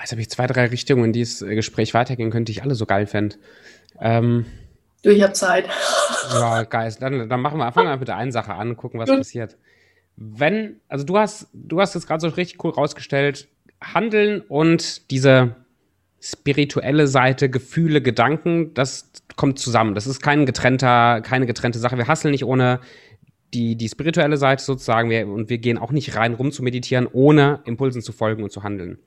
Jetzt 0.00 0.12
habe 0.12 0.22
ich 0.22 0.30
zwei, 0.30 0.46
drei 0.46 0.66
Richtungen, 0.66 1.04
in 1.04 1.12
die 1.12 1.20
das 1.20 1.40
Gespräch 1.40 1.92
weitergehen 1.92 2.30
könnte, 2.30 2.52
die 2.52 2.58
ich 2.58 2.62
alle 2.62 2.74
so 2.74 2.86
geil 2.86 3.06
fände. 3.06 3.36
Ähm, 4.00 4.46
du, 5.02 5.10
ich 5.10 5.22
habe 5.22 5.32
Zeit. 5.32 5.68
Ja, 6.32 6.62
geil. 6.62 6.94
Dann, 7.00 7.28
dann 7.28 7.40
machen 7.40 7.58
wir, 7.58 7.72
fangen 7.72 7.88
wir 7.88 7.96
bitte 7.96 8.14
eine 8.14 8.30
Sache 8.30 8.54
an, 8.54 8.76
gucken, 8.76 9.00
was 9.00 9.08
passiert. 9.08 9.56
Wenn, 10.16 10.80
also 10.86 11.04
du 11.04 11.18
hast, 11.18 11.48
du 11.52 11.80
hast 11.80 11.96
es 11.96 12.06
gerade 12.06 12.20
so 12.20 12.28
richtig 12.28 12.62
cool 12.62 12.70
rausgestellt, 12.70 13.48
Handeln 13.82 14.42
und 14.42 15.10
diese 15.10 15.56
spirituelle 16.20 17.06
Seite, 17.06 17.48
Gefühle, 17.48 18.02
Gedanken, 18.02 18.74
das 18.74 19.10
kommt 19.36 19.58
zusammen. 19.58 19.94
Das 19.94 20.06
ist 20.06 20.20
kein 20.20 20.44
getrennter, 20.44 21.22
keine 21.22 21.46
getrennte 21.46 21.78
Sache. 21.78 21.96
Wir 21.96 22.08
hasseln 22.08 22.32
nicht 22.32 22.44
ohne 22.44 22.80
die, 23.54 23.74
die 23.76 23.88
spirituelle 23.88 24.36
Seite 24.36 24.62
sozusagen 24.62 25.10
wir, 25.10 25.26
und 25.26 25.48
wir 25.48 25.58
gehen 25.58 25.78
auch 25.78 25.92
nicht 25.92 26.14
rein, 26.16 26.34
rum 26.34 26.52
zu 26.52 26.62
meditieren, 26.62 27.08
ohne 27.10 27.62
Impulsen 27.64 28.02
zu 28.02 28.12
folgen 28.12 28.42
und 28.42 28.52
zu 28.52 28.62
handeln. 28.62 28.98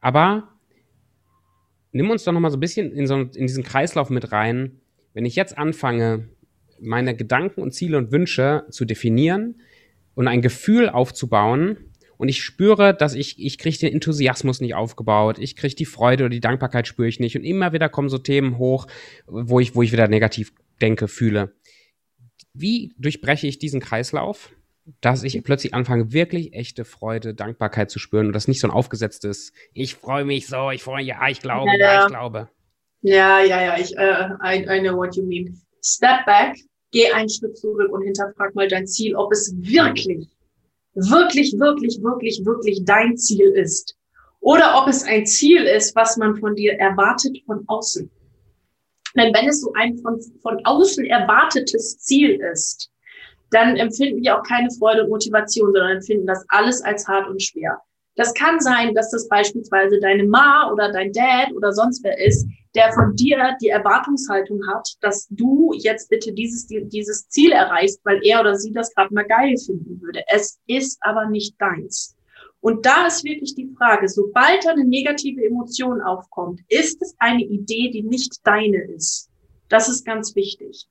Aber 0.00 0.48
nimm 1.92 2.08
uns 2.10 2.24
doch 2.24 2.32
noch 2.32 2.40
mal 2.40 2.50
so 2.50 2.56
ein 2.56 2.60
bisschen 2.60 2.92
in, 2.92 3.06
so, 3.06 3.16
in 3.16 3.46
diesen 3.46 3.64
Kreislauf 3.64 4.08
mit 4.08 4.30
rein. 4.32 4.80
Wenn 5.14 5.26
ich 5.26 5.34
jetzt 5.34 5.58
anfange, 5.58 6.28
meine 6.80 7.16
Gedanken 7.16 7.60
und 7.60 7.72
Ziele 7.72 7.98
und 7.98 8.12
Wünsche 8.12 8.64
zu 8.70 8.84
definieren 8.84 9.60
und 10.14 10.28
ein 10.28 10.40
Gefühl 10.40 10.88
aufzubauen, 10.88 11.76
und 12.18 12.28
ich 12.28 12.42
spüre, 12.42 12.94
dass 12.94 13.14
ich, 13.14 13.38
ich 13.38 13.58
kriege 13.58 13.78
den 13.78 13.94
Enthusiasmus 13.94 14.60
nicht 14.60 14.74
aufgebaut, 14.74 15.38
ich 15.38 15.56
kriege 15.56 15.74
die 15.74 15.86
Freude 15.86 16.24
oder 16.24 16.30
die 16.30 16.40
Dankbarkeit 16.40 16.86
spüre 16.86 17.08
ich 17.08 17.20
nicht 17.20 17.36
und 17.36 17.44
immer 17.44 17.72
wieder 17.72 17.88
kommen 17.88 18.08
so 18.08 18.18
Themen 18.18 18.58
hoch, 18.58 18.86
wo 19.26 19.60
ich, 19.60 19.74
wo 19.74 19.82
ich 19.82 19.92
wieder 19.92 20.08
negativ 20.08 20.52
denke, 20.82 21.08
fühle. 21.08 21.54
Wie 22.52 22.92
durchbreche 22.98 23.46
ich 23.46 23.58
diesen 23.58 23.80
Kreislauf, 23.80 24.50
dass 25.00 25.22
ich 25.22 25.42
plötzlich 25.44 25.74
anfange, 25.74 26.12
wirklich 26.12 26.54
echte 26.54 26.84
Freude, 26.84 27.34
Dankbarkeit 27.34 27.90
zu 27.90 27.98
spüren 27.98 28.26
und 28.26 28.32
das 28.32 28.48
nicht 28.48 28.60
so 28.60 28.66
ein 28.66 28.72
aufgesetztes, 28.72 29.52
ich 29.72 29.94
freue 29.94 30.24
mich 30.24 30.48
so, 30.48 30.70
ich 30.70 30.82
freue 30.82 30.98
mich, 30.98 31.06
ja, 31.06 31.28
ich 31.28 31.40
glaube, 31.40 31.70
ja, 31.70 31.78
ja 31.78 32.02
ich 32.02 32.08
glaube. 32.08 32.48
Ja, 33.02 33.40
ja, 33.44 33.62
ja, 33.62 33.78
ich, 33.78 33.92
uh, 33.92 34.34
I, 34.44 34.66
I 34.68 34.80
know 34.80 34.96
what 34.96 35.14
you 35.14 35.22
mean. 35.22 35.56
Step 35.84 36.26
back, 36.26 36.56
geh 36.90 37.12
einen 37.12 37.28
Schritt 37.28 37.56
zurück 37.56 37.92
und 37.92 38.02
hinterfrag 38.02 38.54
mal 38.56 38.66
dein 38.66 38.88
Ziel, 38.88 39.14
ob 39.14 39.30
es 39.30 39.54
wirklich 39.56 40.28
wirklich, 40.98 41.54
wirklich, 41.58 42.02
wirklich, 42.02 42.44
wirklich 42.44 42.84
dein 42.84 43.16
Ziel 43.16 43.50
ist. 43.52 43.96
Oder 44.40 44.80
ob 44.80 44.88
es 44.88 45.04
ein 45.04 45.26
Ziel 45.26 45.62
ist, 45.62 45.94
was 45.96 46.16
man 46.16 46.36
von 46.36 46.54
dir 46.54 46.74
erwartet 46.74 47.38
von 47.46 47.64
außen. 47.66 48.10
Denn 49.16 49.34
wenn 49.34 49.48
es 49.48 49.60
so 49.60 49.72
ein 49.74 49.98
von, 49.98 50.20
von 50.42 50.64
außen 50.64 51.04
erwartetes 51.04 51.98
Ziel 51.98 52.40
ist, 52.52 52.90
dann 53.50 53.76
empfinden 53.76 54.22
wir 54.22 54.38
auch 54.38 54.42
keine 54.42 54.70
Freude 54.70 55.04
und 55.04 55.10
Motivation, 55.10 55.72
sondern 55.72 55.96
empfinden 55.96 56.26
das 56.26 56.44
alles 56.48 56.82
als 56.82 57.06
hart 57.08 57.28
und 57.28 57.42
schwer. 57.42 57.80
Das 58.18 58.34
kann 58.34 58.58
sein, 58.58 58.96
dass 58.96 59.12
das 59.12 59.28
beispielsweise 59.28 60.00
deine 60.00 60.24
Ma 60.24 60.72
oder 60.72 60.90
dein 60.90 61.12
Dad 61.12 61.52
oder 61.54 61.72
sonst 61.72 62.02
wer 62.02 62.18
ist, 62.18 62.48
der 62.74 62.92
von 62.92 63.14
dir 63.14 63.56
die 63.62 63.68
Erwartungshaltung 63.68 64.60
hat, 64.66 64.88
dass 65.00 65.28
du 65.30 65.72
jetzt 65.74 66.10
bitte 66.10 66.32
dieses, 66.32 66.66
dieses 66.66 67.28
Ziel 67.28 67.52
erreichst, 67.52 68.00
weil 68.02 68.18
er 68.24 68.40
oder 68.40 68.56
sie 68.56 68.72
das 68.72 68.92
gerade 68.92 69.14
mal 69.14 69.24
geil 69.24 69.56
finden 69.56 70.02
würde. 70.02 70.24
Es 70.26 70.58
ist 70.66 70.98
aber 71.02 71.26
nicht 71.26 71.54
deins. 71.60 72.16
Und 72.60 72.84
da 72.84 73.06
ist 73.06 73.22
wirklich 73.22 73.54
die 73.54 73.72
Frage, 73.78 74.08
sobald 74.08 74.66
eine 74.66 74.84
negative 74.84 75.44
Emotion 75.44 76.00
aufkommt, 76.02 76.60
ist 76.68 77.00
es 77.00 77.14
eine 77.20 77.44
Idee, 77.44 77.90
die 77.92 78.02
nicht 78.02 78.40
deine 78.42 78.82
ist. 78.96 79.30
Das 79.68 79.88
ist 79.88 80.04
ganz 80.04 80.34
wichtig. 80.34 80.88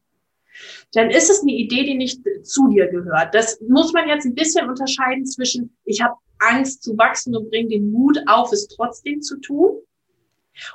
Dann 0.94 1.12
ist 1.12 1.30
es 1.30 1.42
eine 1.42 1.52
Idee, 1.52 1.84
die 1.84 1.96
nicht 1.96 2.22
zu 2.44 2.70
dir 2.70 2.88
gehört. 2.88 3.36
Das 3.36 3.60
muss 3.68 3.92
man 3.92 4.08
jetzt 4.08 4.26
ein 4.26 4.34
bisschen 4.34 4.70
unterscheiden 4.70 5.26
zwischen, 5.26 5.76
ich 5.84 6.02
habe 6.02 6.16
Angst 6.40 6.84
zu 6.84 6.98
wachsen 6.98 7.36
und 7.36 7.50
bringe 7.50 7.70
den 7.70 7.92
Mut 7.92 8.20
auf, 8.28 8.52
es 8.52 8.68
trotzdem 8.68 9.22
zu 9.22 9.40
tun 9.40 9.82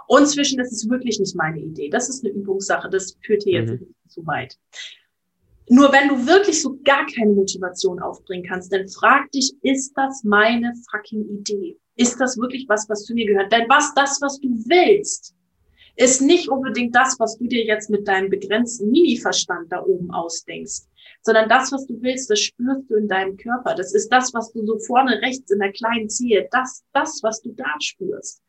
und 0.06 0.26
zwischen, 0.26 0.58
das 0.58 0.72
ist 0.72 0.88
wirklich 0.88 1.18
nicht 1.18 1.34
meine 1.34 1.60
Idee. 1.60 1.88
Das 1.88 2.08
ist 2.08 2.24
eine 2.24 2.34
Übungssache. 2.34 2.88
Das 2.88 3.16
führt 3.24 3.42
hier 3.42 3.62
mhm. 3.62 3.68
jetzt 3.68 4.14
zu 4.14 4.26
weit. 4.26 4.58
Nur 5.68 5.92
wenn 5.92 6.08
du 6.08 6.26
wirklich 6.26 6.60
so 6.60 6.78
gar 6.84 7.06
keine 7.06 7.32
Motivation 7.32 8.00
aufbringen 8.00 8.44
kannst, 8.48 8.72
dann 8.72 8.88
frag 8.88 9.30
dich, 9.30 9.52
ist 9.62 9.92
das 9.96 10.22
meine 10.24 10.74
fucking 10.90 11.24
Idee? 11.28 11.78
Ist 11.96 12.20
das 12.20 12.36
wirklich 12.36 12.66
was, 12.68 12.88
was 12.88 13.04
zu 13.04 13.14
mir 13.14 13.26
gehört? 13.26 13.52
Denn 13.52 13.68
was 13.68 13.94
das, 13.94 14.20
was 14.20 14.40
du 14.40 14.48
willst, 14.66 15.34
ist 15.96 16.20
nicht 16.20 16.48
unbedingt 16.48 16.94
das, 16.96 17.18
was 17.18 17.38
du 17.38 17.46
dir 17.46 17.64
jetzt 17.64 17.90
mit 17.90 18.08
deinem 18.08 18.30
begrenzten 18.30 18.90
Mini-Verstand 18.90 19.70
da 19.70 19.82
oben 19.84 20.10
ausdenkst, 20.10 20.82
sondern 21.22 21.48
das, 21.48 21.72
was 21.72 21.86
du 21.86 22.00
willst, 22.02 22.30
das 22.30 22.40
spürst 22.40 22.90
du 22.90 22.96
in 22.96 23.08
deinem 23.08 23.36
Körper. 23.36 23.74
Das 23.74 23.94
ist 23.94 24.08
das, 24.10 24.34
was 24.34 24.52
du 24.52 24.66
so 24.66 24.78
vorne 24.78 25.20
rechts 25.22 25.50
in 25.50 25.60
der 25.60 25.72
kleinen 25.72 26.08
Zehe, 26.08 26.48
das, 26.50 26.82
das, 26.92 27.20
was 27.22 27.40
du 27.42 27.52
da 27.52 27.74
spürst. 27.80 28.42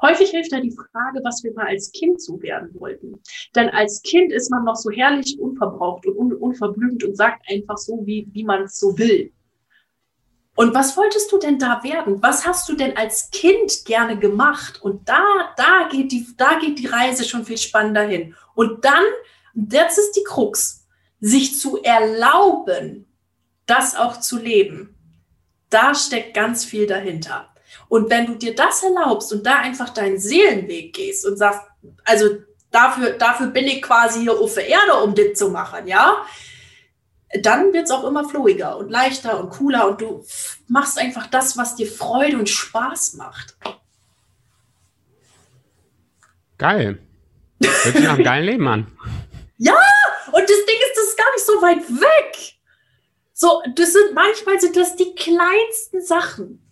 Häufig 0.00 0.30
hilft 0.30 0.52
da 0.52 0.58
die 0.58 0.74
Frage, 0.74 1.20
was 1.22 1.44
wir 1.44 1.52
mal 1.54 1.66
als 1.66 1.92
Kind 1.92 2.20
so 2.20 2.42
werden 2.42 2.70
wollten. 2.74 3.20
Denn 3.54 3.68
als 3.70 4.02
Kind 4.02 4.32
ist 4.32 4.50
man 4.50 4.64
noch 4.64 4.74
so 4.74 4.90
herrlich 4.90 5.38
unverbraucht 5.38 6.06
und 6.06 6.16
un 6.16 6.32
unverblümt 6.32 7.04
und 7.04 7.16
sagt 7.16 7.48
einfach 7.48 7.78
so, 7.78 8.00
wie, 8.04 8.26
wie 8.32 8.42
man 8.42 8.62
es 8.62 8.78
so 8.78 8.98
will. 8.98 9.32
Und 10.54 10.74
was 10.74 10.96
wolltest 10.96 11.30
du 11.32 11.38
denn 11.38 11.58
da 11.58 11.82
werden? 11.84 12.20
Was 12.20 12.46
hast 12.46 12.68
du 12.68 12.74
denn 12.74 12.96
als 12.96 13.30
Kind 13.30 13.84
gerne 13.84 14.18
gemacht? 14.18 14.82
Und 14.82 15.08
da, 15.08 15.24
da 15.56 15.88
geht 15.90 16.12
die, 16.12 16.26
da 16.36 16.58
geht 16.58 16.80
die 16.80 16.86
Reise 16.86 17.24
schon 17.24 17.44
viel 17.44 17.56
spannender 17.56 18.02
hin. 18.02 18.34
Und 18.54 18.84
dann, 18.84 19.04
das 19.54 19.98
ist 19.98 20.12
die 20.12 20.24
Krux, 20.24 20.81
sich 21.22 21.58
zu 21.58 21.80
erlauben, 21.82 23.06
das 23.64 23.96
auch 23.96 24.20
zu 24.20 24.38
leben. 24.38 24.94
Da 25.70 25.94
steckt 25.94 26.34
ganz 26.34 26.64
viel 26.64 26.86
dahinter. 26.86 27.48
Und 27.88 28.10
wenn 28.10 28.26
du 28.26 28.34
dir 28.34 28.54
das 28.54 28.82
erlaubst 28.82 29.32
und 29.32 29.46
da 29.46 29.60
einfach 29.60 29.90
deinen 29.90 30.18
Seelenweg 30.18 30.92
gehst 30.92 31.24
und 31.24 31.38
sagst, 31.38 31.62
also 32.04 32.26
dafür, 32.70 33.12
dafür 33.12 33.46
bin 33.46 33.66
ich 33.66 33.80
quasi 33.80 34.22
hier 34.22 34.38
auf 34.38 34.54
der 34.54 34.68
Erde, 34.68 34.94
um 35.02 35.14
das 35.14 35.38
zu 35.38 35.48
machen, 35.48 35.86
ja, 35.86 36.26
dann 37.40 37.72
wird 37.72 37.84
es 37.84 37.90
auch 37.92 38.04
immer 38.04 38.28
flowiger 38.28 38.76
und 38.76 38.90
leichter 38.90 39.40
und 39.40 39.50
cooler 39.50 39.88
und 39.88 40.00
du 40.00 40.24
machst 40.68 40.98
einfach 40.98 41.28
das, 41.28 41.56
was 41.56 41.76
dir 41.76 41.86
Freude 41.86 42.36
und 42.36 42.48
Spaß 42.48 43.14
macht. 43.14 43.56
Geil. 46.58 46.98
Hört 47.62 47.96
sich 47.96 48.04
nach 48.04 48.14
einem 48.14 48.24
geilen 48.24 48.44
Leben 48.44 48.68
an. 48.68 48.86
Ja, 49.64 49.78
und 50.32 50.42
das 50.42 50.66
Ding 50.66 50.76
ist, 50.88 50.96
das 50.96 51.04
ist 51.04 51.16
gar 51.16 51.32
nicht 51.32 51.46
so 51.46 51.62
weit 51.62 52.00
weg. 52.00 52.54
So, 53.32 53.62
das 53.76 53.92
sind 53.92 54.12
manchmal 54.12 54.60
sind 54.60 54.76
das 54.76 54.96
die 54.96 55.14
kleinsten 55.14 56.02
Sachen. 56.02 56.68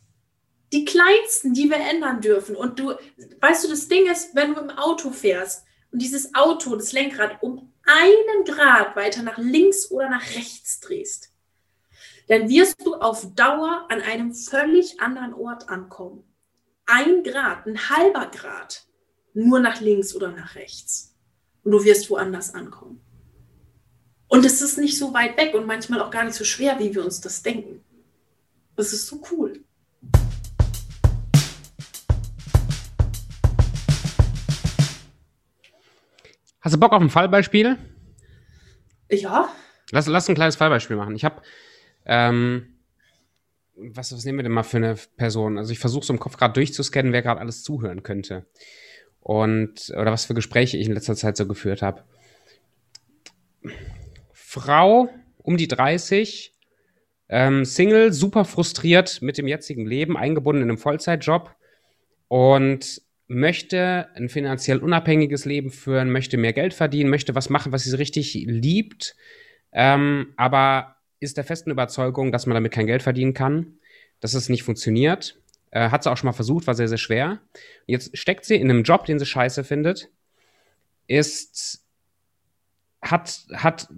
Die 0.73 0.85
kleinsten, 0.85 1.55
die 1.55 1.71
wir 1.71 1.77
ändern 1.77 2.21
dürfen. 2.21 2.57
Und 2.57 2.81
du, 2.81 2.97
weißt 3.41 3.63
du, 3.63 3.69
das 3.69 3.87
Ding 3.87 4.11
ist, 4.11 4.35
wenn 4.35 4.55
du 4.55 4.61
im 4.61 4.71
Auto 4.71 5.13
fährst 5.13 5.65
und 5.93 6.03
dieses 6.03 6.35
Auto, 6.35 6.75
das 6.75 6.91
Lenkrad 6.91 7.41
um 7.45 7.73
einen 7.85 8.45
Grad 8.45 8.97
weiter 8.97 9.23
nach 9.23 9.39
links 9.39 9.93
oder 9.93 10.11
nach 10.11 10.35
rechts 10.35 10.81
drehst, 10.81 11.33
dann 12.27 12.49
wirst 12.49 12.85
du 12.85 12.97
auf 12.97 13.35
Dauer 13.37 13.87
an 13.89 14.03
einem 14.03 14.35
völlig 14.35 15.01
anderen 15.01 15.33
Ort 15.35 15.69
ankommen. 15.69 16.25
Ein 16.87 17.23
Grad, 17.23 17.67
ein 17.67 17.89
halber 17.89 18.27
Grad, 18.27 18.85
nur 19.33 19.61
nach 19.61 19.81
links 19.81 20.13
oder 20.17 20.33
nach 20.33 20.57
rechts. 20.57 21.10
Und 21.63 21.73
du 21.73 21.85
wirst 21.85 22.09
woanders 22.11 22.55
ankommen. 22.55 23.01
Und 24.29 24.45
es 24.45 24.63
ist 24.63 24.79
nicht 24.79 24.97
so 24.97 25.13
weit 25.13 25.37
weg 25.37 25.55
und 25.55 25.67
manchmal 25.67 26.01
auch 26.01 26.11
gar 26.11 26.25
nicht 26.25 26.35
so 26.35 26.45
schwer, 26.45 26.79
wie 26.79 26.95
wir 26.95 27.05
uns 27.05 27.21
das 27.21 27.43
denken. 27.43 27.85
Das 28.77 28.93
ist 28.93 29.07
so 29.07 29.21
cool. 29.31 29.65
Hast 36.61 36.75
du 36.75 36.79
Bock 36.79 36.93
auf 36.93 37.03
ein 37.03 37.11
Fallbeispiel? 37.11 37.79
Ja. 39.11 39.49
Lass, 39.91 40.07
lass 40.07 40.29
ein 40.29 40.35
kleines 40.35 40.57
Fallbeispiel 40.57 40.97
machen. 40.97 41.17
Ich 41.17 41.25
habe, 41.25 41.43
ähm, 42.05 42.79
was, 43.75 44.13
was 44.13 44.25
nehmen 44.25 44.39
wir 44.39 44.43
denn 44.45 44.53
mal 44.53 44.63
für 44.63 44.77
eine 44.77 44.95
Person? 45.17 45.59
Also 45.59 45.73
ich 45.73 45.79
versuche 45.79 46.07
so 46.07 46.13
im 46.13 46.21
Kopf 46.21 46.37
gerade 46.37 46.55
durchzuscannen, 46.55 47.13
wer 47.13 47.23
gerade 47.23 47.41
alles 47.41 47.63
zuhören 47.63 48.03
könnte. 48.03 48.47
Und, 49.21 49.91
oder 49.91 50.13
was 50.13 50.25
für 50.25 50.35
Gespräche 50.35 50.77
ich 50.77 50.87
in 50.87 50.95
letzter 50.95 51.15
Zeit 51.15 51.37
so 51.37 51.47
geführt 51.47 51.83
habe. 51.83 52.05
Frau 54.33 55.09
um 55.43 55.57
die 55.57 55.69
30, 55.69 56.55
ähm, 57.29 57.65
Single, 57.65 58.13
super 58.13 58.45
frustriert 58.45 59.23
mit 59.23 59.39
dem 59.39 59.47
jetzigen 59.47 59.87
Leben, 59.87 60.17
eingebunden 60.17 60.63
in 60.63 60.69
einem 60.69 60.79
Vollzeitjob 60.79 61.55
und 62.29 63.03
möchte 63.29 64.09
ein 64.15 64.29
finanziell 64.29 64.79
unabhängiges 64.79 65.45
Leben 65.45 65.71
führen, 65.71 66.11
möchte 66.11 66.37
mehr 66.37 66.53
Geld 66.53 66.75
verdienen, 66.75 67.11
möchte 67.11 67.35
was 67.35 67.49
machen, 67.49 67.73
was 67.73 67.85
sie 67.85 67.97
richtig 67.97 68.35
liebt, 68.35 69.15
ähm, 69.73 70.35
aber 70.37 70.97
ist 71.21 71.37
der 71.37 71.45
festen 71.45 71.71
Überzeugung, 71.71 72.33
dass 72.33 72.47
man 72.47 72.55
damit 72.55 72.73
kein 72.73 72.87
Geld 72.87 73.03
verdienen 73.03 73.35
kann, 73.35 73.79
dass 74.19 74.35
es 74.35 74.49
nicht 74.49 74.65
funktioniert. 74.65 75.40
Äh, 75.71 75.91
hat 75.91 76.03
sie 76.03 76.11
auch 76.11 76.17
schon 76.17 76.27
mal 76.27 76.33
versucht, 76.33 76.67
war 76.67 76.75
sehr, 76.75 76.89
sehr 76.89 76.99
schwer. 76.99 77.41
Jetzt 77.87 78.17
steckt 78.17 78.45
sie 78.45 78.57
in 78.57 78.71
einem 78.71 78.83
Job, 78.83 79.05
den 79.05 79.19
sie 79.19 79.27
scheiße 79.27 79.65
findet, 79.65 80.11
ist 81.07 81.85
hat, 83.03 83.47
hat, 83.55 83.89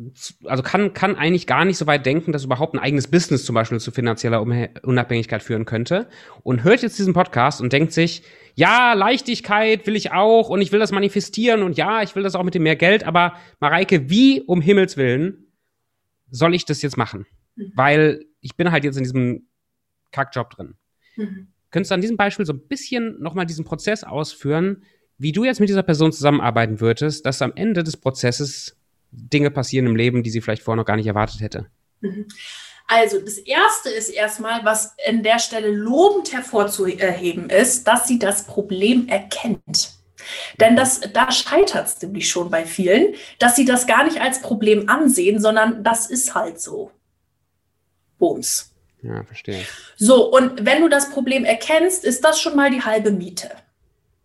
also 0.45 0.63
kann, 0.63 0.93
kann 0.93 1.17
eigentlich 1.17 1.49
gar 1.49 1.65
nicht 1.65 1.77
so 1.77 1.89
weit 1.89 2.07
denken, 2.07 2.31
dass 2.31 2.45
überhaupt 2.45 2.75
ein 2.75 2.79
eigenes 2.79 3.09
Business 3.09 3.45
zum 3.45 3.55
Beispiel 3.55 3.81
zu 3.81 3.91
finanzieller 3.91 4.41
Unabhängigkeit 4.41 5.43
führen 5.43 5.65
könnte 5.65 6.09
und 6.45 6.63
hört 6.63 6.83
jetzt 6.83 6.99
diesen 6.99 7.13
Podcast 7.13 7.61
und 7.61 7.73
denkt 7.73 7.93
sich, 7.93 8.23
ja, 8.55 8.93
Leichtigkeit 8.93 9.87
will 9.87 9.97
ich 9.97 10.13
auch 10.13 10.49
und 10.49 10.61
ich 10.61 10.71
will 10.71 10.79
das 10.79 10.93
manifestieren 10.93 11.65
und 11.65 11.77
ja, 11.77 12.03
ich 12.03 12.15
will 12.15 12.23
das 12.23 12.37
auch 12.37 12.45
mit 12.45 12.55
dem 12.55 12.63
mehr 12.63 12.77
Geld, 12.77 13.03
aber 13.05 13.35
Mareike, 13.59 14.09
wie 14.09 14.41
um 14.43 14.61
Himmels 14.61 14.97
Willen 14.97 15.49
soll 16.31 16.55
ich 16.55 16.65
das 16.65 16.81
jetzt 16.81 16.97
machen? 16.97 17.27
Mhm. 17.57 17.73
Weil 17.75 18.25
ich 18.41 18.57
bin 18.57 18.71
halt 18.71 18.85
jetzt 18.85 18.97
in 18.97 19.03
diesem 19.03 19.49
Kackjob 20.13 20.51
drin. 20.51 20.75
Mhm. 21.17 21.49
Könntest 21.73 21.91
du 21.91 21.95
an 21.95 22.01
diesem 22.01 22.17
Beispiel 22.17 22.47
so 22.47 22.53
ein 22.53 22.61
bisschen 22.61 23.21
nochmal 23.21 23.47
diesen 23.47 23.65
Prozess 23.65 24.05
ausführen, 24.05 24.85
wie 25.19 25.33
du 25.33 25.45
jetzt 25.45 25.59
mit 25.59 25.69
dieser 25.69 25.83
Person 25.83 26.13
zusammenarbeiten 26.13 26.81
würdest, 26.81 27.27
dass 27.27 27.43
am 27.43 27.53
Ende 27.57 27.83
des 27.83 27.97
Prozesses 27.97 28.77
Dinge 29.11 29.51
passieren 29.51 29.87
im 29.87 29.97
Leben, 29.97 30.23
die 30.23 30.31
sie 30.31 30.41
vielleicht 30.41 30.63
vorher 30.63 30.77
noch 30.77 30.87
gar 30.87 30.97
nicht 30.97 31.07
erwartet 31.07 31.41
hätte? 31.41 31.67
Mhm. 32.01 32.27
Also 32.89 33.21
das 33.21 33.39
Erste 33.39 33.89
ist 33.89 34.11
erstmal, 34.11 34.65
was 34.65 34.95
an 35.09 35.23
der 35.23 35.39
Stelle 35.39 35.71
lobend 35.71 36.33
hervorzuheben 36.33 37.49
ist, 37.49 37.85
dass 37.85 38.07
sie 38.07 38.19
das 38.19 38.47
Problem 38.47 39.09
erkennt. 39.09 39.95
Denn 40.61 40.77
das, 40.77 41.01
da 41.13 41.31
scheitert 41.31 41.87
es 41.87 42.03
nämlich 42.03 42.29
schon 42.29 42.51
bei 42.51 42.65
vielen, 42.67 43.15
dass 43.39 43.57
sie 43.57 43.65
das 43.65 43.87
gar 43.87 44.05
nicht 44.05 44.21
als 44.21 44.43
Problem 44.43 44.89
ansehen, 44.89 45.41
sondern 45.41 45.83
das 45.83 46.11
ist 46.11 46.35
halt 46.35 46.61
so. 46.61 46.91
Bums. 48.19 48.72
Ja, 49.03 49.25
verstehe. 49.25 49.65
So, 49.97 50.33
und 50.33 50.65
wenn 50.65 50.81
du 50.81 50.89
das 50.89 51.11
Problem 51.11 51.45
erkennst, 51.45 52.05
ist 52.05 52.25
das 52.25 52.41
schon 52.41 52.57
mal 52.57 52.71
die 52.71 52.83
halbe 52.83 53.11
Miete. 53.11 53.51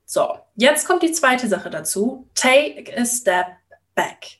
So, 0.05 0.37
jetzt 0.55 0.87
kommt 0.87 1.03
die 1.03 1.11
zweite 1.11 1.47
Sache 1.47 1.69
dazu. 1.69 2.27
Take 2.35 2.95
a 2.97 3.05
step 3.05 3.47
back. 3.95 4.36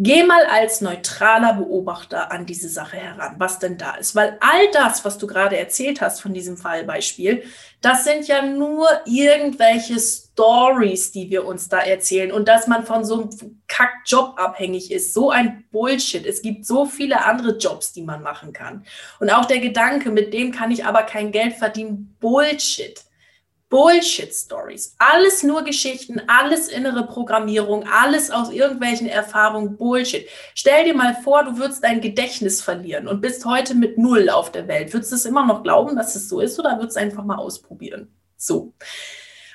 Geh 0.00 0.22
mal 0.22 0.46
als 0.46 0.80
neutraler 0.80 1.54
Beobachter 1.54 2.30
an 2.30 2.46
diese 2.46 2.68
Sache 2.68 2.96
heran, 2.98 3.34
was 3.38 3.58
denn 3.58 3.78
da 3.78 3.96
ist. 3.96 4.14
Weil 4.14 4.38
all 4.38 4.70
das, 4.72 5.04
was 5.04 5.18
du 5.18 5.26
gerade 5.26 5.58
erzählt 5.58 6.00
hast 6.00 6.20
von 6.20 6.32
diesem 6.32 6.56
Fallbeispiel, 6.56 7.42
das 7.80 8.04
sind 8.04 8.28
ja 8.28 8.42
nur 8.42 8.86
irgendwelche 9.06 9.98
Stories, 9.98 11.10
die 11.10 11.30
wir 11.30 11.44
uns 11.44 11.68
da 11.68 11.80
erzählen. 11.80 12.30
Und 12.30 12.46
dass 12.46 12.68
man 12.68 12.86
von 12.86 13.04
so 13.04 13.22
einem 13.22 13.60
Kackjob 13.66 14.38
abhängig 14.38 14.92
ist, 14.92 15.14
so 15.14 15.30
ein 15.32 15.64
Bullshit. 15.72 16.24
Es 16.24 16.42
gibt 16.42 16.64
so 16.64 16.86
viele 16.86 17.24
andere 17.24 17.58
Jobs, 17.58 17.92
die 17.92 18.02
man 18.02 18.22
machen 18.22 18.52
kann. 18.52 18.84
Und 19.18 19.30
auch 19.30 19.46
der 19.46 19.58
Gedanke, 19.58 20.12
mit 20.12 20.32
dem 20.32 20.52
kann 20.52 20.70
ich 20.70 20.84
aber 20.84 21.02
kein 21.02 21.32
Geld 21.32 21.54
verdienen, 21.54 22.16
Bullshit. 22.20 23.02
Bullshit-Stories. 23.70 24.94
Alles 24.98 25.42
nur 25.42 25.62
Geschichten, 25.62 26.22
alles 26.26 26.68
innere 26.68 27.06
Programmierung, 27.06 27.84
alles 27.86 28.30
aus 28.30 28.50
irgendwelchen 28.50 29.08
Erfahrungen, 29.08 29.76
Bullshit. 29.76 30.26
Stell 30.54 30.84
dir 30.84 30.94
mal 30.94 31.14
vor, 31.22 31.44
du 31.44 31.58
würdest 31.58 31.84
dein 31.84 32.00
Gedächtnis 32.00 32.62
verlieren 32.62 33.08
und 33.08 33.20
bist 33.20 33.44
heute 33.44 33.74
mit 33.74 33.98
Null 33.98 34.30
auf 34.30 34.50
der 34.50 34.68
Welt. 34.68 34.92
Würdest 34.92 35.12
du 35.12 35.16
es 35.16 35.26
immer 35.26 35.46
noch 35.46 35.62
glauben, 35.62 35.96
dass 35.96 36.16
es 36.16 36.28
so 36.28 36.40
ist 36.40 36.58
oder 36.58 36.78
würdest 36.78 36.96
du 36.96 37.00
einfach 37.00 37.24
mal 37.24 37.36
ausprobieren? 37.36 38.10
So. 38.36 38.72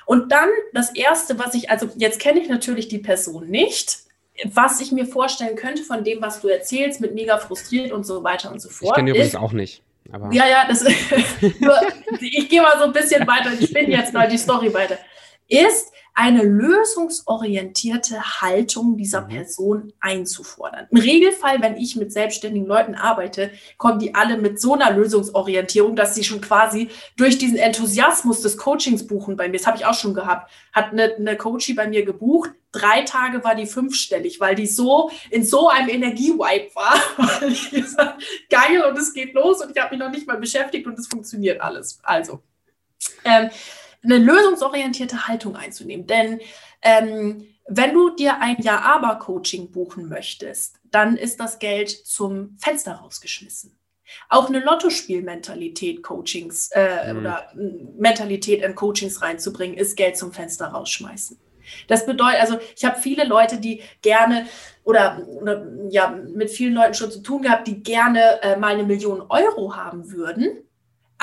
Und 0.06 0.32
dann 0.32 0.50
das 0.74 0.94
Erste, 0.94 1.40
was 1.40 1.56
ich, 1.56 1.72
also 1.72 1.90
jetzt 1.96 2.20
kenne 2.20 2.40
ich 2.40 2.50
natürlich 2.50 2.88
die 2.88 3.00
Person 3.00 3.48
nicht, 3.48 4.00
was 4.46 4.82
ich 4.82 4.92
mir 4.92 5.06
vorstellen 5.06 5.56
könnte 5.56 5.84
von 5.84 6.04
dem, 6.04 6.22
was 6.22 6.42
du 6.42 6.50
erzählst, 6.50 7.02
mit 7.02 7.14
mega 7.16 7.38
frustriert 7.38 7.92
und 7.92 8.04
so 8.04 8.24
weiter 8.24 8.52
und 8.52 8.62
so 8.62 8.70
fort. 8.70 8.92
Ich 8.92 8.96
kenne 8.96 9.12
übrigens 9.12 9.36
auch 9.36 9.54
nicht. 9.54 9.82
Aber 10.14 10.32
ja, 10.32 10.48
ja, 10.48 10.66
das, 10.68 10.84
nur, 11.60 11.76
ich 12.20 12.48
gehe 12.48 12.62
mal 12.62 12.78
so 12.78 12.86
ein 12.86 12.94
bisschen 12.94 13.26
weiter, 13.28 13.52
ich 13.60 13.68
spinne 13.68 13.90
jetzt 13.90 14.14
mal 14.14 14.28
die 14.30 14.38
Story 14.38 14.72
weiter. 14.74 15.00
Ist 15.48 15.92
eine 16.16 16.44
lösungsorientierte 16.44 18.42
Haltung 18.42 18.98
dieser 18.98 19.22
mhm. 19.22 19.30
Person 19.30 19.94
einzufordern. 20.00 20.88
Im 20.92 20.98
Regelfall, 20.98 21.62
wenn 21.62 21.76
ich 21.76 21.96
mit 21.96 22.12
selbstständigen 22.12 22.68
Leuten 22.68 22.94
arbeite, 22.94 23.52
kommen 23.78 23.98
die 23.98 24.14
alle 24.14 24.38
mit 24.38 24.62
so 24.62 24.74
einer 24.74 24.92
Lösungsorientierung, 24.92 25.96
dass 25.96 26.14
sie 26.14 26.24
schon 26.24 26.40
quasi 26.40 26.90
durch 27.18 27.40
diesen 27.40 27.58
Enthusiasmus 27.58 28.42
des 28.42 28.58
Coachings 28.58 29.08
buchen 29.08 29.36
bei 29.36 29.48
mir. 29.48 29.58
Das 29.58 29.66
habe 29.66 29.78
ich 29.78 29.86
auch 29.86 29.96
schon 29.96 30.14
gehabt. 30.14 30.52
Hat 30.72 30.92
eine, 30.92 31.16
eine 31.16 31.36
Coachie 31.36 31.74
bei 31.74 31.88
mir 31.88 32.06
gebucht. 32.06 32.52
Drei 32.72 33.02
Tage 33.02 33.44
war 33.44 33.56
die 33.56 33.66
fünfstellig, 33.66 34.40
weil 34.40 34.56
die 34.56 34.68
so 34.68 35.10
in 35.32 35.44
so 35.44 35.68
einem 35.68 35.90
Energiewipe 35.90 36.76
war. 36.76 36.96
Geil 38.50 38.84
und 38.88 38.98
es 38.98 39.14
geht 39.14 39.34
los 39.34 39.64
und 39.64 39.76
ich 39.76 39.82
habe 39.82 39.96
mich 39.96 40.00
noch 40.00 40.12
nicht 40.12 40.28
mal 40.28 40.38
beschäftigt 40.38 40.86
und 40.86 40.98
es 40.98 41.08
funktioniert 41.08 41.60
alles. 41.62 42.00
Also. 42.04 42.42
Ähm, 43.26 43.50
eine 44.04 44.18
lösungsorientierte 44.18 45.28
Haltung 45.28 45.56
einzunehmen. 45.56 46.08
Denn 46.08 46.40
ähm, 46.82 47.48
wenn 47.68 47.94
du 47.94 48.10
dir 48.10 48.42
ein 48.42 48.58
Ja-Aber-Coaching 48.60 49.72
buchen 49.72 50.10
möchtest, 50.10 50.80
dann 50.92 51.16
ist 51.16 51.40
das 51.40 51.60
Geld 51.60 51.90
zum 51.90 52.58
Fenster 52.58 52.96
rausgeschmissen. 52.96 53.78
Auch 54.30 54.50
eine 54.50 54.60
Lottospiel-Mentalität 54.60 56.04
Coachings 56.04 56.70
äh, 56.74 57.14
mhm. 57.14 57.20
oder 57.20 57.52
Mentalität 57.98 58.62
in 58.62 58.76
Coachings 58.76 59.22
reinzubringen, 59.22 59.78
ist 59.78 59.96
Geld 59.96 60.18
zum 60.18 60.34
Fenster 60.34 60.68
rausschmeißen. 60.68 61.40
Das 61.88 62.06
bedeutet, 62.06 62.42
also 62.42 62.60
ich 62.76 62.84
habe 62.84 63.00
viele 63.00 63.24
Leute, 63.24 63.58
die 63.58 63.82
gerne 64.02 64.46
oder, 64.84 65.26
oder, 65.28 65.66
ja 65.90 66.10
mit 66.10 66.52
vielen 66.52 66.74
Leuten 66.74 66.94
schon 66.94 67.10
zu 67.10 67.24
tun 67.24 67.44
gehabt, 67.44 67.68
die 67.68 67.82
gerne 67.82 68.42
äh, 68.42 68.58
mal 68.58 68.74
eine 68.74 68.84
Million 68.84 69.22
Euro 69.22 69.76
haben 69.76 70.12
würden 70.12 70.66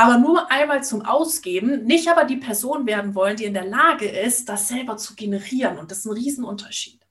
aber 0.01 0.17
nur 0.17 0.51
einmal 0.51 0.83
zum 0.83 1.05
Ausgeben, 1.05 1.85
nicht 1.85 2.09
aber 2.09 2.25
die 2.25 2.39
Person 2.39 2.87
werden 2.87 3.15
wollen, 3.15 3.37
die 3.37 3.45
in 3.45 3.53
der 3.53 3.67
Lage 3.67 4.09
ist, 4.09 4.49
das 4.49 4.67
selber 4.67 4.97
zu 4.97 5.15
generieren. 5.15 5.77
Und 5.77 5.91
das 5.91 5.99
ist 5.99 6.07
ein 6.07 6.13
Riesenunterschied. 6.13 7.03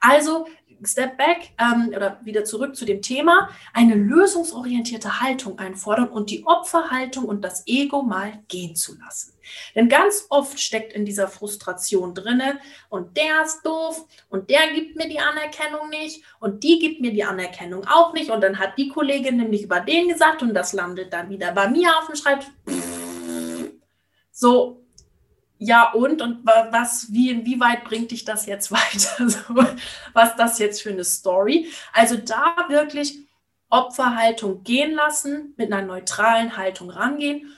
Also 0.00 0.46
Step 0.84 1.16
Back 1.16 1.52
ähm, 1.58 1.92
oder 1.94 2.20
wieder 2.24 2.44
zurück 2.44 2.76
zu 2.76 2.84
dem 2.84 3.02
Thema, 3.02 3.50
eine 3.72 3.94
lösungsorientierte 3.94 5.20
Haltung 5.20 5.58
einfordern 5.58 6.08
und 6.08 6.30
die 6.30 6.44
Opferhaltung 6.46 7.24
und 7.24 7.42
das 7.42 7.66
Ego 7.66 8.02
mal 8.02 8.42
gehen 8.48 8.76
zu 8.76 8.96
lassen. 8.98 9.34
Denn 9.74 9.88
ganz 9.88 10.26
oft 10.28 10.58
steckt 10.60 10.92
in 10.92 11.04
dieser 11.04 11.28
Frustration 11.28 12.14
drinne 12.14 12.60
und 12.88 13.16
der 13.16 13.44
ist 13.44 13.62
doof 13.62 14.06
und 14.28 14.50
der 14.50 14.72
gibt 14.74 14.96
mir 14.96 15.08
die 15.08 15.18
Anerkennung 15.18 15.88
nicht 15.88 16.22
und 16.38 16.62
die 16.62 16.78
gibt 16.78 17.00
mir 17.00 17.12
die 17.12 17.24
Anerkennung 17.24 17.86
auch 17.86 18.12
nicht 18.12 18.30
und 18.30 18.40
dann 18.42 18.58
hat 18.58 18.78
die 18.78 18.88
Kollegin 18.88 19.36
nämlich 19.36 19.62
über 19.62 19.80
den 19.80 20.08
gesagt 20.08 20.42
und 20.42 20.54
das 20.54 20.72
landet 20.72 21.12
dann 21.12 21.30
wieder 21.30 21.52
bei 21.52 21.68
mir 21.68 21.90
auf 21.98 22.06
dem 22.06 22.16
Schreibtisch. 22.16 22.50
So, 24.30 24.80
ja 25.60 25.92
und 25.92 26.20
und 26.20 26.44
was, 26.44 27.12
wie, 27.12 27.30
inwieweit 27.30 27.84
bringt 27.84 28.10
dich 28.10 28.24
das 28.24 28.46
jetzt 28.46 28.72
weiter? 28.72 29.28
So, 29.28 29.54
was 30.12 30.34
das 30.34 30.58
jetzt 30.58 30.82
für 30.82 30.90
eine 30.90 31.04
Story? 31.04 31.68
Also 31.92 32.16
da 32.16 32.56
wirklich 32.68 33.20
Opferhaltung 33.68 34.64
gehen 34.64 34.94
lassen, 34.94 35.54
mit 35.56 35.72
einer 35.72 35.86
neutralen 35.86 36.56
Haltung 36.56 36.90
rangehen 36.90 37.54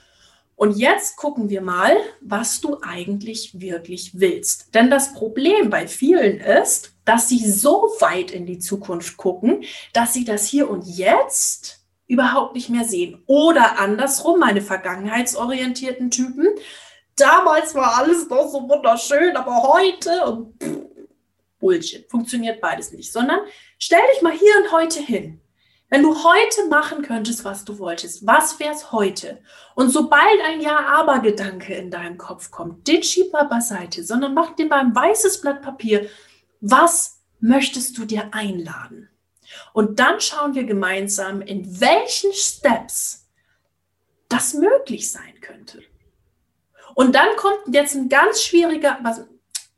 und 0.62 0.76
jetzt 0.76 1.16
gucken 1.16 1.48
wir 1.50 1.60
mal, 1.60 1.96
was 2.20 2.60
du 2.60 2.78
eigentlich 2.82 3.60
wirklich 3.60 4.20
willst. 4.20 4.74
Denn 4.76 4.90
das 4.90 5.12
Problem 5.12 5.70
bei 5.70 5.88
vielen 5.88 6.38
ist, 6.38 6.94
dass 7.04 7.28
sie 7.28 7.50
so 7.50 7.90
weit 7.98 8.30
in 8.30 8.46
die 8.46 8.60
Zukunft 8.60 9.16
gucken, 9.16 9.64
dass 9.92 10.14
sie 10.14 10.24
das 10.24 10.46
hier 10.46 10.70
und 10.70 10.86
jetzt 10.86 11.80
überhaupt 12.06 12.54
nicht 12.54 12.68
mehr 12.68 12.84
sehen. 12.84 13.24
Oder 13.26 13.80
andersrum, 13.80 14.38
meine 14.38 14.60
vergangenheitsorientierten 14.60 16.12
Typen. 16.12 16.46
Damals 17.16 17.74
war 17.74 17.98
alles 17.98 18.28
noch 18.28 18.48
so 18.50 18.68
wunderschön, 18.68 19.36
aber 19.36 19.62
heute 19.62 20.24
und 20.24 20.54
Bullshit. 21.58 22.10
Funktioniert 22.10 22.60
beides 22.60 22.92
nicht, 22.92 23.12
sondern 23.12 23.40
stell 23.78 24.02
dich 24.12 24.22
mal 24.22 24.32
hier 24.32 24.52
und 24.62 24.72
heute 24.72 25.00
hin. 25.00 25.40
Wenn 25.88 26.02
du 26.02 26.24
heute 26.24 26.68
machen 26.70 27.02
könntest, 27.02 27.44
was 27.44 27.66
du 27.66 27.78
wolltest, 27.78 28.26
was 28.26 28.58
wäre 28.58 28.72
es 28.72 28.92
heute? 28.92 29.42
Und 29.74 29.90
sobald 29.90 30.40
ein 30.46 30.62
Ja-Aber-Gedanke 30.62 31.74
in 31.74 31.90
deinem 31.90 32.16
Kopf 32.16 32.50
kommt, 32.50 32.88
den 32.88 33.02
schieb 33.02 33.30
mal 33.32 33.44
beiseite, 33.44 34.02
sondern 34.02 34.32
mach 34.32 34.56
dir 34.56 34.66
mal 34.66 34.80
ein 34.80 34.94
weißes 34.94 35.42
Blatt 35.42 35.60
Papier. 35.60 36.08
Was 36.62 37.20
möchtest 37.40 37.98
du 37.98 38.06
dir 38.06 38.32
einladen? 38.32 39.10
Und 39.74 40.00
dann 40.00 40.18
schauen 40.18 40.54
wir 40.54 40.64
gemeinsam, 40.64 41.42
in 41.42 41.78
welchen 41.80 42.32
Steps 42.32 43.28
das 44.30 44.54
möglich 44.54 45.10
sein 45.12 45.40
könnte. 45.42 45.82
Und 46.94 47.14
dann 47.14 47.28
kommt 47.36 47.74
jetzt 47.74 47.94
ein 47.94 48.08
ganz 48.08 48.42
schwieriger, 48.42 48.98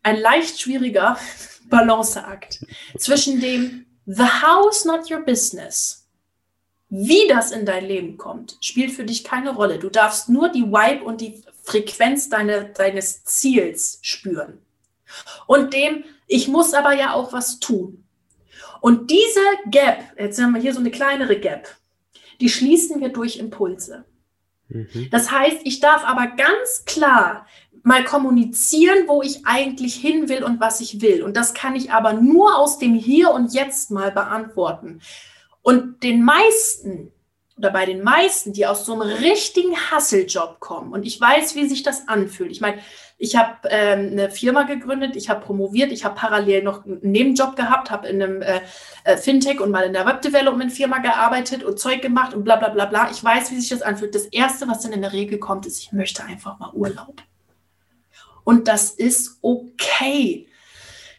ein 0.03 0.21
leicht 0.21 0.61
schwieriger 0.61 1.19
Balanceakt 1.69 2.65
zwischen 2.99 3.41
dem 3.41 3.87
The 4.07 4.25
house, 4.43 4.85
not 4.85 5.11
your 5.11 5.21
business 5.21 6.05
wie 6.97 7.27
das 7.27 7.51
in 7.51 7.67
dein 7.67 7.87
Leben 7.87 8.17
kommt, 8.17 8.57
spielt 8.61 8.93
für 8.93 9.05
dich 9.05 9.25
keine 9.25 9.53
Rolle. 9.53 9.81
Du 9.81 9.91
darfst 9.91 10.29
nur 10.29 10.49
die 10.49 10.63
Vibe 10.63 11.03
und 11.05 11.21
die 11.21 11.43
Frequenz 11.65 12.29
deine, 12.29 12.67
deines 12.67 13.25
Ziels 13.25 13.99
spüren. 14.03 14.59
Und 15.49 15.75
dem, 15.75 16.05
ich 16.29 16.47
muss 16.47 16.73
aber 16.73 16.95
ja 16.95 17.15
auch 17.15 17.33
was 17.33 17.59
tun. 17.59 18.05
Und 18.81 19.11
diese 19.11 19.41
Gap, 19.71 20.05
jetzt 20.17 20.41
haben 20.41 20.55
wir 20.55 20.61
hier 20.61 20.73
so 20.73 20.79
eine 20.79 20.93
kleinere 20.93 21.37
Gap, 21.41 21.69
die 22.41 22.49
schließen 22.49 23.01
wir 23.01 23.09
durch 23.09 23.39
Impulse. 23.39 24.05
Mhm. 24.75 25.09
Das 25.11 25.31
heißt, 25.31 25.61
ich 25.65 25.81
darf 25.81 26.05
aber 26.05 26.27
ganz 26.27 26.85
klar 26.85 27.47
mal 27.83 28.05
kommunizieren, 28.05 29.07
wo 29.07 29.23
ich 29.23 29.47
eigentlich 29.47 29.95
hin 29.95 30.29
will 30.29 30.43
und 30.43 30.59
was 30.59 30.81
ich 30.81 31.01
will. 31.01 31.23
Und 31.23 31.37
das 31.37 31.55
kann 31.55 31.77
ich 31.77 31.93
aber 31.93 32.15
nur 32.15 32.59
aus 32.59 32.79
dem 32.79 32.95
Hier 32.95 33.31
und 33.31 33.53
Jetzt 33.53 33.91
mal 33.91 34.11
beantworten. 34.11 35.01
Und 35.63 36.03
den 36.03 36.25
meisten 36.25 37.13
oder 37.57 37.71
bei 37.71 37.87
den 37.87 38.03
meisten, 38.03 38.53
die 38.53 38.67
aus 38.67 38.85
so 38.85 38.95
einem 38.95 39.17
richtigen 39.17 39.77
Hasseljob 39.77 40.59
kommen, 40.59 40.93
und 40.93 41.07
ich 41.07 41.21
weiß, 41.21 41.55
wie 41.55 41.69
sich 41.69 41.85
das 41.85 42.09
anfühlt. 42.09 42.51
Ich 42.51 42.61
meine, 42.61 42.81
ich 43.25 43.37
habe 43.37 43.57
ähm, 43.71 44.11
eine 44.13 44.31
Firma 44.31 44.65
gegründet, 44.65 45.17
ich 45.17 45.31
habe 45.31 45.45
promoviert, 45.45 45.91
ich 45.93 46.05
habe 46.05 46.15
parallel 46.15 46.63
noch 46.63 46.85
einen 46.85 47.01
Nebenjob 47.01 47.57
gehabt, 47.57 47.91
habe 47.91 48.07
in 48.07 48.23
einem 48.23 48.43
äh, 48.43 48.61
äh, 49.05 49.17
Fintech 49.17 49.61
und 49.61 49.71
mal 49.71 49.85
in 49.85 49.95
der 49.95 50.05
Webdevelopment-Firma 50.05 50.99
gearbeitet 50.99 51.65
und 51.65 51.79
Zeug 51.79 52.03
gemacht 52.03 52.35
und 52.35 52.45
bla 52.45 52.57
bla 52.57 52.69
bla 52.69 52.85
bla. 52.85 53.11
Ich 53.11 53.25
weiß, 53.25 53.51
wie 53.51 53.59
sich 53.59 53.71
das 53.71 53.81
anfühlt. 53.81 54.15
Das 54.15 54.27
Erste, 54.27 54.69
was 54.69 54.83
dann 54.83 54.93
in 54.93 55.01
der 55.01 55.15
Regel 55.15 55.39
kommt, 55.39 55.65
ist, 55.65 55.81
ich 55.81 55.93
möchte 55.93 56.23
einfach 56.23 56.59
mal 56.59 56.71
Urlaub. 56.75 57.23
Und 58.45 58.69
das 58.69 58.91
ist 58.91 59.39
okay. 59.41 60.47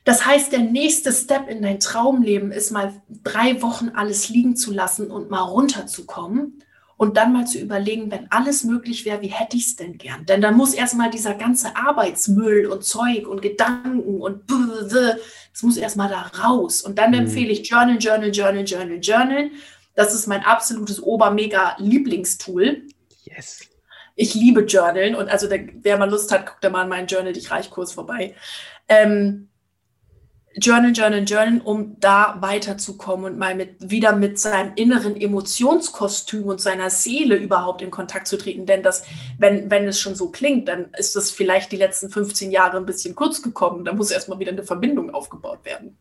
Das 0.04 0.28
heißt, 0.28 0.52
der 0.52 0.60
nächste 0.60 1.12
Step 1.12 1.50
in 1.50 1.64
dein 1.64 1.80
Traumleben 1.80 2.52
ist 2.52 2.70
mal 2.70 3.02
drei 3.24 3.64
Wochen 3.64 3.90
alles 3.90 4.30
liegen 4.30 4.56
zu 4.56 4.72
lassen 4.72 5.10
und 5.10 5.32
mal 5.32 5.42
runterzukommen 5.42 6.62
und 6.98 7.18
dann 7.18 7.34
mal 7.34 7.46
zu 7.46 7.60
überlegen, 7.60 8.10
wenn 8.10 8.32
alles 8.32 8.64
möglich 8.64 9.06
wäre, 9.06 9.22
wie 9.22 9.28
hätte 9.28 9.58
ich 9.58 9.68
es 9.68 9.76
denn 9.76 9.98
gern? 9.98 10.26
Denn 10.26 10.42
dann 10.42 10.56
muss 10.56 10.74
erstmal 10.74 11.10
dieser 11.10 11.34
ganze 11.34 11.76
Arbeitsmüll 11.76 12.68
und 12.68 12.84
Zeug 12.84 13.28
und 13.28 13.42
Gedanken 13.42 14.22
und 14.22 14.44
das 14.50 15.64
muss 15.64 15.78
erstmal 15.78 16.10
da 16.10 16.22
raus. 16.44 16.82
Und 16.82 16.98
dann 16.98 17.12
mhm. 17.12 17.20
empfehle 17.20 17.52
ich 17.52 17.70
Journal, 17.70 17.98
Journal, 17.98 18.32
Journal, 18.32 18.64
Journal, 18.64 19.00
Journal. 19.02 19.52
Das 19.96 20.14
ist 20.14 20.28
mein 20.28 20.44
absolutes 20.44 21.02
Ober-Mega-Lieblingstool. 21.02 22.84
Yes. 23.24 23.62
Ich 24.16 24.34
liebe 24.34 24.62
Journalen 24.62 25.16
und 25.16 25.28
also 25.28 25.48
der, 25.50 25.68
wer 25.82 25.98
mal 25.98 26.10
Lust 26.10 26.32
hat, 26.32 26.46
guckt 26.46 26.64
da 26.64 26.70
mal 26.70 26.84
in 26.84 26.90
meinen 26.90 27.08
Journal 27.08 27.34
dich 27.34 27.52
reich 27.52 27.70
Kurs 27.70 27.92
vorbei. 27.92 28.36
Ähm, 28.88 29.50
Journal, 30.58 30.94
Journal, 30.94 31.24
Journal, 31.26 31.62
um 31.66 32.00
da 32.00 32.38
weiterzukommen 32.40 33.26
und 33.26 33.38
mal 33.38 33.56
mit, 33.56 33.90
wieder 33.90 34.16
mit 34.16 34.40
seinem 34.40 34.72
inneren 34.76 35.20
Emotionskostüm 35.20 36.46
und 36.46 36.62
seiner 36.62 36.90
Seele 36.90 37.36
überhaupt 37.36 37.82
in 37.82 37.92
Kontakt 37.92 38.28
zu 38.28 38.38
treten. 38.38 38.66
Denn 38.66 38.82
das, 38.82 39.04
wenn, 39.38 39.70
wenn 39.70 39.86
es 39.86 40.00
schon 40.00 40.16
so 40.16 40.30
klingt, 40.30 40.70
dann 40.70 40.92
ist 40.98 41.16
das 41.16 41.32
vielleicht 41.32 41.74
die 41.74 41.78
letzten 41.78 42.10
15 42.10 42.52
Jahre 42.52 42.78
ein 42.78 42.86
bisschen 42.86 43.16
kurz 43.16 43.42
gekommen. 43.42 43.84
Da 43.84 43.94
muss 43.94 44.12
erstmal 44.12 44.40
wieder 44.40 44.52
eine 44.52 44.64
Verbindung 44.64 45.10
aufgebaut 45.14 45.66
werden. 45.66 45.98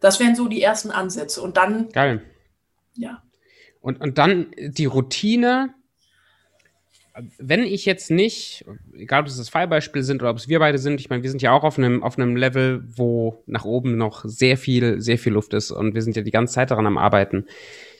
Das 0.00 0.20
wären 0.20 0.34
so 0.34 0.48
die 0.48 0.62
ersten 0.62 0.90
Ansätze. 0.90 1.42
Und 1.42 1.58
dann. 1.58 1.90
Geil. 1.90 2.22
Ja. 2.94 3.22
Und, 3.80 4.00
und 4.00 4.16
dann 4.16 4.52
die 4.58 4.86
Routine, 4.86 5.74
wenn 7.38 7.62
ich 7.62 7.84
jetzt 7.84 8.10
nicht, 8.10 8.64
egal 8.94 9.22
ob 9.22 9.26
es 9.26 9.36
das 9.36 9.48
Fallbeispiel 9.48 10.02
sind 10.02 10.22
oder 10.22 10.30
ob 10.30 10.36
es 10.36 10.48
wir 10.48 10.58
beide 10.58 10.78
sind, 10.78 11.00
ich 11.00 11.10
meine, 11.10 11.22
wir 11.22 11.30
sind 11.30 11.42
ja 11.42 11.52
auch 11.52 11.64
auf 11.64 11.78
einem, 11.78 12.02
auf 12.02 12.18
einem 12.18 12.36
Level, 12.36 12.84
wo 12.86 13.42
nach 13.46 13.64
oben 13.64 13.96
noch 13.96 14.24
sehr 14.24 14.56
viel, 14.56 15.00
sehr 15.00 15.18
viel 15.18 15.32
Luft 15.32 15.54
ist 15.54 15.70
und 15.70 15.94
wir 15.94 16.02
sind 16.02 16.16
ja 16.16 16.22
die 16.22 16.30
ganze 16.30 16.54
Zeit 16.54 16.70
daran 16.70 16.86
am 16.86 16.98
Arbeiten. 16.98 17.46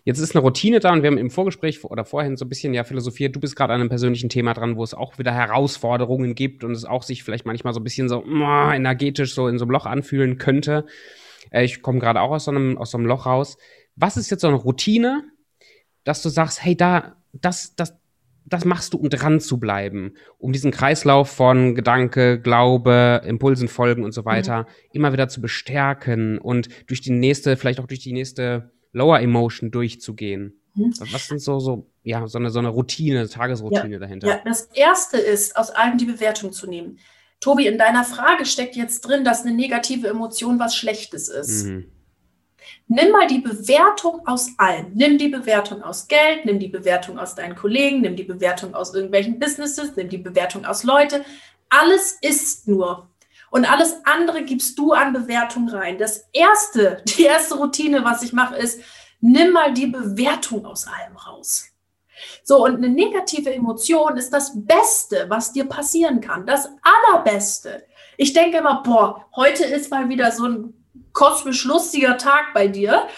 Jetzt 0.04 0.20
ist 0.20 0.34
eine 0.34 0.42
Routine 0.42 0.80
da 0.80 0.92
und 0.92 1.02
wir 1.02 1.10
haben 1.10 1.18
im 1.18 1.30
Vorgespräch 1.30 1.84
oder 1.84 2.04
vorhin 2.04 2.36
so 2.36 2.44
ein 2.44 2.48
bisschen 2.48 2.72
ja 2.74 2.84
philosophiert, 2.84 3.34
du 3.36 3.40
bist 3.40 3.56
gerade 3.56 3.74
an 3.74 3.80
einem 3.80 3.90
persönlichen 3.90 4.28
Thema 4.28 4.54
dran, 4.54 4.76
wo 4.76 4.84
es 4.84 4.94
auch 4.94 5.18
wieder 5.18 5.34
Herausforderungen 5.34 6.34
gibt 6.34 6.64
und 6.64 6.72
es 6.72 6.84
auch 6.84 7.02
sich 7.02 7.24
vielleicht 7.24 7.46
manchmal 7.46 7.74
so 7.74 7.80
ein 7.80 7.84
bisschen 7.84 8.08
so 8.08 8.24
oh, 8.24 8.70
energetisch 8.72 9.34
so 9.34 9.48
in 9.48 9.58
so 9.58 9.64
einem 9.64 9.72
Loch 9.72 9.86
anfühlen 9.86 10.38
könnte. 10.38 10.86
Äh, 11.50 11.64
ich 11.64 11.82
komme 11.82 11.98
gerade 11.98 12.20
auch 12.20 12.30
aus 12.30 12.44
so, 12.44 12.50
einem, 12.50 12.78
aus 12.78 12.92
so 12.92 12.98
einem 12.98 13.06
Loch 13.06 13.26
raus. 13.26 13.58
Was 13.96 14.16
ist 14.16 14.30
jetzt 14.30 14.42
so 14.42 14.48
eine 14.48 14.56
Routine, 14.56 15.24
dass 16.04 16.22
du 16.22 16.28
sagst, 16.28 16.64
hey, 16.64 16.76
da, 16.76 17.16
das, 17.32 17.74
das, 17.74 17.94
das 18.48 18.64
machst 18.64 18.94
du, 18.94 18.98
um 18.98 19.10
dran 19.10 19.40
zu 19.40 19.58
bleiben, 19.58 20.14
um 20.38 20.52
diesen 20.52 20.70
Kreislauf 20.70 21.30
von 21.30 21.74
Gedanke, 21.74 22.40
Glaube, 22.40 23.22
Impulsen 23.24 23.68
folgen 23.68 24.04
und 24.04 24.12
so 24.12 24.24
weiter 24.24 24.62
mhm. 24.62 24.66
immer 24.92 25.12
wieder 25.12 25.28
zu 25.28 25.40
bestärken 25.40 26.38
und 26.38 26.68
durch 26.86 27.00
die 27.00 27.10
nächste, 27.10 27.56
vielleicht 27.56 27.80
auch 27.80 27.86
durch 27.86 28.00
die 28.00 28.12
nächste 28.12 28.70
Lower 28.92 29.20
Emotion 29.20 29.70
durchzugehen. 29.70 30.60
Mhm. 30.74 30.94
Was 31.12 31.28
sind 31.28 31.40
so, 31.40 31.58
so, 31.60 31.90
ja, 32.02 32.26
so 32.26 32.38
eine, 32.38 32.50
so 32.50 32.58
eine 32.58 32.68
Routine, 32.68 33.28
Tagesroutine 33.28 33.94
ja, 33.94 33.98
dahinter? 33.98 34.28
Ja, 34.28 34.40
das 34.44 34.64
erste 34.74 35.18
ist, 35.18 35.56
aus 35.56 35.70
allem 35.70 35.98
die 35.98 36.06
Bewertung 36.06 36.52
zu 36.52 36.66
nehmen. 36.68 36.98
Tobi, 37.40 37.66
in 37.66 37.78
deiner 37.78 38.04
Frage 38.04 38.46
steckt 38.46 38.76
jetzt 38.76 39.02
drin, 39.02 39.24
dass 39.24 39.42
eine 39.42 39.54
negative 39.54 40.08
Emotion 40.08 40.58
was 40.58 40.74
Schlechtes 40.74 41.28
ist. 41.28 41.66
Mhm. 41.66 41.92
Nimm 42.90 43.12
mal 43.12 43.26
die 43.26 43.40
Bewertung 43.40 44.26
aus 44.26 44.50
allem. 44.56 44.92
Nimm 44.94 45.18
die 45.18 45.28
Bewertung 45.28 45.82
aus 45.82 46.08
Geld, 46.08 46.46
nimm 46.46 46.58
die 46.58 46.68
Bewertung 46.68 47.18
aus 47.18 47.34
deinen 47.34 47.54
Kollegen, 47.54 48.00
nimm 48.00 48.16
die 48.16 48.24
Bewertung 48.24 48.74
aus 48.74 48.94
irgendwelchen 48.94 49.38
Businesses, 49.38 49.94
nimm 49.94 50.08
die 50.08 50.16
Bewertung 50.16 50.64
aus 50.64 50.84
Leute. 50.84 51.22
Alles 51.68 52.16
ist 52.22 52.66
nur. 52.66 53.10
Und 53.50 53.70
alles 53.70 53.96
andere 54.04 54.42
gibst 54.42 54.78
du 54.78 54.92
an 54.92 55.12
Bewertung 55.12 55.68
rein. 55.68 55.98
Das 55.98 56.28
erste, 56.32 57.02
die 57.06 57.24
erste 57.24 57.56
Routine, 57.56 58.04
was 58.04 58.22
ich 58.22 58.32
mache, 58.32 58.56
ist, 58.56 58.80
nimm 59.20 59.52
mal 59.52 59.74
die 59.74 59.88
Bewertung 59.88 60.64
aus 60.64 60.86
allem 60.86 61.16
raus. 61.16 61.66
So, 62.42 62.64
und 62.64 62.76
eine 62.76 62.88
negative 62.88 63.52
Emotion 63.52 64.16
ist 64.16 64.32
das 64.32 64.52
Beste, 64.54 65.26
was 65.28 65.52
dir 65.52 65.66
passieren 65.66 66.22
kann. 66.22 66.46
Das 66.46 66.70
Allerbeste. 66.82 67.84
Ich 68.16 68.32
denke 68.32 68.58
immer, 68.58 68.82
boah, 68.82 69.26
heute 69.36 69.64
ist 69.64 69.90
mal 69.90 70.08
wieder 70.08 70.32
so 70.32 70.46
ein 70.46 70.77
kosmisch 71.12 71.64
lustiger 71.64 72.18
Tag 72.18 72.54
bei 72.54 72.68
dir. 72.68 73.08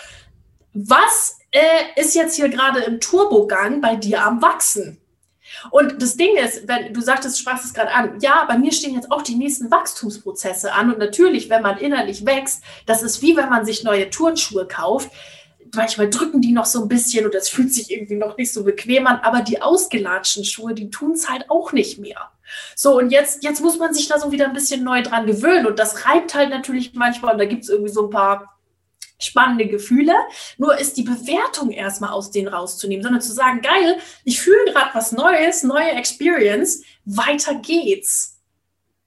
Was 0.73 1.39
äh, 1.51 2.01
ist 2.01 2.15
jetzt 2.15 2.37
hier 2.37 2.49
gerade 2.49 2.81
im 2.81 3.01
Turbogang 3.01 3.81
bei 3.81 3.97
dir 3.97 4.25
am 4.25 4.41
Wachsen? 4.41 5.01
Und 5.71 6.01
das 6.01 6.17
Ding 6.17 6.37
ist, 6.37 6.69
wenn 6.69 6.95
du 6.95 7.01
sagtest, 7.01 7.39
sprachst 7.39 7.65
es 7.65 7.75
gerade 7.75 7.93
an, 7.93 8.19
ja, 8.21 8.45
bei 8.47 8.57
mir 8.57 8.73
stehen 8.73 8.95
jetzt 8.95 9.11
auch 9.11 9.23
die 9.23 9.35
nächsten 9.35 9.71
Wachstumsprozesse 9.71 10.73
an. 10.73 10.93
Und 10.93 10.99
natürlich, 10.99 11.51
wenn 11.51 11.63
man 11.63 11.79
innerlich 11.79 12.25
wächst, 12.25 12.63
das 12.87 13.03
ist 13.03 13.21
wie 13.23 13.37
wenn 13.37 13.49
man 13.49 13.67
sich 13.67 13.83
neue 13.83 14.11
Turnschuhe 14.11 14.67
kauft. 14.67 15.11
Manchmal 15.75 16.11
drücken 16.11 16.41
die 16.41 16.53
noch 16.53 16.67
so 16.67 16.83
ein 16.83 16.89
bisschen 16.89 17.25
und 17.25 17.35
es 17.35 17.49
fühlt 17.49 17.73
sich 17.73 17.91
irgendwie 17.91 18.17
noch 18.17 18.37
nicht 18.37 18.53
so 18.53 18.65
bequem 18.65 19.07
an, 19.07 19.21
aber 19.23 19.43
die 19.43 19.63
ausgelatschten 19.63 20.45
Schuhe, 20.45 20.75
die 20.75 20.91
tun 20.91 21.13
es 21.13 21.29
halt 21.29 21.49
auch 21.49 21.73
nicht 21.73 21.99
mehr. 21.99 22.31
So, 22.75 22.99
und 22.99 23.11
jetzt, 23.11 23.45
jetzt 23.45 23.61
muss 23.61 23.79
man 23.79 23.95
sich 23.95 24.09
da 24.09 24.19
so 24.19 24.33
wieder 24.33 24.47
ein 24.47 24.53
bisschen 24.53 24.83
neu 24.83 25.03
dran 25.03 25.27
gewöhnen. 25.27 25.67
Und 25.67 25.79
das 25.79 26.07
reibt 26.07 26.35
halt 26.35 26.51
natürlich 26.51 26.95
manchmal. 26.95 27.35
Und 27.35 27.39
da 27.39 27.45
gibt 27.45 27.65
es 27.65 27.69
irgendwie 27.69 27.93
so 27.93 28.05
ein 28.05 28.11
paar 28.11 28.59
spannende 29.19 29.67
Gefühle. 29.67 30.15
Nur 30.59 30.79
ist 30.79 30.97
die 30.97 31.03
Bewertung 31.03 31.71
erstmal 31.71 32.11
aus 32.11 32.31
denen 32.31 32.49
rauszunehmen, 32.49 33.03
sondern 33.03 33.21
zu 33.21 33.33
sagen, 33.33 33.61
geil, 33.61 33.99
ich 34.25 34.41
fühle 34.41 34.73
gerade 34.73 34.91
was 34.95 35.13
Neues, 35.13 35.63
neue 35.63 35.91
Experience, 35.93 36.83
weiter 37.05 37.55
geht's. 37.55 38.41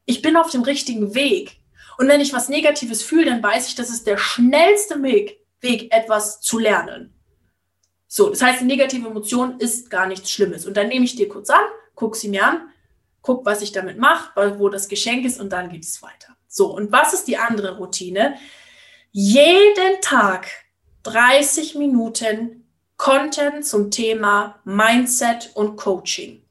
Ich 0.05 0.21
bin 0.21 0.37
auf 0.37 0.51
dem 0.51 0.61
richtigen 0.61 1.15
Weg. 1.15 1.57
Und 1.97 2.07
wenn 2.07 2.21
ich 2.21 2.33
was 2.33 2.49
Negatives 2.49 3.01
fühle, 3.01 3.25
dann 3.25 3.43
weiß 3.43 3.67
ich, 3.67 3.75
das 3.75 3.89
ist 3.89 4.07
der 4.07 4.17
schnellste 4.17 5.01
Weg, 5.03 5.39
Weg 5.63 5.93
etwas 5.93 6.41
zu 6.41 6.59
lernen. 6.59 7.13
So, 8.07 8.29
das 8.29 8.41
heißt, 8.41 8.61
negative 8.61 9.07
Emotion 9.07 9.59
ist 9.59 9.89
gar 9.89 10.05
nichts 10.05 10.29
Schlimmes. 10.29 10.65
Und 10.65 10.77
dann 10.77 10.89
nehme 10.89 11.05
ich 11.05 11.15
dir 11.15 11.27
kurz 11.27 11.49
an, 11.49 11.63
guck 11.95 12.15
sie 12.15 12.29
mir 12.29 12.45
an, 12.45 12.69
guck, 13.21 13.45
was 13.45 13.61
ich 13.61 13.71
damit 13.71 13.97
mache, 13.97 14.59
wo 14.59 14.69
das 14.69 14.87
Geschenk 14.87 15.25
ist 15.25 15.39
und 15.39 15.51
dann 15.51 15.69
geht 15.69 15.83
es 15.83 16.03
weiter. 16.03 16.35
So, 16.47 16.75
und 16.75 16.91
was 16.91 17.13
ist 17.13 17.27
die 17.27 17.37
andere 17.37 17.77
Routine? 17.77 18.35
jeden 19.15 20.01
Tag 20.01 20.47
30 21.03 21.75
Minuten 21.75 22.67
Content 22.97 23.63
zum 23.63 23.91
Thema 23.91 24.59
Mindset 24.65 25.51
und 25.53 25.75
Coaching. 25.75 26.42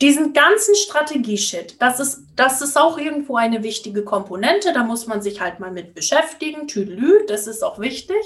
Diesen 0.00 0.32
ganzen 0.32 0.74
Strategie-Shit, 0.74 1.80
das 1.80 2.00
ist, 2.00 2.22
das 2.34 2.60
ist 2.60 2.76
auch 2.76 2.98
irgendwo 2.98 3.36
eine 3.36 3.62
wichtige 3.62 4.04
Komponente, 4.04 4.72
da 4.72 4.82
muss 4.82 5.06
man 5.06 5.22
sich 5.22 5.40
halt 5.40 5.60
mal 5.60 5.70
mit 5.70 5.94
beschäftigen, 5.94 6.66
tüdelü, 6.66 7.24
das 7.26 7.46
ist 7.46 7.62
auch 7.62 7.78
wichtig. 7.78 8.16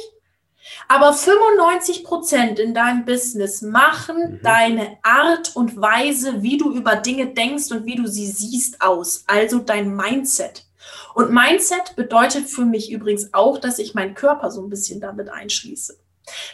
Aber 0.87 1.13
95 1.13 2.05
Prozent 2.05 2.59
in 2.59 2.75
deinem 2.75 3.05
Business 3.05 3.63
machen 3.63 4.33
mhm. 4.33 4.41
deine 4.43 4.99
Art 5.03 5.55
und 5.57 5.81
Weise, 5.81 6.43
wie 6.43 6.59
du 6.59 6.73
über 6.73 6.97
Dinge 6.97 7.29
denkst 7.29 7.71
und 7.71 7.87
wie 7.87 7.97
du 7.97 8.07
sie 8.07 8.27
siehst, 8.27 8.81
aus. 8.81 9.25
Also 9.27 9.59
dein 9.59 9.95
Mindset. 9.95 10.67
Und 11.15 11.33
Mindset 11.33 11.97
bedeutet 11.97 12.49
für 12.49 12.65
mich 12.65 12.91
übrigens 12.91 13.33
auch, 13.35 13.59
dass 13.59 13.79
ich 13.79 13.95
meinen 13.95 14.15
Körper 14.15 14.51
so 14.51 14.63
ein 14.63 14.71
bisschen 14.71 15.01
damit 15.01 15.29
einschließe. 15.29 15.99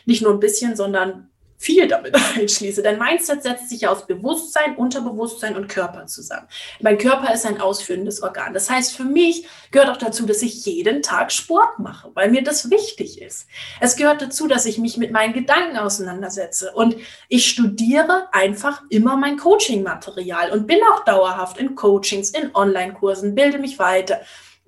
Nicht 0.07 0.23
nur 0.23 0.33
ein 0.33 0.41
bisschen, 0.41 0.77
sondern 0.77 1.31
viel 1.65 1.89
damit 1.89 2.15
einschließe. 2.37 2.83
Denn 2.83 2.99
Mindset 2.99 3.43
setzt 3.43 3.71
sich 3.71 3.89
aus 3.89 4.07
Bewusstsein, 4.07 4.77
Unterbewusstsein 4.77 5.57
und 5.57 5.69
Körper 5.69 6.07
zusammen. 6.07 6.47
Mein 6.81 6.99
Körper 6.99 7.33
ist 7.33 7.47
ein 7.47 7.61
ausführendes 7.61 8.23
Organ. 8.23 8.53
Das 8.53 8.69
heißt, 8.69 8.95
für 8.95 9.05
mich 9.05 9.47
gehört 9.71 9.89
auch 9.89 9.97
dazu, 9.97 10.27
dass 10.27 10.43
ich 10.43 10.65
jeden 10.67 11.03
Tag 11.03 11.33
Sport 11.33 11.79
mache, 11.79 12.11
weil 12.15 12.31
mir 12.31 12.43
das 12.43 12.71
wichtig 12.71 13.21
ist. 13.21 13.47
Es 13.81 13.97
gehört 13.97 14.21
dazu, 14.21 14.47
dass 14.47 14.67
ich 14.67 14.79
mich 14.79 14.97
mit 14.99 15.11
meinen 15.11 15.33
Gedanken 15.33 15.79
auseinandersetze. 15.79 16.73
Und 16.75 16.97
ich 17.29 17.47
studiere 17.47 18.29
einfach 18.33 18.83
immer 18.91 19.17
mein 19.17 19.39
Coaching-Material 19.39 20.51
und 20.51 20.67
bin 20.67 20.79
auch 20.93 21.05
dauerhaft 21.05 21.59
in 21.59 21.75
Coachings, 21.75 22.31
in 22.31 22.55
Online-Kursen, 22.55 23.35
bilde 23.35 23.59
mich 23.59 23.79
weiter 23.79 24.21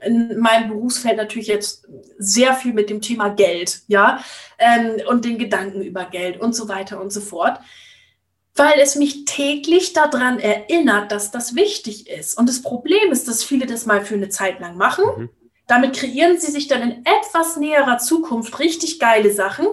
in 0.05 0.39
meinem 0.39 0.69
Berufsfeld 0.69 1.17
natürlich 1.17 1.49
jetzt 1.49 1.87
sehr 2.19 2.55
viel 2.55 2.73
mit 2.73 2.91
dem 2.91 3.01
Thema 3.01 3.31
Geld, 3.31 3.81
ja, 3.89 4.23
ähm, 4.59 5.01
und 5.09 5.25
den 5.25 5.39
Gedanken 5.39 5.83
über 5.83 6.05
Geld 6.05 6.41
und 6.41 6.55
so 6.55 6.69
weiter 6.69 7.01
und 7.01 7.13
so 7.13 7.21
fort, 7.21 7.61
weil 8.55 8.79
es 8.81 8.97
mich 8.97 9.25
täglich 9.25 9.93
daran 9.93 10.39
erinnert, 10.39 11.13
dass 11.13 11.31
das 11.31 11.55
wichtig 11.55 12.09
ist. 12.09 12.39
Und 12.39 12.49
das 12.49 12.63
Problem 12.63 13.13
ist, 13.13 13.29
dass 13.29 13.45
viele 13.45 13.67
das 13.67 13.87
mal 13.87 14.05
für 14.05 14.15
eine 14.15 14.29
Zeit 14.29 14.61
lang 14.61 14.77
machen. 14.77 15.05
Mhm. 15.17 15.31
Damit 15.67 15.97
kreieren 15.97 16.39
sie 16.39 16.51
sich 16.51 16.69
dann 16.69 16.83
in 16.83 17.05
etwas 17.05 17.57
näherer 17.57 17.99
Zukunft 17.99 18.59
richtig 18.61 18.99
geile 18.99 19.33
Sachen, 19.33 19.67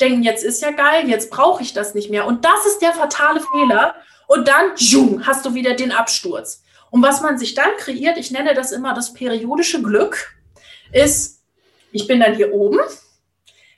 denken, 0.00 0.22
jetzt 0.22 0.44
ist 0.44 0.60
ja 0.60 0.72
geil, 0.72 1.08
jetzt 1.08 1.30
brauche 1.30 1.62
ich 1.62 1.72
das 1.72 1.94
nicht 1.94 2.10
mehr. 2.10 2.26
Und 2.26 2.44
das 2.44 2.66
ist 2.66 2.80
der 2.80 2.92
fatale 2.92 3.40
Fehler. 3.40 3.94
Und 4.26 4.48
dann, 4.48 4.72
zoom, 4.76 5.26
hast 5.26 5.46
du 5.46 5.54
wieder 5.54 5.74
den 5.74 5.92
Absturz. 5.92 6.62
Und 6.90 7.02
was 7.02 7.20
man 7.20 7.38
sich 7.38 7.54
dann 7.54 7.70
kreiert, 7.78 8.18
ich 8.18 8.30
nenne 8.30 8.54
das 8.54 8.72
immer 8.72 8.94
das 8.94 9.12
periodische 9.12 9.82
Glück, 9.82 10.34
ist, 10.92 11.42
ich 11.92 12.06
bin 12.06 12.20
dann 12.20 12.34
hier 12.34 12.52
oben, 12.52 12.78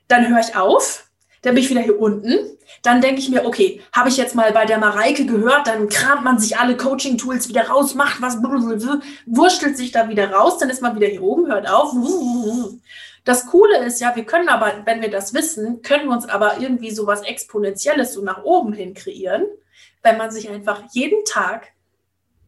dann 0.08 0.28
höre 0.28 0.40
ich 0.40 0.56
auf, 0.56 1.08
dann 1.42 1.54
bin 1.54 1.62
ich 1.62 1.70
wieder 1.70 1.80
hier 1.80 2.00
unten, 2.00 2.38
dann 2.82 3.00
denke 3.00 3.20
ich 3.20 3.28
mir, 3.28 3.44
okay, 3.44 3.82
habe 3.92 4.08
ich 4.08 4.16
jetzt 4.16 4.34
mal 4.34 4.52
bei 4.52 4.64
der 4.64 4.78
Mareike 4.78 5.26
gehört, 5.26 5.66
dann 5.66 5.88
kramt 5.88 6.24
man 6.24 6.38
sich 6.38 6.58
alle 6.58 6.76
Coaching-Tools 6.76 7.48
wieder 7.48 7.68
raus, 7.68 7.94
macht 7.94 8.20
was, 8.20 8.36
wurschtelt 8.38 9.76
sich 9.76 9.92
da 9.92 10.08
wieder 10.08 10.30
raus, 10.30 10.58
dann 10.58 10.70
ist 10.70 10.82
man 10.82 10.96
wieder 10.96 11.06
hier 11.06 11.22
oben, 11.22 11.46
hört 11.46 11.68
auf. 11.68 11.94
Das 13.24 13.46
Coole 13.46 13.84
ist 13.84 14.00
ja, 14.00 14.14
wir 14.16 14.24
können 14.24 14.48
aber, 14.48 14.82
wenn 14.84 15.02
wir 15.02 15.10
das 15.10 15.34
wissen, 15.34 15.82
können 15.82 16.08
wir 16.08 16.12
uns 16.12 16.28
aber 16.28 16.58
irgendwie 16.60 16.90
so 16.90 17.06
was 17.06 17.22
Exponentielles 17.22 18.14
so 18.14 18.22
nach 18.22 18.42
oben 18.44 18.72
hin 18.72 18.94
kreieren, 18.94 19.44
wenn 20.02 20.16
man 20.16 20.30
sich 20.30 20.48
einfach 20.48 20.82
jeden 20.92 21.24
Tag 21.24 21.72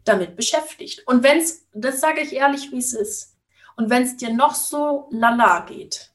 damit 0.05 0.36
beschäftigt. 0.36 1.07
Und 1.07 1.22
wenn 1.22 1.38
es, 1.38 1.66
das 1.72 2.01
sage 2.01 2.20
ich 2.20 2.32
ehrlich, 2.32 2.72
wie 2.72 2.78
es 2.78 2.94
ist, 2.94 3.36
und 3.76 3.90
wenn 3.90 4.03
es 4.03 4.16
dir 4.16 4.32
noch 4.32 4.55
so 4.55 5.09
lala 5.11 5.61
geht, 5.61 6.11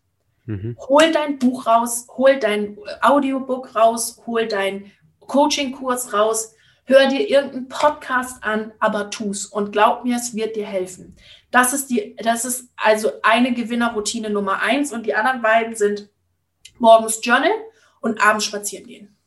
mhm. 0.46 0.78
hol 0.88 1.12
dein 1.12 1.40
Buch 1.40 1.66
raus, 1.66 2.08
hol 2.16 2.38
dein 2.38 2.78
Audiobook 3.02 3.76
raus, 3.76 4.22
hol 4.26 4.48
dein 4.48 4.92
Coaching-Kurs 5.22 6.14
raus, 6.14 6.54
hör 6.86 7.08
dir 7.08 7.28
irgendeinen 7.28 7.68
Podcast 7.68 8.44
an, 8.44 8.72
aber 8.80 9.10
tu's 9.10 9.46
und 9.46 9.72
glaub 9.72 10.04
mir, 10.04 10.18
es 10.18 10.36
wird 10.36 10.56
dir 10.56 10.66
helfen. 10.66 11.16
Das 11.52 11.74
ist 11.74 11.90
die, 11.90 12.16
das 12.18 12.46
ist 12.46 12.72
also 12.76 13.12
eine 13.24 13.54
Gewinnerroutine 13.54 14.30
Nummer 14.30 14.62
eins 14.62 14.92
und 14.92 15.06
die 15.06 15.16
anderen 15.16 15.42
beiden 15.42 15.76
sind 15.76 16.10
morgens 16.78 17.20
Journal 17.24 17.52
und 18.02 18.22
abends 18.22 18.46
spazieren 18.46 18.86
gehen. 18.86 19.18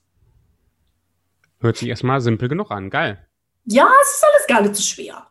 Hört 1.60 1.76
sich 1.76 1.88
erstmal 1.88 2.20
simpel 2.20 2.48
genug 2.48 2.70
an. 2.70 2.90
Geil. 2.90 3.27
Ja, 3.70 3.86
es 4.02 4.14
ist 4.14 4.24
alles 4.24 4.46
gar 4.46 4.62
nicht 4.62 4.74
so 4.74 4.82
schwer. 4.82 5.26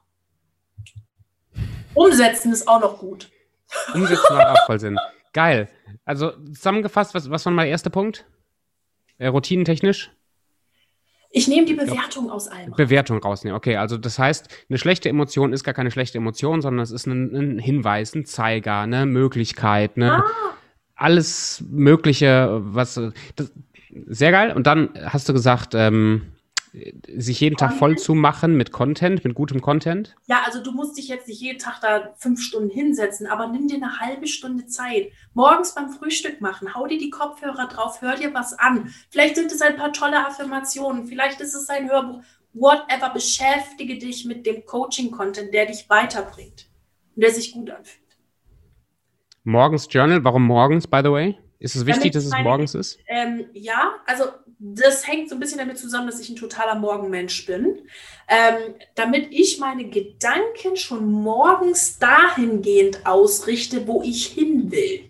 Umsetzen 1.96 2.54
ist 2.54 2.68
auch 2.68 2.80
noch 2.80 3.00
gut. 3.00 3.32
Umsetzen 3.96 4.36
macht 4.36 4.48
auch 4.48 4.66
voll 4.68 4.80
Sinn. 4.80 5.00
Geil. 5.34 5.68
Also 6.06 6.32
zusammengefasst, 6.54 7.16
was, 7.16 7.30
was 7.32 7.46
war 7.46 7.54
mein 7.54 7.68
erster 7.68 7.90
Punkt? 7.90 8.26
Äh, 9.18 9.28
routinentechnisch? 9.28 10.12
Ich 11.32 11.48
nehme 11.48 11.66
die 11.66 11.74
Bewertung 11.74 12.30
aus 12.30 12.48
allem. 12.48 12.72
Bewertung 12.72 13.18
rausnehmen, 13.22 13.58
okay. 13.58 13.76
Also 13.78 13.98
das 13.98 14.20
heißt, 14.20 14.48
eine 14.70 14.78
schlechte 14.78 15.10
Emotion 15.10 15.52
ist 15.52 15.64
gar 15.64 15.74
keine 15.74 15.92
schlechte 15.92 16.20
Emotion, 16.20 16.62
sondern 16.62 16.84
es 16.84 16.92
ist 16.92 17.08
ein, 17.08 17.36
ein 17.36 17.60
Hinweis, 17.60 18.14
ein 18.14 18.26
Zeiger, 18.26 18.82
eine 18.82 19.06
Möglichkeit, 19.08 19.94
eine, 19.96 20.24
ah. 20.24 20.26
alles 20.96 21.64
Mögliche, 21.68 22.60
was. 22.62 23.02
Das, 23.36 23.52
sehr 24.06 24.32
geil. 24.32 24.54
Und 24.56 24.68
dann 24.68 24.90
hast 25.06 25.28
du 25.28 25.34
gesagt, 25.34 25.74
ähm, 25.74 26.34
sich 27.16 27.40
jeden 27.40 27.58
Tag 27.58 27.74
voll 27.74 27.98
zu 27.98 28.14
machen 28.14 28.56
mit 28.56 28.72
Content, 28.72 29.24
mit 29.24 29.36
gutem 29.36 29.62
Content? 29.62 30.16
Ja, 30.28 30.42
also 30.46 30.62
du 30.62 30.72
musst 30.72 30.98
dich 30.98 31.08
jetzt 31.08 31.28
nicht 31.28 31.42
jeden 31.42 31.60
Tag 31.60 31.80
da 31.82 32.14
fünf 32.18 32.42
Stunden 32.42 32.70
hinsetzen, 32.70 33.28
aber 33.28 33.48
nimm 33.48 33.68
dir 33.68 33.78
eine 33.78 34.00
halbe 34.00 34.28
Stunde 34.28 34.68
Zeit. 34.68 35.12
Morgens 35.34 35.76
beim 35.76 35.90
Frühstück 35.90 36.42
machen, 36.42 36.76
hau 36.76 36.88
dir 36.88 36.98
die 36.98 37.10
Kopfhörer 37.10 37.68
drauf, 37.68 38.02
hör 38.02 38.16
dir 38.16 38.34
was 38.34 38.54
an. 38.54 38.94
Vielleicht 39.10 39.36
sind 39.36 39.52
es 39.52 39.62
ein 39.62 39.76
paar 39.76 39.94
tolle 39.94 40.26
Affirmationen, 40.26 41.08
vielleicht 41.08 41.42
ist 41.42 41.56
es 41.56 41.70
ein 41.70 41.90
Hörbuch, 41.90 42.22
whatever. 42.54 43.12
Beschäftige 43.14 43.98
dich 43.98 44.26
mit 44.26 44.46
dem 44.46 44.66
Coaching-Content, 44.66 45.54
der 45.54 45.66
dich 45.66 45.90
weiterbringt 45.90 46.70
und 47.16 47.24
der 47.24 47.32
sich 47.32 47.52
gut 47.52 47.70
anfühlt. 47.70 48.02
Morgens 49.44 49.88
Journal, 49.90 50.24
warum 50.24 50.44
morgens, 50.44 50.88
by 50.88 51.00
the 51.04 51.12
way? 51.12 51.38
Ist 51.60 51.76
es 51.76 51.86
wichtig, 51.86 52.12
dass 52.12 52.26
es 52.26 52.32
meine, 52.32 52.44
morgens 52.44 52.76
ist? 52.76 53.00
Ähm, 53.08 53.46
ja, 53.54 53.96
also 54.06 54.26
das 54.60 55.08
hängt 55.08 55.30
so 55.30 55.36
ein 55.36 55.40
bisschen 55.40 55.58
damit 55.58 55.78
zusammen, 55.78 56.08
dass 56.08 56.20
ich 56.20 56.30
ein 56.30 56.36
totaler 56.36 56.76
Morgenmensch 56.76 57.46
bin. 57.46 57.80
Ähm, 58.28 58.76
damit 58.96 59.28
ich 59.32 59.60
meine 59.60 59.90
Gedanken 59.90 60.76
schon 60.76 61.12
morgens 61.12 61.98
dahingehend 61.98 63.06
ausrichte, 63.06 63.88
wo 63.88 64.04
ich 64.04 64.28
hin 64.28 64.72
will. 64.72 65.10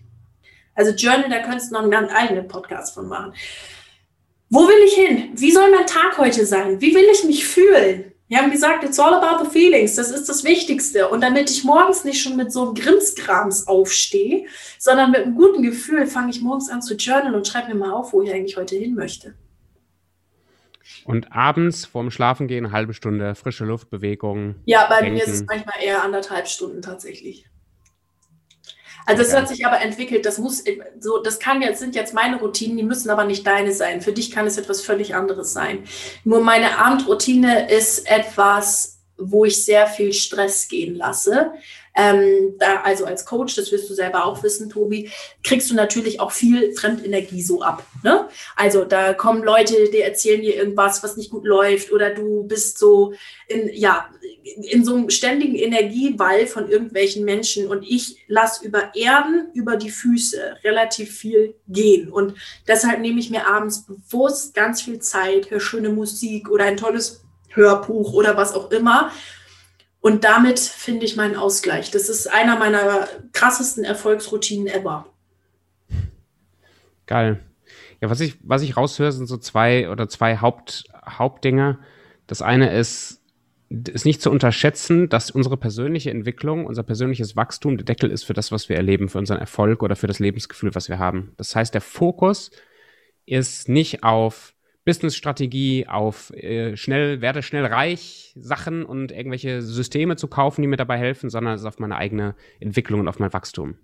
Also 0.74 0.92
Journal, 0.92 1.28
da 1.28 1.40
könntest 1.40 1.70
du 1.70 1.74
noch 1.74 1.82
einen 1.82 2.10
eigenen 2.10 2.48
Podcast 2.48 2.94
von 2.94 3.08
machen. 3.08 3.34
Wo 4.48 4.60
will 4.60 4.86
ich 4.86 4.94
hin? 4.94 5.30
Wie 5.34 5.50
soll 5.50 5.70
mein 5.70 5.86
Tag 5.86 6.16
heute 6.16 6.46
sein? 6.46 6.80
Wie 6.80 6.94
will 6.94 7.06
ich 7.12 7.24
mich 7.24 7.46
fühlen? 7.46 8.12
Wir 8.28 8.38
haben 8.38 8.50
gesagt, 8.50 8.84
it's 8.84 8.98
all 8.98 9.14
about 9.14 9.42
the 9.42 9.50
feelings. 9.50 9.94
Das 9.94 10.10
ist 10.10 10.28
das 10.28 10.44
Wichtigste. 10.44 11.08
Und 11.08 11.22
damit 11.22 11.50
ich 11.50 11.64
morgens 11.64 12.04
nicht 12.04 12.22
schon 12.22 12.36
mit 12.36 12.52
so 12.52 12.66
einem 12.66 12.74
Grimskrams 12.74 13.66
aufstehe, 13.66 14.46
sondern 14.78 15.10
mit 15.10 15.22
einem 15.22 15.34
guten 15.34 15.62
Gefühl, 15.62 16.06
fange 16.06 16.30
ich 16.30 16.42
morgens 16.42 16.68
an 16.68 16.82
zu 16.82 16.94
journalen 16.94 17.34
und 17.34 17.48
schreibe 17.48 17.68
mir 17.68 17.74
mal 17.74 17.92
auf, 17.92 18.12
wo 18.12 18.22
ich 18.22 18.30
eigentlich 18.30 18.56
heute 18.56 18.76
hin 18.76 18.94
möchte. 18.94 19.34
Und 21.04 21.32
abends 21.32 21.86
vorm 21.86 22.10
Schlafengehen 22.10 22.66
eine 22.66 22.74
halbe 22.74 22.92
Stunde 22.92 23.34
frische 23.34 23.64
Luftbewegung. 23.64 24.56
Ja, 24.66 24.86
bei 24.88 25.00
denken. 25.00 25.14
mir 25.14 25.24
ist 25.24 25.32
es 25.32 25.46
manchmal 25.46 25.82
eher 25.82 26.02
anderthalb 26.02 26.48
Stunden 26.48 26.82
tatsächlich. 26.82 27.47
Also 29.08 29.22
es 29.22 29.34
hat 29.34 29.48
sich 29.48 29.64
aber 29.64 29.80
entwickelt, 29.80 30.26
das 30.26 30.36
muss 30.36 30.62
so, 31.00 31.22
das 31.22 31.38
kann 31.38 31.62
jetzt, 31.62 31.80
sind 31.80 31.94
jetzt 31.94 32.12
meine 32.12 32.36
Routinen, 32.36 32.76
die 32.76 32.82
müssen 32.82 33.08
aber 33.08 33.24
nicht 33.24 33.46
deine 33.46 33.72
sein. 33.72 34.02
Für 34.02 34.12
dich 34.12 34.30
kann 34.30 34.46
es 34.46 34.58
etwas 34.58 34.82
völlig 34.82 35.14
anderes 35.14 35.54
sein. 35.54 35.84
Nur 36.24 36.42
meine 36.42 36.76
Abendroutine 36.78 37.70
ist 37.70 38.06
etwas, 38.06 38.98
wo 39.16 39.46
ich 39.46 39.64
sehr 39.64 39.86
viel 39.86 40.12
Stress 40.12 40.68
gehen 40.68 40.94
lasse. 40.94 41.52
Ähm, 42.00 42.54
da, 42.60 42.82
also 42.82 43.06
als 43.06 43.26
Coach, 43.26 43.56
das 43.56 43.72
wirst 43.72 43.90
du 43.90 43.94
selber 43.94 44.24
auch 44.24 44.40
wissen, 44.44 44.70
Tobi, 44.70 45.10
kriegst 45.42 45.68
du 45.68 45.74
natürlich 45.74 46.20
auch 46.20 46.30
viel 46.30 46.72
Fremdenergie 46.74 47.42
so 47.42 47.60
ab. 47.60 47.84
Ne? 48.04 48.28
Also 48.54 48.84
da 48.84 49.14
kommen 49.14 49.42
Leute, 49.42 49.90
die 49.92 50.00
erzählen 50.00 50.40
dir 50.40 50.54
irgendwas, 50.54 51.02
was 51.02 51.16
nicht 51.16 51.32
gut 51.32 51.44
läuft, 51.44 51.90
oder 51.90 52.14
du 52.14 52.44
bist 52.44 52.78
so 52.78 53.14
in, 53.48 53.68
ja, 53.74 54.08
in 54.70 54.84
so 54.84 54.94
einem 54.94 55.10
ständigen 55.10 55.56
Energieball 55.56 56.46
von 56.46 56.70
irgendwelchen 56.70 57.24
Menschen 57.24 57.66
und 57.66 57.82
ich 57.82 58.24
lasse 58.28 58.64
über 58.64 58.94
Erden, 58.94 59.48
über 59.54 59.76
die 59.76 59.90
Füße 59.90 60.58
relativ 60.62 61.10
viel 61.10 61.56
gehen. 61.66 62.12
Und 62.12 62.34
deshalb 62.68 63.00
nehme 63.00 63.18
ich 63.18 63.30
mir 63.30 63.48
abends 63.48 63.84
bewusst 63.84 64.54
ganz 64.54 64.82
viel 64.82 65.00
Zeit, 65.00 65.50
höre 65.50 65.58
schöne 65.58 65.88
Musik 65.88 66.48
oder 66.48 66.64
ein 66.64 66.76
tolles 66.76 67.24
Hörbuch 67.48 68.12
oder 68.12 68.36
was 68.36 68.54
auch 68.54 68.70
immer 68.70 69.10
und 70.00 70.24
damit 70.24 70.58
finde 70.58 71.04
ich 71.04 71.16
meinen 71.16 71.36
Ausgleich. 71.36 71.90
Das 71.90 72.08
ist 72.08 72.28
einer 72.28 72.58
meiner 72.58 73.08
krassesten 73.32 73.84
Erfolgsroutinen 73.84 74.66
ever. 74.68 75.06
Geil. 77.06 77.40
Ja, 78.00 78.10
was 78.10 78.20
ich, 78.20 78.36
was 78.42 78.62
ich 78.62 78.76
raushöre, 78.76 79.10
sind 79.10 79.26
so 79.26 79.38
zwei 79.38 79.90
oder 79.90 80.08
zwei 80.08 80.38
Haupt, 80.38 80.84
Hauptdinge. 81.04 81.78
Das 82.28 82.42
eine 82.42 82.72
ist, 82.72 83.22
ist 83.70 84.04
nicht 84.04 84.22
zu 84.22 84.30
unterschätzen, 84.30 85.08
dass 85.08 85.30
unsere 85.32 85.56
persönliche 85.56 86.10
Entwicklung, 86.10 86.66
unser 86.66 86.84
persönliches 86.84 87.34
Wachstum 87.34 87.76
der 87.76 87.84
Deckel 87.84 88.10
ist 88.10 88.22
für 88.22 88.34
das, 88.34 88.52
was 88.52 88.68
wir 88.68 88.76
erleben, 88.76 89.08
für 89.08 89.18
unseren 89.18 89.38
Erfolg 89.38 89.82
oder 89.82 89.96
für 89.96 90.06
das 90.06 90.20
Lebensgefühl, 90.20 90.74
was 90.74 90.88
wir 90.88 90.98
haben. 90.98 91.32
Das 91.38 91.56
heißt, 91.56 91.74
der 91.74 91.80
Fokus 91.80 92.50
ist 93.26 93.68
nicht 93.68 94.04
auf 94.04 94.54
Business-Strategie, 94.88 95.86
auf 95.86 96.30
äh, 96.30 96.74
schnell, 96.74 97.20
werde 97.20 97.42
schnell 97.42 97.66
reich 97.66 98.32
Sachen 98.34 98.86
und 98.86 99.12
irgendwelche 99.12 99.60
Systeme 99.60 100.16
zu 100.16 100.28
kaufen, 100.28 100.62
die 100.62 100.68
mir 100.68 100.78
dabei 100.78 100.96
helfen, 100.96 101.28
sondern 101.28 101.52
es 101.52 101.60
ist 101.60 101.66
auf 101.66 101.78
meine 101.78 101.96
eigene 101.96 102.34
Entwicklung 102.58 103.00
und 103.00 103.08
auf 103.08 103.18
mein 103.18 103.30
Wachstum. 103.34 103.76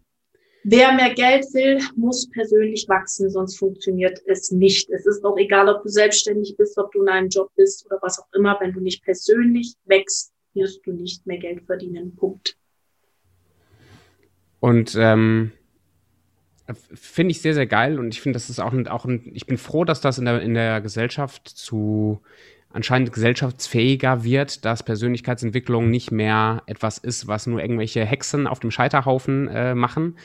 Wer 0.62 0.94
mehr 0.94 1.12
Geld 1.12 1.44
will, 1.52 1.78
muss 1.94 2.30
persönlich 2.30 2.86
wachsen, 2.88 3.28
sonst 3.28 3.58
funktioniert 3.58 4.18
es 4.24 4.50
nicht. 4.50 4.88
Es 4.88 5.04
ist 5.04 5.22
auch 5.26 5.36
egal, 5.36 5.68
ob 5.68 5.82
du 5.82 5.90
selbstständig 5.90 6.56
bist, 6.56 6.78
ob 6.78 6.90
du 6.92 7.02
in 7.02 7.10
einem 7.10 7.28
Job 7.28 7.50
bist 7.54 7.84
oder 7.84 7.98
was 8.00 8.18
auch 8.18 8.28
immer. 8.34 8.56
Wenn 8.58 8.72
du 8.72 8.80
nicht 8.80 9.04
persönlich 9.04 9.74
wächst, 9.84 10.32
wirst 10.54 10.86
du 10.86 10.92
nicht 10.92 11.26
mehr 11.26 11.36
Geld 11.36 11.66
verdienen. 11.66 12.16
Punkt. 12.16 12.56
Und 14.60 14.96
ähm, 14.98 15.52
finde 16.94 17.32
ich 17.32 17.42
sehr, 17.42 17.54
sehr 17.54 17.66
geil 17.66 17.98
und 17.98 18.14
ich 18.14 18.20
finde, 18.20 18.36
das 18.36 18.48
ist 18.48 18.60
auch 18.60 18.72
ein, 18.72 18.88
auch 18.88 19.04
ein, 19.04 19.30
ich 19.34 19.46
bin 19.46 19.58
froh, 19.58 19.84
dass 19.84 20.00
das 20.00 20.18
in 20.18 20.24
der, 20.24 20.40
in 20.40 20.54
der 20.54 20.80
Gesellschaft 20.80 21.48
zu 21.48 22.20
anscheinend 22.74 23.12
gesellschaftsfähiger 23.12 24.24
wird, 24.24 24.64
dass 24.64 24.82
Persönlichkeitsentwicklung 24.82 25.90
nicht 25.90 26.10
mehr 26.10 26.62
etwas 26.66 26.98
ist, 26.98 27.28
was 27.28 27.46
nur 27.46 27.60
irgendwelche 27.60 28.04
Hexen 28.04 28.46
auf 28.46 28.58
dem 28.58 28.72
Scheiterhaufen 28.72 29.46
äh, 29.48 29.74
machen, 29.74 30.16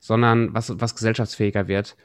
sondern 0.00 0.52
was, 0.52 0.80
was 0.80 0.96
gesellschaftsfähiger 0.96 1.68
wird. 1.68 1.96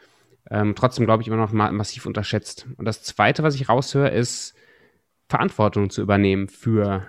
Ähm, 0.51 0.75
trotzdem 0.75 1.05
glaube 1.05 1.23
ich 1.23 1.27
immer 1.27 1.38
noch 1.38 1.51
ma 1.51 1.71
massiv 1.71 2.05
unterschätzt. 2.05 2.67
Und 2.77 2.85
das 2.85 3.01
Zweite, 3.01 3.41
was 3.41 3.55
ich 3.55 3.69
raushöre, 3.69 4.09
ist 4.09 4.53
Verantwortung 5.29 5.89
zu 5.89 6.01
übernehmen 6.01 6.47
für 6.47 7.07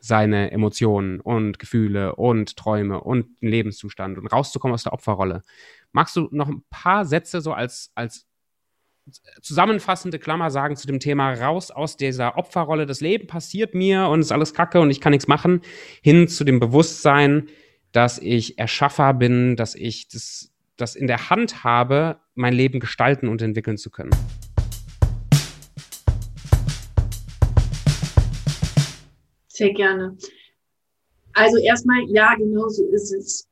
seine 0.00 0.50
Emotionen 0.50 1.20
und 1.20 1.58
Gefühle 1.58 2.16
und 2.16 2.56
Träume 2.56 3.02
und 3.02 3.40
den 3.42 3.50
Lebenszustand 3.50 4.18
und 4.18 4.26
rauszukommen 4.26 4.74
aus 4.74 4.84
der 4.84 4.94
Opferrolle. 4.94 5.42
Magst 5.92 6.14
du 6.14 6.28
noch 6.30 6.48
ein 6.48 6.62
paar 6.70 7.04
Sätze 7.04 7.40
so 7.40 7.52
als, 7.52 7.90
als 7.94 8.26
zusammenfassende 9.42 10.20
Klammer 10.20 10.50
sagen 10.50 10.76
zu 10.76 10.86
dem 10.86 11.00
Thema 11.00 11.32
raus 11.32 11.72
aus 11.72 11.96
dieser 11.96 12.38
Opferrolle, 12.38 12.86
das 12.86 13.00
Leben 13.00 13.26
passiert 13.26 13.74
mir 13.74 14.06
und 14.06 14.20
ist 14.20 14.30
alles 14.30 14.54
kacke 14.54 14.80
und 14.80 14.90
ich 14.90 15.00
kann 15.00 15.10
nichts 15.10 15.26
machen, 15.26 15.62
hin 16.00 16.28
zu 16.28 16.44
dem 16.44 16.60
Bewusstsein, 16.60 17.48
dass 17.90 18.18
ich 18.18 18.56
Erschaffer 18.58 19.14
bin, 19.14 19.56
dass 19.56 19.74
ich 19.74 20.06
das, 20.06 20.52
das 20.76 20.94
in 20.94 21.08
der 21.08 21.28
Hand 21.28 21.64
habe, 21.64 22.20
mein 22.34 22.52
Leben 22.52 22.78
gestalten 22.78 23.26
und 23.26 23.42
entwickeln 23.42 23.78
zu 23.78 23.90
können. 23.90 24.10
Sehr 29.48 29.72
gerne. 29.72 30.16
Also 31.32 31.58
erstmal, 31.58 32.04
ja, 32.08 32.34
genau 32.36 32.68
so 32.68 32.84
ist 32.92 33.12
es 33.12 33.49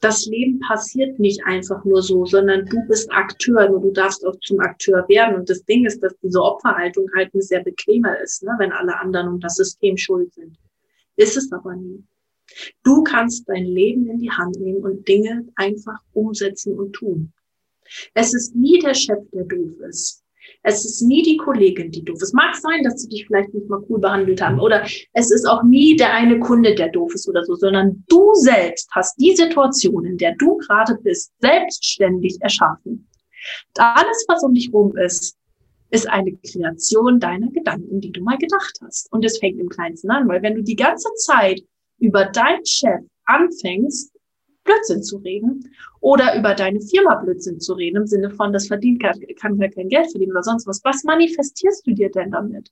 das 0.00 0.26
Leben 0.26 0.60
passiert 0.60 1.18
nicht 1.18 1.44
einfach 1.44 1.84
nur 1.84 2.02
so, 2.02 2.24
sondern 2.24 2.66
du 2.66 2.86
bist 2.86 3.10
Akteur 3.10 3.70
und 3.70 3.82
du 3.82 3.90
darfst 3.90 4.24
auch 4.24 4.38
zum 4.40 4.60
Akteur 4.60 5.04
werden. 5.08 5.36
Und 5.36 5.50
das 5.50 5.64
Ding 5.64 5.86
ist, 5.86 6.00
dass 6.02 6.14
diese 6.22 6.40
Opferhaltung 6.40 7.08
halt 7.16 7.34
eine 7.34 7.42
sehr 7.42 7.64
bequemer 7.64 8.18
ist, 8.20 8.42
ne, 8.42 8.54
wenn 8.58 8.72
alle 8.72 8.98
anderen 8.98 9.28
und 9.28 9.42
das 9.42 9.56
System 9.56 9.96
schuld 9.96 10.32
sind. 10.34 10.56
Ist 11.16 11.36
es 11.36 11.50
aber 11.50 11.74
nie. 11.74 12.04
Du 12.84 13.02
kannst 13.02 13.48
dein 13.48 13.64
Leben 13.64 14.08
in 14.08 14.18
die 14.18 14.30
Hand 14.30 14.58
nehmen 14.58 14.82
und 14.82 15.06
Dinge 15.06 15.46
einfach 15.56 15.98
umsetzen 16.12 16.78
und 16.78 16.92
tun. 16.92 17.32
Es 18.14 18.34
ist 18.34 18.54
nie 18.54 18.78
der 18.78 18.94
Chef, 18.94 19.18
der 19.32 19.44
doof 19.44 19.80
ist. 19.88 20.22
Es 20.62 20.84
ist 20.84 21.02
nie 21.02 21.22
die 21.22 21.36
Kollegin, 21.36 21.90
die 21.90 22.04
doof 22.04 22.20
ist. 22.20 22.34
Mag 22.34 22.54
sein, 22.56 22.82
dass 22.82 23.00
sie 23.00 23.08
dich 23.08 23.26
vielleicht 23.26 23.52
nicht 23.54 23.68
mal 23.68 23.82
cool 23.88 23.98
behandelt 23.98 24.40
haben. 24.40 24.60
Oder 24.60 24.84
es 25.12 25.30
ist 25.30 25.46
auch 25.46 25.62
nie 25.62 25.96
der 25.96 26.12
eine 26.12 26.38
Kunde, 26.40 26.74
der 26.74 26.88
doof 26.88 27.14
ist 27.14 27.28
oder 27.28 27.44
so, 27.44 27.54
sondern 27.54 28.04
du 28.08 28.34
selbst 28.34 28.88
hast 28.92 29.16
die 29.20 29.34
Situation, 29.34 30.04
in 30.04 30.18
der 30.18 30.34
du 30.36 30.56
gerade 30.58 30.96
bist, 31.02 31.32
selbstständig 31.40 32.36
erschaffen. 32.40 33.08
Alles, 33.78 34.24
was 34.28 34.42
um 34.42 34.54
dich 34.54 34.72
rum 34.72 34.96
ist, 34.96 35.36
ist 35.90 36.08
eine 36.08 36.36
Kreation 36.36 37.18
deiner 37.18 37.50
Gedanken, 37.50 38.00
die 38.00 38.12
du 38.12 38.22
mal 38.22 38.36
gedacht 38.36 38.78
hast. 38.82 39.10
Und 39.12 39.24
es 39.24 39.38
fängt 39.38 39.58
im 39.58 39.68
Kleinsten 39.68 40.10
an, 40.10 40.28
weil 40.28 40.42
wenn 40.42 40.54
du 40.54 40.62
die 40.62 40.76
ganze 40.76 41.08
Zeit 41.14 41.62
über 41.98 42.26
deinen 42.26 42.64
Chef 42.66 43.00
anfängst, 43.24 44.12
Blödsinn 44.68 45.02
zu 45.02 45.18
reden 45.18 45.70
oder 46.00 46.38
über 46.38 46.54
deine 46.54 46.80
Firma 46.80 47.14
Blödsinn 47.16 47.60
zu 47.60 47.72
reden, 47.72 47.96
im 47.96 48.06
Sinne 48.06 48.30
von, 48.30 48.52
das 48.52 48.66
verdient 48.66 49.02
kann, 49.02 49.18
kann 49.40 49.58
ja 49.58 49.68
kein 49.68 49.88
Geld 49.88 50.10
verdienen 50.10 50.32
oder 50.32 50.42
sonst 50.42 50.66
was. 50.66 50.84
Was 50.84 51.04
manifestierst 51.04 51.86
du 51.86 51.92
dir 51.92 52.10
denn 52.10 52.30
damit? 52.30 52.70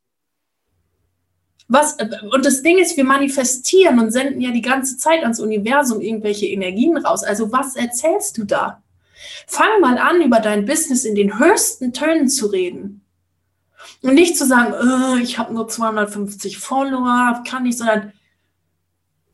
Was, 1.69 1.97
und 2.33 2.45
das 2.45 2.63
Ding 2.63 2.79
ist, 2.79 2.97
wir 2.97 3.05
manifestieren 3.05 3.99
und 3.99 4.13
senden 4.13 4.41
ja 4.41 4.53
die 4.53 4.63
ganze 4.63 4.99
Zeit 4.99 5.23
ans 5.23 5.41
Universum 5.41 6.01
irgendwelche 6.01 6.47
Energien 6.47 6.97
raus. 6.97 7.25
Also 7.25 7.51
was 7.51 7.75
erzählst 7.75 8.39
du 8.39 8.45
da? 8.45 8.83
Fang 9.47 9.81
mal 9.81 9.99
an, 9.99 10.21
über 10.21 10.39
dein 10.41 10.67
Business 10.67 11.05
in 11.05 11.15
den 11.15 11.39
höchsten 11.39 11.93
Tönen 11.93 12.29
zu 12.29 12.47
reden. 12.47 13.03
Und 14.03 14.15
nicht 14.15 14.37
zu 14.37 14.47
sagen, 14.47 14.75
oh, 14.75 15.17
ich 15.21 15.39
habe 15.39 15.55
nur 15.55 15.69
250 15.69 16.59
Follower, 16.59 17.43
kann 17.49 17.65
nicht, 17.65 17.79
sondern 17.79 18.13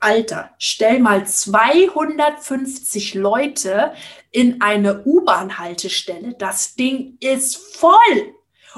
Alter, 0.03 0.50
stell 0.59 0.98
mal 0.98 1.26
250 1.26 3.14
Leute 3.14 3.92
in 4.32 4.61
eine 4.61 5.05
U-Bahn-Haltestelle. 5.05 6.34
Das 6.34 6.74
Ding 6.74 7.18
ist 7.20 7.76
voll. 7.76 8.34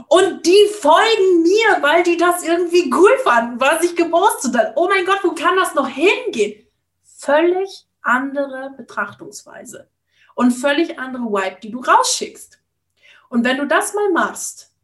Und 0.08 0.44
die 0.44 0.66
folgen 0.80 1.42
mir, 1.42 1.82
weil 1.82 2.02
die 2.02 2.16
das 2.16 2.42
irgendwie 2.42 2.92
cool 2.92 3.16
fanden, 3.22 3.60
was 3.60 3.82
ich 3.82 3.96
gepostet 3.96 4.56
habe. 4.56 4.72
Oh 4.76 4.88
mein 4.88 5.06
Gott, 5.06 5.20
wo 5.22 5.34
kann 5.34 5.56
das 5.56 5.74
noch 5.74 5.88
hingehen? 5.88 6.66
Völlig 7.04 7.86
andere 8.02 8.74
Betrachtungsweise 8.76 9.88
und 10.34 10.50
völlig 10.50 10.98
andere 10.98 11.24
Vibe, 11.24 11.58
die 11.62 11.70
du 11.70 11.80
rausschickst. 11.80 12.60
Und 13.30 13.44
wenn 13.44 13.56
du 13.56 13.66
das 13.66 13.94
mal 13.94 14.10
machst, 14.10 14.74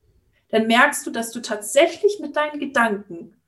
dann 0.48 0.66
merkst 0.66 1.06
du, 1.06 1.10
dass 1.10 1.32
du 1.32 1.40
tatsächlich 1.40 2.18
mit 2.20 2.34
deinen 2.34 2.58
Gedanken 2.58 3.39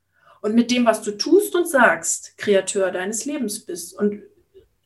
und 0.43 0.55
mit 0.55 0.71
dem, 0.71 0.85
was 0.85 1.01
du 1.01 1.11
tust 1.11 1.55
und 1.55 1.69
sagst, 1.69 2.37
Kreateur 2.37 2.91
deines 2.91 3.23
Lebens 3.23 3.65
bist. 3.65 3.97
Und 3.97 4.23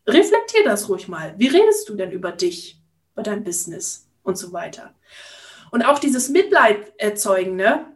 reflektier 0.06 0.64
das 0.64 0.88
ruhig 0.88 1.08
mal. 1.08 1.34
Wie 1.38 1.48
redest 1.48 1.90
du 1.90 1.96
denn 1.96 2.12
über 2.12 2.32
dich, 2.32 2.80
über 3.14 3.24
dein 3.24 3.44
Business 3.44 4.08
und 4.22 4.38
so 4.38 4.54
weiter? 4.54 4.94
Und 5.72 5.82
auch 5.82 5.98
dieses 5.98 6.30
Mitleid 6.30 6.94
erzeugen, 7.00 7.56
ne? 7.56 7.88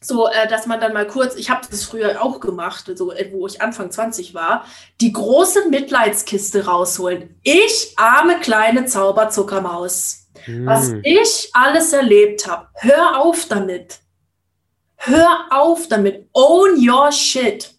So, 0.00 0.28
äh, 0.28 0.46
dass 0.46 0.66
man 0.66 0.80
dann 0.80 0.92
mal 0.92 1.06
kurz, 1.06 1.34
ich 1.34 1.50
habe 1.50 1.66
das 1.68 1.82
früher 1.82 2.22
auch 2.22 2.38
gemacht, 2.38 2.88
so, 2.94 3.10
äh, 3.10 3.28
wo 3.32 3.48
ich 3.48 3.60
Anfang 3.60 3.90
20 3.90 4.32
war, 4.32 4.64
die 5.00 5.12
große 5.12 5.68
Mitleidskiste 5.70 6.66
rausholen. 6.66 7.40
Ich, 7.42 7.94
arme 7.96 8.38
kleine 8.38 8.86
Zauberzuckermaus. 8.86 10.28
Mm. 10.46 10.66
Was 10.66 10.90
hm. 10.90 11.00
ich 11.02 11.50
alles 11.54 11.92
erlebt 11.92 12.46
habe, 12.46 12.68
hör 12.74 13.20
auf 13.20 13.46
damit. 13.48 14.03
Hör 15.06 15.46
auf 15.50 15.86
damit. 15.88 16.28
Own 16.32 16.76
your 16.78 17.12
shit. 17.12 17.74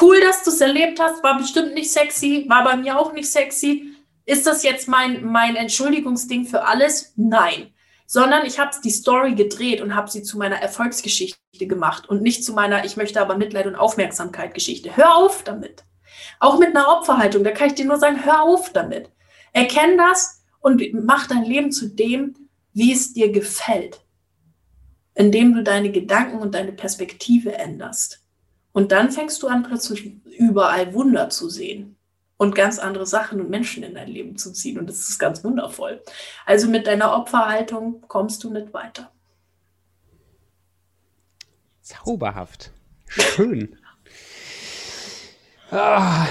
Cool, 0.00 0.20
dass 0.20 0.44
du 0.44 0.50
es 0.50 0.60
erlebt 0.60 1.00
hast. 1.00 1.24
War 1.24 1.36
bestimmt 1.38 1.74
nicht 1.74 1.90
sexy. 1.90 2.46
War 2.48 2.62
bei 2.62 2.76
mir 2.76 2.98
auch 2.98 3.12
nicht 3.12 3.30
sexy. 3.30 3.94
Ist 4.24 4.46
das 4.46 4.62
jetzt 4.62 4.86
mein, 4.86 5.24
mein 5.24 5.56
Entschuldigungsding 5.56 6.46
für 6.46 6.64
alles? 6.64 7.12
Nein. 7.16 7.72
Sondern 8.06 8.46
ich 8.46 8.60
habe 8.60 8.70
die 8.84 8.90
Story 8.90 9.34
gedreht 9.34 9.80
und 9.80 9.96
habe 9.96 10.08
sie 10.08 10.22
zu 10.22 10.38
meiner 10.38 10.56
Erfolgsgeschichte 10.56 11.66
gemacht 11.66 12.08
und 12.08 12.22
nicht 12.22 12.44
zu 12.44 12.52
meiner 12.52 12.84
Ich 12.84 12.96
möchte 12.96 13.20
aber 13.20 13.36
Mitleid 13.36 13.66
und 13.66 13.74
Aufmerksamkeit 13.74 14.54
Geschichte. 14.54 14.96
Hör 14.96 15.16
auf 15.16 15.42
damit. 15.42 15.82
Auch 16.38 16.58
mit 16.60 16.76
einer 16.76 16.88
Opferhaltung, 16.88 17.42
da 17.42 17.50
kann 17.50 17.68
ich 17.68 17.74
dir 17.74 17.86
nur 17.86 17.98
sagen, 17.98 18.24
hör 18.24 18.42
auf 18.42 18.72
damit. 18.72 19.10
Erkenn 19.52 19.98
das 19.98 20.44
und 20.60 20.80
mach 20.92 21.26
dein 21.26 21.44
Leben 21.44 21.72
zu 21.72 21.88
dem, 21.88 22.34
wie 22.72 22.92
es 22.92 23.14
dir 23.14 23.32
gefällt. 23.32 24.03
Indem 25.14 25.54
du 25.54 25.62
deine 25.62 25.92
Gedanken 25.92 26.38
und 26.38 26.54
deine 26.54 26.72
Perspektive 26.72 27.54
änderst. 27.54 28.20
Und 28.72 28.90
dann 28.90 29.12
fängst 29.12 29.42
du 29.42 29.48
an, 29.48 29.62
plötzlich 29.62 30.12
überall 30.38 30.92
Wunder 30.94 31.30
zu 31.30 31.48
sehen 31.48 31.96
und 32.36 32.54
ganz 32.54 32.78
andere 32.78 33.06
Sachen 33.06 33.40
und 33.40 33.50
Menschen 33.50 33.84
in 33.84 33.94
dein 33.94 34.08
Leben 34.08 34.36
zu 34.36 34.52
ziehen. 34.52 34.78
Und 34.78 34.88
das 34.88 35.08
ist 35.08 35.18
ganz 35.18 35.44
wundervoll. 35.44 36.02
Also 36.44 36.68
mit 36.68 36.86
deiner 36.86 37.16
Opferhaltung 37.16 38.02
kommst 38.08 38.42
du 38.42 38.50
nicht 38.52 38.72
weiter. 38.74 39.10
Zauberhaft. 41.82 42.72
Schön. 43.06 43.76
ah, 45.70 46.26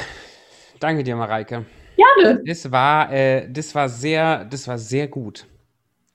danke 0.80 1.04
dir, 1.04 1.16
Mareike. 1.16 1.66
Gerne. 1.96 2.44
Das 2.46 2.72
war, 2.72 3.12
äh, 3.14 3.48
das 3.50 3.74
war 3.74 3.88
sehr, 3.88 4.46
das 4.46 4.68
war 4.68 4.78
sehr 4.78 5.08
gut. 5.08 5.46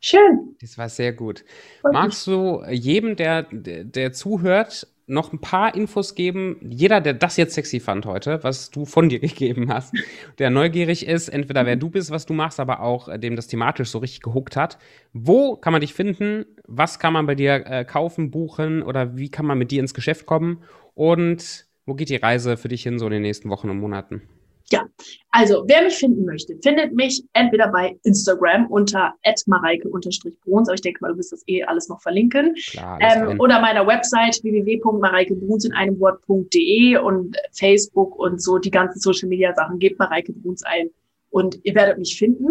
Schön. 0.01 0.57
Das 0.61 0.79
war 0.79 0.89
sehr 0.89 1.13
gut. 1.13 1.45
Magst 1.83 2.27
du 2.27 2.63
jedem, 2.71 3.17
der, 3.17 3.47
der 3.51 4.13
zuhört, 4.13 4.87
noch 5.09 5.33
ein 5.33 5.41
paar 5.41 5.75
Infos 5.75 6.15
geben. 6.15 6.57
Jeder, 6.61 7.01
der 7.01 7.15
das 7.15 7.37
jetzt 7.39 7.55
sexy 7.55 7.81
fand 7.81 8.05
heute, 8.07 8.45
was 8.45 8.71
du 8.71 8.85
von 8.85 9.09
dir 9.09 9.19
gegeben 9.21 9.73
hast, 9.73 9.95
der 10.39 10.51
neugierig 10.51 11.07
ist, 11.07 11.29
entweder 11.29 11.67
wer 11.67 11.77
du 11.77 11.91
bist, 11.91 12.11
was 12.11 12.27
du 12.27 12.35
machst, 12.35 12.61
aber 12.61 12.81
auch 12.81 13.09
äh, 13.09 13.19
dem 13.19 13.35
das 13.35 13.49
thematisch 13.49 13.89
so 13.89 13.99
richtig 13.99 14.21
gehuckt 14.21 14.55
hat. 14.55 14.79
Wo 15.13 15.57
kann 15.57 15.73
man 15.73 15.81
dich 15.81 15.95
finden? 15.95 16.45
Was 16.67 16.99
kann 16.99 17.15
man 17.15 17.27
bei 17.27 17.35
dir 17.35 17.67
äh, 17.67 17.85
kaufen, 17.85 18.31
buchen 18.31 18.83
oder 18.83 19.17
wie 19.17 19.31
kann 19.31 19.47
man 19.47 19.59
mit 19.59 19.71
dir 19.71 19.81
ins 19.81 19.95
Geschäft 19.95 20.27
kommen? 20.27 20.63
Und 20.95 21.67
wo 21.87 21.95
geht 21.95 22.11
die 22.11 22.17
Reise 22.17 22.59
für 22.59 22.69
dich 22.69 22.83
hin 22.83 22.99
so 22.99 23.07
in 23.07 23.13
den 23.13 23.23
nächsten 23.23 23.49
Wochen 23.49 23.71
und 23.71 23.79
Monaten? 23.79 24.23
Ja, 24.71 24.87
also 25.31 25.65
wer 25.67 25.83
mich 25.83 25.95
finden 25.95 26.25
möchte, 26.25 26.57
findet 26.63 26.93
mich 26.93 27.25
entweder 27.33 27.69
bei 27.69 27.99
Instagram 28.03 28.67
unter 28.67 29.15
mareike-bruns, 29.47 30.69
aber 30.69 30.75
ich 30.75 30.83
denke 30.83 30.99
mal, 31.01 31.13
du 31.13 31.19
wirst 31.19 31.33
das 31.33 31.43
eh 31.47 31.63
alles 31.65 31.89
noch 31.89 32.03
verlinken, 32.03 32.55
Klar, 32.71 32.99
ähm, 33.01 33.41
oder 33.41 33.61
meiner 33.61 33.87
Website 33.87 34.43
www.mareikebruns 34.43 35.65
in 35.65 35.73
einem 35.73 35.99
Wort.de 36.01 36.99
und 36.99 37.37
Facebook 37.53 38.19
und 38.19 38.43
so 38.43 38.59
die 38.59 38.71
ganzen 38.71 39.01
Social 39.01 39.29
Media 39.29 39.55
Sachen, 39.55 39.79
gebt 39.79 39.99
Mareike 39.99 40.33
Bruns 40.33 40.63
ein 40.65 40.91
und 41.31 41.59
ihr 41.65 41.75
werdet 41.75 41.99
mich 41.99 42.17
finden. 42.17 42.49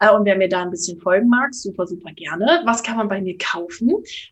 Äh, 0.00 0.12
und 0.12 0.24
wer 0.24 0.36
mir 0.36 0.48
da 0.48 0.62
ein 0.62 0.70
bisschen 0.70 0.98
folgen 1.00 1.28
mag, 1.28 1.54
super, 1.54 1.86
super 1.86 2.12
gerne. 2.12 2.62
Was 2.64 2.82
kann 2.82 2.96
man 2.96 3.08
bei 3.08 3.20
mir 3.20 3.36
kaufen? 3.38 3.90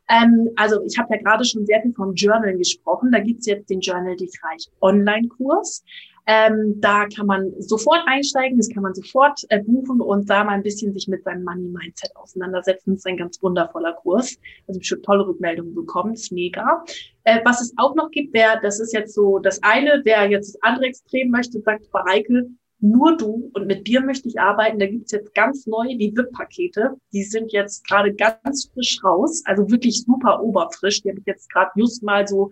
Ähm, 0.09 0.51
also 0.57 0.83
ich 0.85 0.99
habe 0.99 1.15
ja 1.15 1.23
gerade 1.23 1.45
schon 1.45 1.67
sehr 1.67 1.83
viel 1.83 1.93
vom 1.93 2.15
Journal 2.15 2.57
gesprochen. 2.57 3.11
Da 3.13 3.21
gibt's 3.21 3.47
jetzt 3.47 3.71
den 3.71 3.81
Journal 3.81 4.17
Dich 4.17 4.33
Reich 4.43 4.69
Online-Kurs. 4.81 5.85
Ähm, 6.27 6.81
da 6.81 7.07
kann 7.07 7.27
man 7.27 7.53
sofort 7.61 8.03
einsteigen, 8.07 8.59
das 8.59 8.69
kann 8.69 8.83
man 8.83 8.95
sofort 8.95 9.41
äh, 9.49 9.63
buchen 9.63 10.01
und 10.01 10.29
da 10.29 10.45
mal 10.45 10.53
ein 10.53 10.63
bisschen 10.63 10.93
sich 10.93 11.09
mit 11.09 11.25
seinem 11.25 11.45
Money 11.45 11.69
Mindset 11.69 12.15
auseinandersetzen. 12.17 12.93
Das 12.93 12.99
ist 12.99 13.07
ein 13.07 13.17
ganz 13.17 13.43
wundervoller 13.43 13.95
Kurs. 13.95 14.37
Also 14.69 14.81
ich 14.81 14.87
schon 14.87 15.03
tolle 15.03 15.27
Rückmeldungen 15.27 15.75
bekommen, 15.75 16.15
ist 16.15 16.33
mega. 16.33 16.85
Äh, 17.25 17.41
was 17.45 17.61
es 17.61 17.73
auch 17.77 17.95
noch 17.95 18.11
gibt, 18.11 18.35
wer, 18.35 18.61
das 18.61 18.81
ist 18.81 18.93
jetzt 18.93 19.15
so 19.15 19.39
das 19.39 19.63
eine, 19.63 20.03
wer 20.05 20.29
jetzt 20.31 20.55
das 20.55 20.63
andere 20.63 20.87
Extrem 20.87 21.31
möchte, 21.31 21.61
sagt 21.61 21.93
Mareike, 21.93 22.47
nur 22.81 23.17
du 23.17 23.51
und 23.53 23.67
mit 23.67 23.87
dir 23.87 24.01
möchte 24.01 24.29
ich 24.29 24.41
arbeiten. 24.41 24.79
Da 24.79 24.87
gibt's 24.87 25.13
jetzt 25.13 25.35
ganz 25.35 25.67
neu 25.67 25.87
die 25.89 26.17
VIP-Pakete. 26.17 26.97
Die 27.13 27.23
sind 27.23 27.53
jetzt 27.53 27.87
gerade 27.87 28.15
ganz 28.15 28.71
frisch 28.73 28.99
raus, 29.05 29.43
also 29.45 29.71
wirklich 29.71 30.03
super 30.03 30.43
oberfrisch. 30.43 31.03
Die 31.03 31.11
habe 31.11 31.21
ich 31.21 31.27
jetzt 31.27 31.51
gerade 31.53 31.71
just 31.77 32.03
mal 32.03 32.27
so 32.27 32.51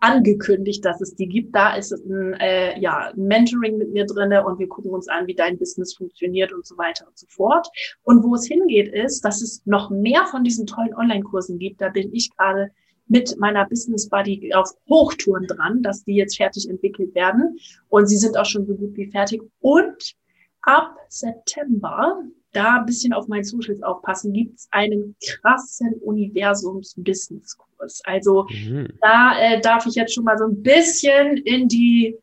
angekündigt, 0.00 0.84
dass 0.84 1.00
es 1.00 1.14
die 1.14 1.26
gibt. 1.26 1.54
Da 1.54 1.74
ist 1.74 1.92
ein, 1.92 2.34
äh, 2.34 2.78
ja, 2.78 3.12
ein 3.14 3.26
Mentoring 3.26 3.78
mit 3.78 3.92
mir 3.92 4.06
drinne 4.06 4.44
und 4.44 4.58
wir 4.58 4.68
gucken 4.68 4.90
uns 4.90 5.08
an, 5.08 5.26
wie 5.26 5.34
dein 5.34 5.58
Business 5.58 5.94
funktioniert 5.94 6.52
und 6.52 6.66
so 6.66 6.76
weiter 6.76 7.06
und 7.06 7.18
so 7.18 7.26
fort. 7.28 7.68
Und 8.02 8.22
wo 8.22 8.34
es 8.34 8.46
hingeht, 8.46 8.92
ist, 8.92 9.24
dass 9.24 9.42
es 9.42 9.62
noch 9.64 9.90
mehr 9.90 10.26
von 10.26 10.44
diesen 10.44 10.66
tollen 10.66 10.94
Online-Kursen 10.94 11.58
gibt. 11.58 11.80
Da 11.80 11.88
bin 11.88 12.12
ich 12.12 12.30
gerade 12.36 12.70
mit 13.08 13.38
meiner 13.38 13.66
Business 13.68 14.08
Buddy 14.08 14.52
auf 14.54 14.70
Hochtouren 14.88 15.46
dran, 15.46 15.82
dass 15.82 16.04
die 16.04 16.16
jetzt 16.16 16.36
fertig 16.36 16.68
entwickelt 16.68 17.14
werden. 17.14 17.58
Und 17.88 18.06
sie 18.06 18.16
sind 18.16 18.36
auch 18.36 18.46
schon 18.46 18.66
so 18.66 18.74
gut 18.74 18.96
wie 18.96 19.10
fertig. 19.10 19.42
Und 19.60 20.14
ab 20.62 20.96
September 21.08 22.22
da 22.56 22.78
ein 22.78 22.86
bisschen 22.86 23.12
auf 23.12 23.28
meinen 23.28 23.44
Socials 23.44 23.82
aufpassen, 23.82 24.32
gibt 24.32 24.58
es 24.58 24.66
einen 24.70 25.14
krassen 25.24 25.94
Universums-Business-Kurs. 26.00 28.02
Also 28.04 28.46
mhm. 28.50 28.88
da 29.02 29.38
äh, 29.38 29.60
darf 29.60 29.86
ich 29.86 29.94
jetzt 29.94 30.14
schon 30.14 30.24
mal 30.24 30.38
so 30.38 30.46
ein 30.46 30.62
bisschen 30.62 31.36
in 31.38 31.68
die, 31.68 32.16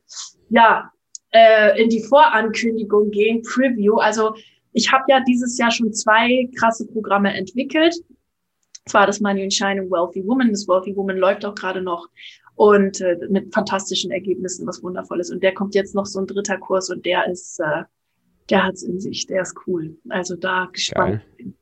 ja, 0.49 0.91
äh, 1.31 1.81
in 1.81 1.89
die 1.89 2.03
Vorankündigung 2.03 3.11
gehen, 3.11 3.41
Preview. 3.43 3.97
Also 3.97 4.35
ich 4.73 4.91
habe 4.91 5.05
ja 5.07 5.21
dieses 5.27 5.57
Jahr 5.57 5.71
schon 5.71 5.93
zwei 5.93 6.49
krasse 6.57 6.87
Programme 6.87 7.33
entwickelt. 7.33 7.95
Zwar 8.85 9.07
das 9.07 9.21
Money 9.21 9.43
and 9.43 9.53
Shine 9.53 9.83
und 9.83 9.91
Wealthy 9.91 10.27
Woman. 10.27 10.49
Das 10.49 10.67
Wealthy 10.67 10.95
Woman 10.95 11.17
läuft 11.17 11.45
auch 11.45 11.55
gerade 11.55 11.81
noch 11.81 12.09
und 12.55 13.01
äh, 13.01 13.17
mit 13.29 13.53
fantastischen 13.53 14.11
Ergebnissen, 14.11 14.67
was 14.67 14.83
wundervoll 14.83 15.19
ist. 15.19 15.31
Und 15.31 15.41
der 15.41 15.53
kommt 15.53 15.75
jetzt 15.75 15.95
noch 15.95 16.05
so 16.05 16.19
ein 16.19 16.27
dritter 16.27 16.57
Kurs 16.57 16.89
und 16.89 17.05
der 17.05 17.27
ist 17.27 17.59
äh, 17.59 17.83
der 18.49 18.63
hat's 18.63 18.83
in 18.83 18.99
sich, 18.99 19.27
der 19.27 19.41
ist 19.41 19.55
cool. 19.67 19.95
Also 20.09 20.35
da 20.35 20.69
gespannt. 20.71 21.21
Geil. 21.37 21.53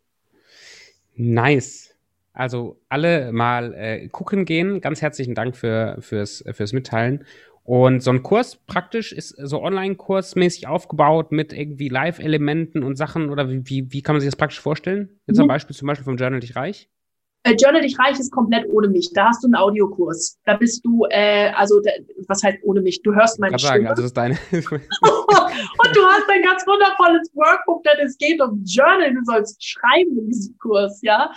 Nice. 1.16 1.96
Also 2.34 2.80
alle 2.90 3.32
mal 3.32 3.74
äh, 3.74 4.08
gucken 4.08 4.46
gehen. 4.46 4.82
Ganz 4.82 5.02
herzlichen 5.02 5.36
Dank 5.36 5.56
für, 5.56 5.98
fürs, 6.00 6.44
fürs 6.52 6.74
Mitteilen. 6.74 7.26
Und 7.64 8.02
so 8.02 8.12
ein 8.12 8.24
Kurs 8.24 8.56
praktisch 8.56 9.14
ist 9.14 9.36
so 9.38 9.62
Online-Kursmäßig 9.62 10.68
aufgebaut 10.68 11.32
mit 11.32 11.54
irgendwie 11.54 11.90
Live-Elementen 11.90 12.84
und 12.84 12.96
Sachen 12.96 13.30
oder 13.30 13.50
wie, 13.50 13.70
wie, 13.70 13.94
wie 13.94 14.02
kann 14.02 14.16
man 14.16 14.22
sich 14.22 14.30
das 14.30 14.36
praktisch 14.36 14.60
vorstellen? 14.60 15.10
Jetzt 15.28 15.38
mhm. 15.38 15.44
am 15.44 15.48
Beispiel 15.48 15.76
zum 15.76 15.88
Beispiel 15.88 16.06
vom 16.06 16.18
Journal 16.18 16.40
Dich 16.40 16.56
Reich? 16.56 16.90
Äh, 17.44 17.56
Journal 17.56 17.82
dich 17.82 17.98
reich 17.98 18.20
ist 18.20 18.32
komplett 18.32 18.68
ohne 18.70 18.88
mich. 18.88 19.12
Da 19.14 19.30
hast 19.30 19.44
du 19.44 19.48
einen 19.48 19.56
Audiokurs. 19.56 20.38
Da 20.46 20.56
bist 20.58 20.86
du, 20.86 21.06
äh, 21.10 21.52
also 21.56 21.82
da, 21.82 21.90
was 22.28 22.44
heißt 22.44 22.60
ohne 22.64 22.82
mich? 22.82 23.02
Du 23.02 23.16
hörst 23.16 23.40
meine 23.40 23.58
Stimme. 23.58 23.74
Sagen, 23.74 23.88
also 23.88 24.02
das 24.04 24.10
ist 24.10 24.18
deine. 24.18 24.38
und 24.52 25.96
du 25.96 26.06
hast 26.06 26.30
ein 26.30 26.44
ganz 26.44 26.68
wundervolles 26.68 27.32
Workbook, 27.34 27.84
denn 27.84 28.06
es 28.06 28.18
geht 28.18 28.40
um 28.42 28.64
Journal. 28.64 29.14
Du 29.14 29.24
sollst 29.24 29.64
schreiben 29.64 30.18
in 30.20 30.28
diesem 30.28 30.58
Kurs, 30.60 31.00
ja. 31.02 31.32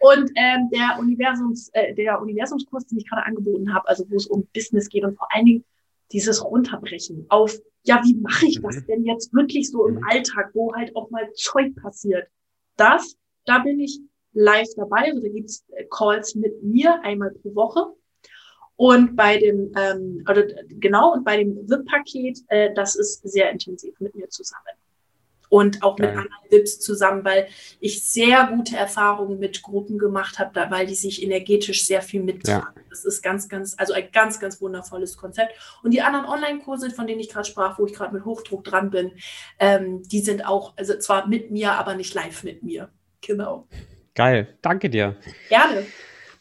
Und 0.00 0.30
ähm, 0.36 0.68
der 0.72 0.98
Universums, 1.00 1.70
äh, 1.72 1.94
der 1.94 2.20
Universumskurs, 2.20 2.86
den 2.86 2.98
ich 2.98 3.08
gerade 3.08 3.24
angeboten 3.24 3.72
habe, 3.72 3.88
also 3.88 4.04
wo 4.10 4.16
es 4.16 4.26
um 4.26 4.46
Business 4.52 4.90
geht 4.90 5.04
und 5.04 5.16
vor 5.16 5.28
allen 5.32 5.46
Dingen 5.46 5.64
dieses 6.12 6.44
Runterbrechen 6.44 7.24
auf, 7.30 7.58
ja, 7.84 8.02
wie 8.04 8.14
mache 8.16 8.46
ich 8.46 8.60
das 8.60 8.76
mhm. 8.76 8.86
denn 8.86 9.04
jetzt 9.04 9.32
wirklich 9.32 9.70
so 9.70 9.86
im 9.86 9.96
mhm. 9.96 10.04
Alltag, 10.08 10.50
wo 10.52 10.74
halt 10.74 10.94
auch 10.94 11.10
mal 11.10 11.32
Zeug 11.32 11.74
passiert. 11.76 12.28
Das, 12.76 13.16
da 13.46 13.60
bin 13.60 13.80
ich 13.80 14.00
live 14.36 14.68
dabei. 14.76 15.06
Also 15.06 15.20
da 15.20 15.28
gibt's 15.28 15.64
äh, 15.72 15.84
Calls 15.90 16.34
mit 16.34 16.62
mir 16.62 17.00
einmal 17.02 17.30
pro 17.30 17.54
Woche. 17.54 17.86
Und 18.76 19.16
bei 19.16 19.38
dem, 19.38 19.72
ähm, 19.76 20.22
oder 20.28 20.44
genau, 20.68 21.14
und 21.14 21.24
bei 21.24 21.38
dem 21.38 21.68
VIP-Paket, 21.68 22.40
äh, 22.48 22.74
das 22.74 22.94
ist 22.94 23.26
sehr 23.28 23.50
intensiv 23.50 23.98
mit 24.00 24.14
mir 24.14 24.28
zusammen. 24.28 24.62
Und 25.48 25.82
auch 25.82 25.96
mit 25.96 26.10
anderen 26.10 26.28
VIPs 26.50 26.80
zusammen, 26.80 27.24
weil 27.24 27.46
ich 27.78 28.02
sehr 28.02 28.48
gute 28.48 28.76
Erfahrungen 28.76 29.38
mit 29.38 29.62
Gruppen 29.62 29.96
gemacht 29.96 30.40
habe, 30.40 30.70
weil 30.70 30.86
die 30.86 30.96
sich 30.96 31.22
energetisch 31.22 31.86
sehr 31.86 32.02
viel 32.02 32.22
mittragen. 32.22 32.74
Ja. 32.76 32.82
Das 32.90 33.04
ist 33.04 33.22
ganz, 33.22 33.48
ganz, 33.48 33.76
also 33.78 33.92
ein 33.92 34.08
ganz, 34.12 34.40
ganz 34.40 34.60
wundervolles 34.60 35.16
Konzept. 35.16 35.54
Und 35.84 35.94
die 35.94 36.02
anderen 36.02 36.26
Online-Kurse, 36.26 36.90
von 36.90 37.06
denen 37.06 37.20
ich 37.20 37.28
gerade 37.28 37.48
sprach, 37.48 37.78
wo 37.78 37.86
ich 37.86 37.94
gerade 37.94 38.12
mit 38.12 38.24
Hochdruck 38.24 38.64
dran 38.64 38.90
bin, 38.90 39.12
ähm, 39.60 40.02
die 40.02 40.20
sind 40.20 40.44
auch, 40.44 40.76
also 40.76 40.98
zwar 40.98 41.28
mit 41.28 41.52
mir, 41.52 41.72
aber 41.72 41.94
nicht 41.94 42.12
live 42.12 42.42
mit 42.42 42.64
mir. 42.64 42.90
Genau. 43.20 43.68
Geil, 44.16 44.48
danke 44.62 44.88
dir. 44.90 45.14
Gerne. 45.50 45.86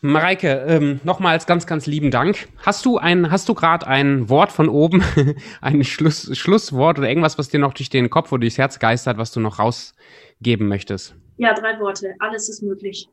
Mareike, 0.01 0.65
ähm, 0.67 1.01
nochmals 1.03 1.45
ganz, 1.45 1.67
ganz 1.67 1.87
lieben 1.87 2.09
Dank. 2.09 2.47
Hast 2.57 2.85
du 2.85 2.97
ein, 2.97 3.31
hast 3.31 3.49
du 3.49 3.53
gerade 3.53 3.85
ein 3.85 4.29
Wort 4.29 4.51
von 4.51 4.69
oben, 4.69 5.03
ein 5.61 5.83
Schluss, 5.83 6.37
Schlusswort 6.37 6.99
oder 6.99 7.09
irgendwas, 7.09 7.37
was 7.37 7.49
dir 7.49 7.59
noch 7.59 7.73
durch 7.73 7.89
den 7.89 8.09
Kopf 8.09 8.31
oder 8.31 8.41
durchs 8.41 8.57
Herz 8.57 8.79
geistert, 8.79 9.17
was 9.17 9.31
du 9.31 9.39
noch 9.41 9.59
rausgeben 9.59 10.67
möchtest? 10.67 11.15
Ja, 11.37 11.53
drei 11.53 11.79
Worte. 11.79 12.15
Alles 12.19 12.47
ist 12.49 12.63
möglich. 12.63 13.09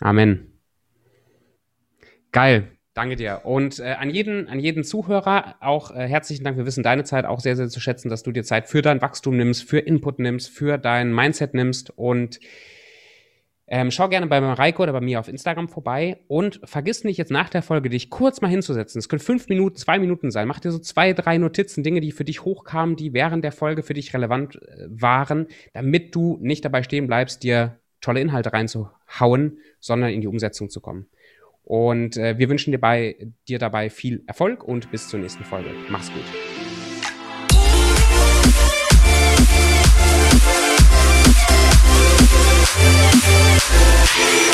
Amen. 0.00 0.60
Geil. 2.32 2.72
Danke 2.92 3.14
dir. 3.14 3.42
Und 3.44 3.78
äh, 3.78 3.92
an, 3.92 4.10
jeden, 4.10 4.48
an 4.48 4.58
jeden 4.58 4.82
Zuhörer 4.82 5.54
auch 5.60 5.92
äh, 5.92 6.08
herzlichen 6.08 6.42
Dank. 6.42 6.58
Wir 6.58 6.66
wissen 6.66 6.82
deine 6.82 7.04
Zeit 7.04 7.24
auch 7.24 7.38
sehr, 7.38 7.54
sehr 7.54 7.68
zu 7.68 7.78
schätzen, 7.78 8.08
dass 8.08 8.24
du 8.24 8.32
dir 8.32 8.42
Zeit 8.42 8.68
für 8.68 8.82
dein 8.82 9.00
Wachstum 9.00 9.36
nimmst, 9.36 9.62
für 9.62 9.78
Input 9.78 10.18
nimmst, 10.18 10.50
für 10.50 10.76
dein 10.76 11.14
Mindset 11.14 11.54
nimmst 11.54 11.96
und 11.96 12.40
ähm, 13.70 13.90
schau 13.90 14.08
gerne 14.08 14.26
bei 14.26 14.40
Mareiko 14.40 14.82
oder 14.82 14.92
bei 14.92 15.02
mir 15.02 15.20
auf 15.20 15.28
Instagram 15.28 15.68
vorbei 15.68 16.20
und 16.26 16.58
vergiss 16.64 17.04
nicht, 17.04 17.18
jetzt 17.18 17.30
nach 17.30 17.50
der 17.50 17.62
Folge 17.62 17.90
dich 17.90 18.08
kurz 18.08 18.40
mal 18.40 18.48
hinzusetzen. 18.48 18.98
Es 18.98 19.10
können 19.10 19.20
fünf 19.20 19.48
Minuten, 19.48 19.76
zwei 19.76 19.98
Minuten 19.98 20.30
sein. 20.30 20.48
Mach 20.48 20.58
dir 20.58 20.72
so 20.72 20.78
zwei, 20.78 21.12
drei 21.12 21.36
Notizen, 21.36 21.82
Dinge, 21.82 22.00
die 22.00 22.12
für 22.12 22.24
dich 22.24 22.44
hochkamen, 22.44 22.96
die 22.96 23.12
während 23.12 23.44
der 23.44 23.52
Folge 23.52 23.82
für 23.82 23.92
dich 23.92 24.14
relevant 24.14 24.56
äh, 24.56 24.86
waren, 24.88 25.48
damit 25.74 26.14
du 26.14 26.38
nicht 26.40 26.64
dabei 26.64 26.82
stehen 26.82 27.06
bleibst, 27.06 27.42
dir 27.42 27.78
tolle 28.00 28.20
Inhalte 28.20 28.52
reinzuhauen, 28.52 29.58
sondern 29.80 30.10
in 30.10 30.22
die 30.22 30.28
Umsetzung 30.28 30.70
zu 30.70 30.80
kommen. 30.80 31.06
Und 31.62 32.16
äh, 32.16 32.38
wir 32.38 32.48
wünschen 32.48 32.70
dir, 32.72 32.78
bei, 32.78 33.16
dir 33.48 33.58
dabei 33.58 33.90
viel 33.90 34.22
Erfolg 34.26 34.64
und 34.64 34.90
bis 34.90 35.08
zur 35.08 35.20
nächsten 35.20 35.44
Folge. 35.44 35.68
Mach's 35.90 36.10
gut. 36.10 36.24
Thank 42.78 43.42
you. 43.42 43.47
Yeah. 43.78 44.47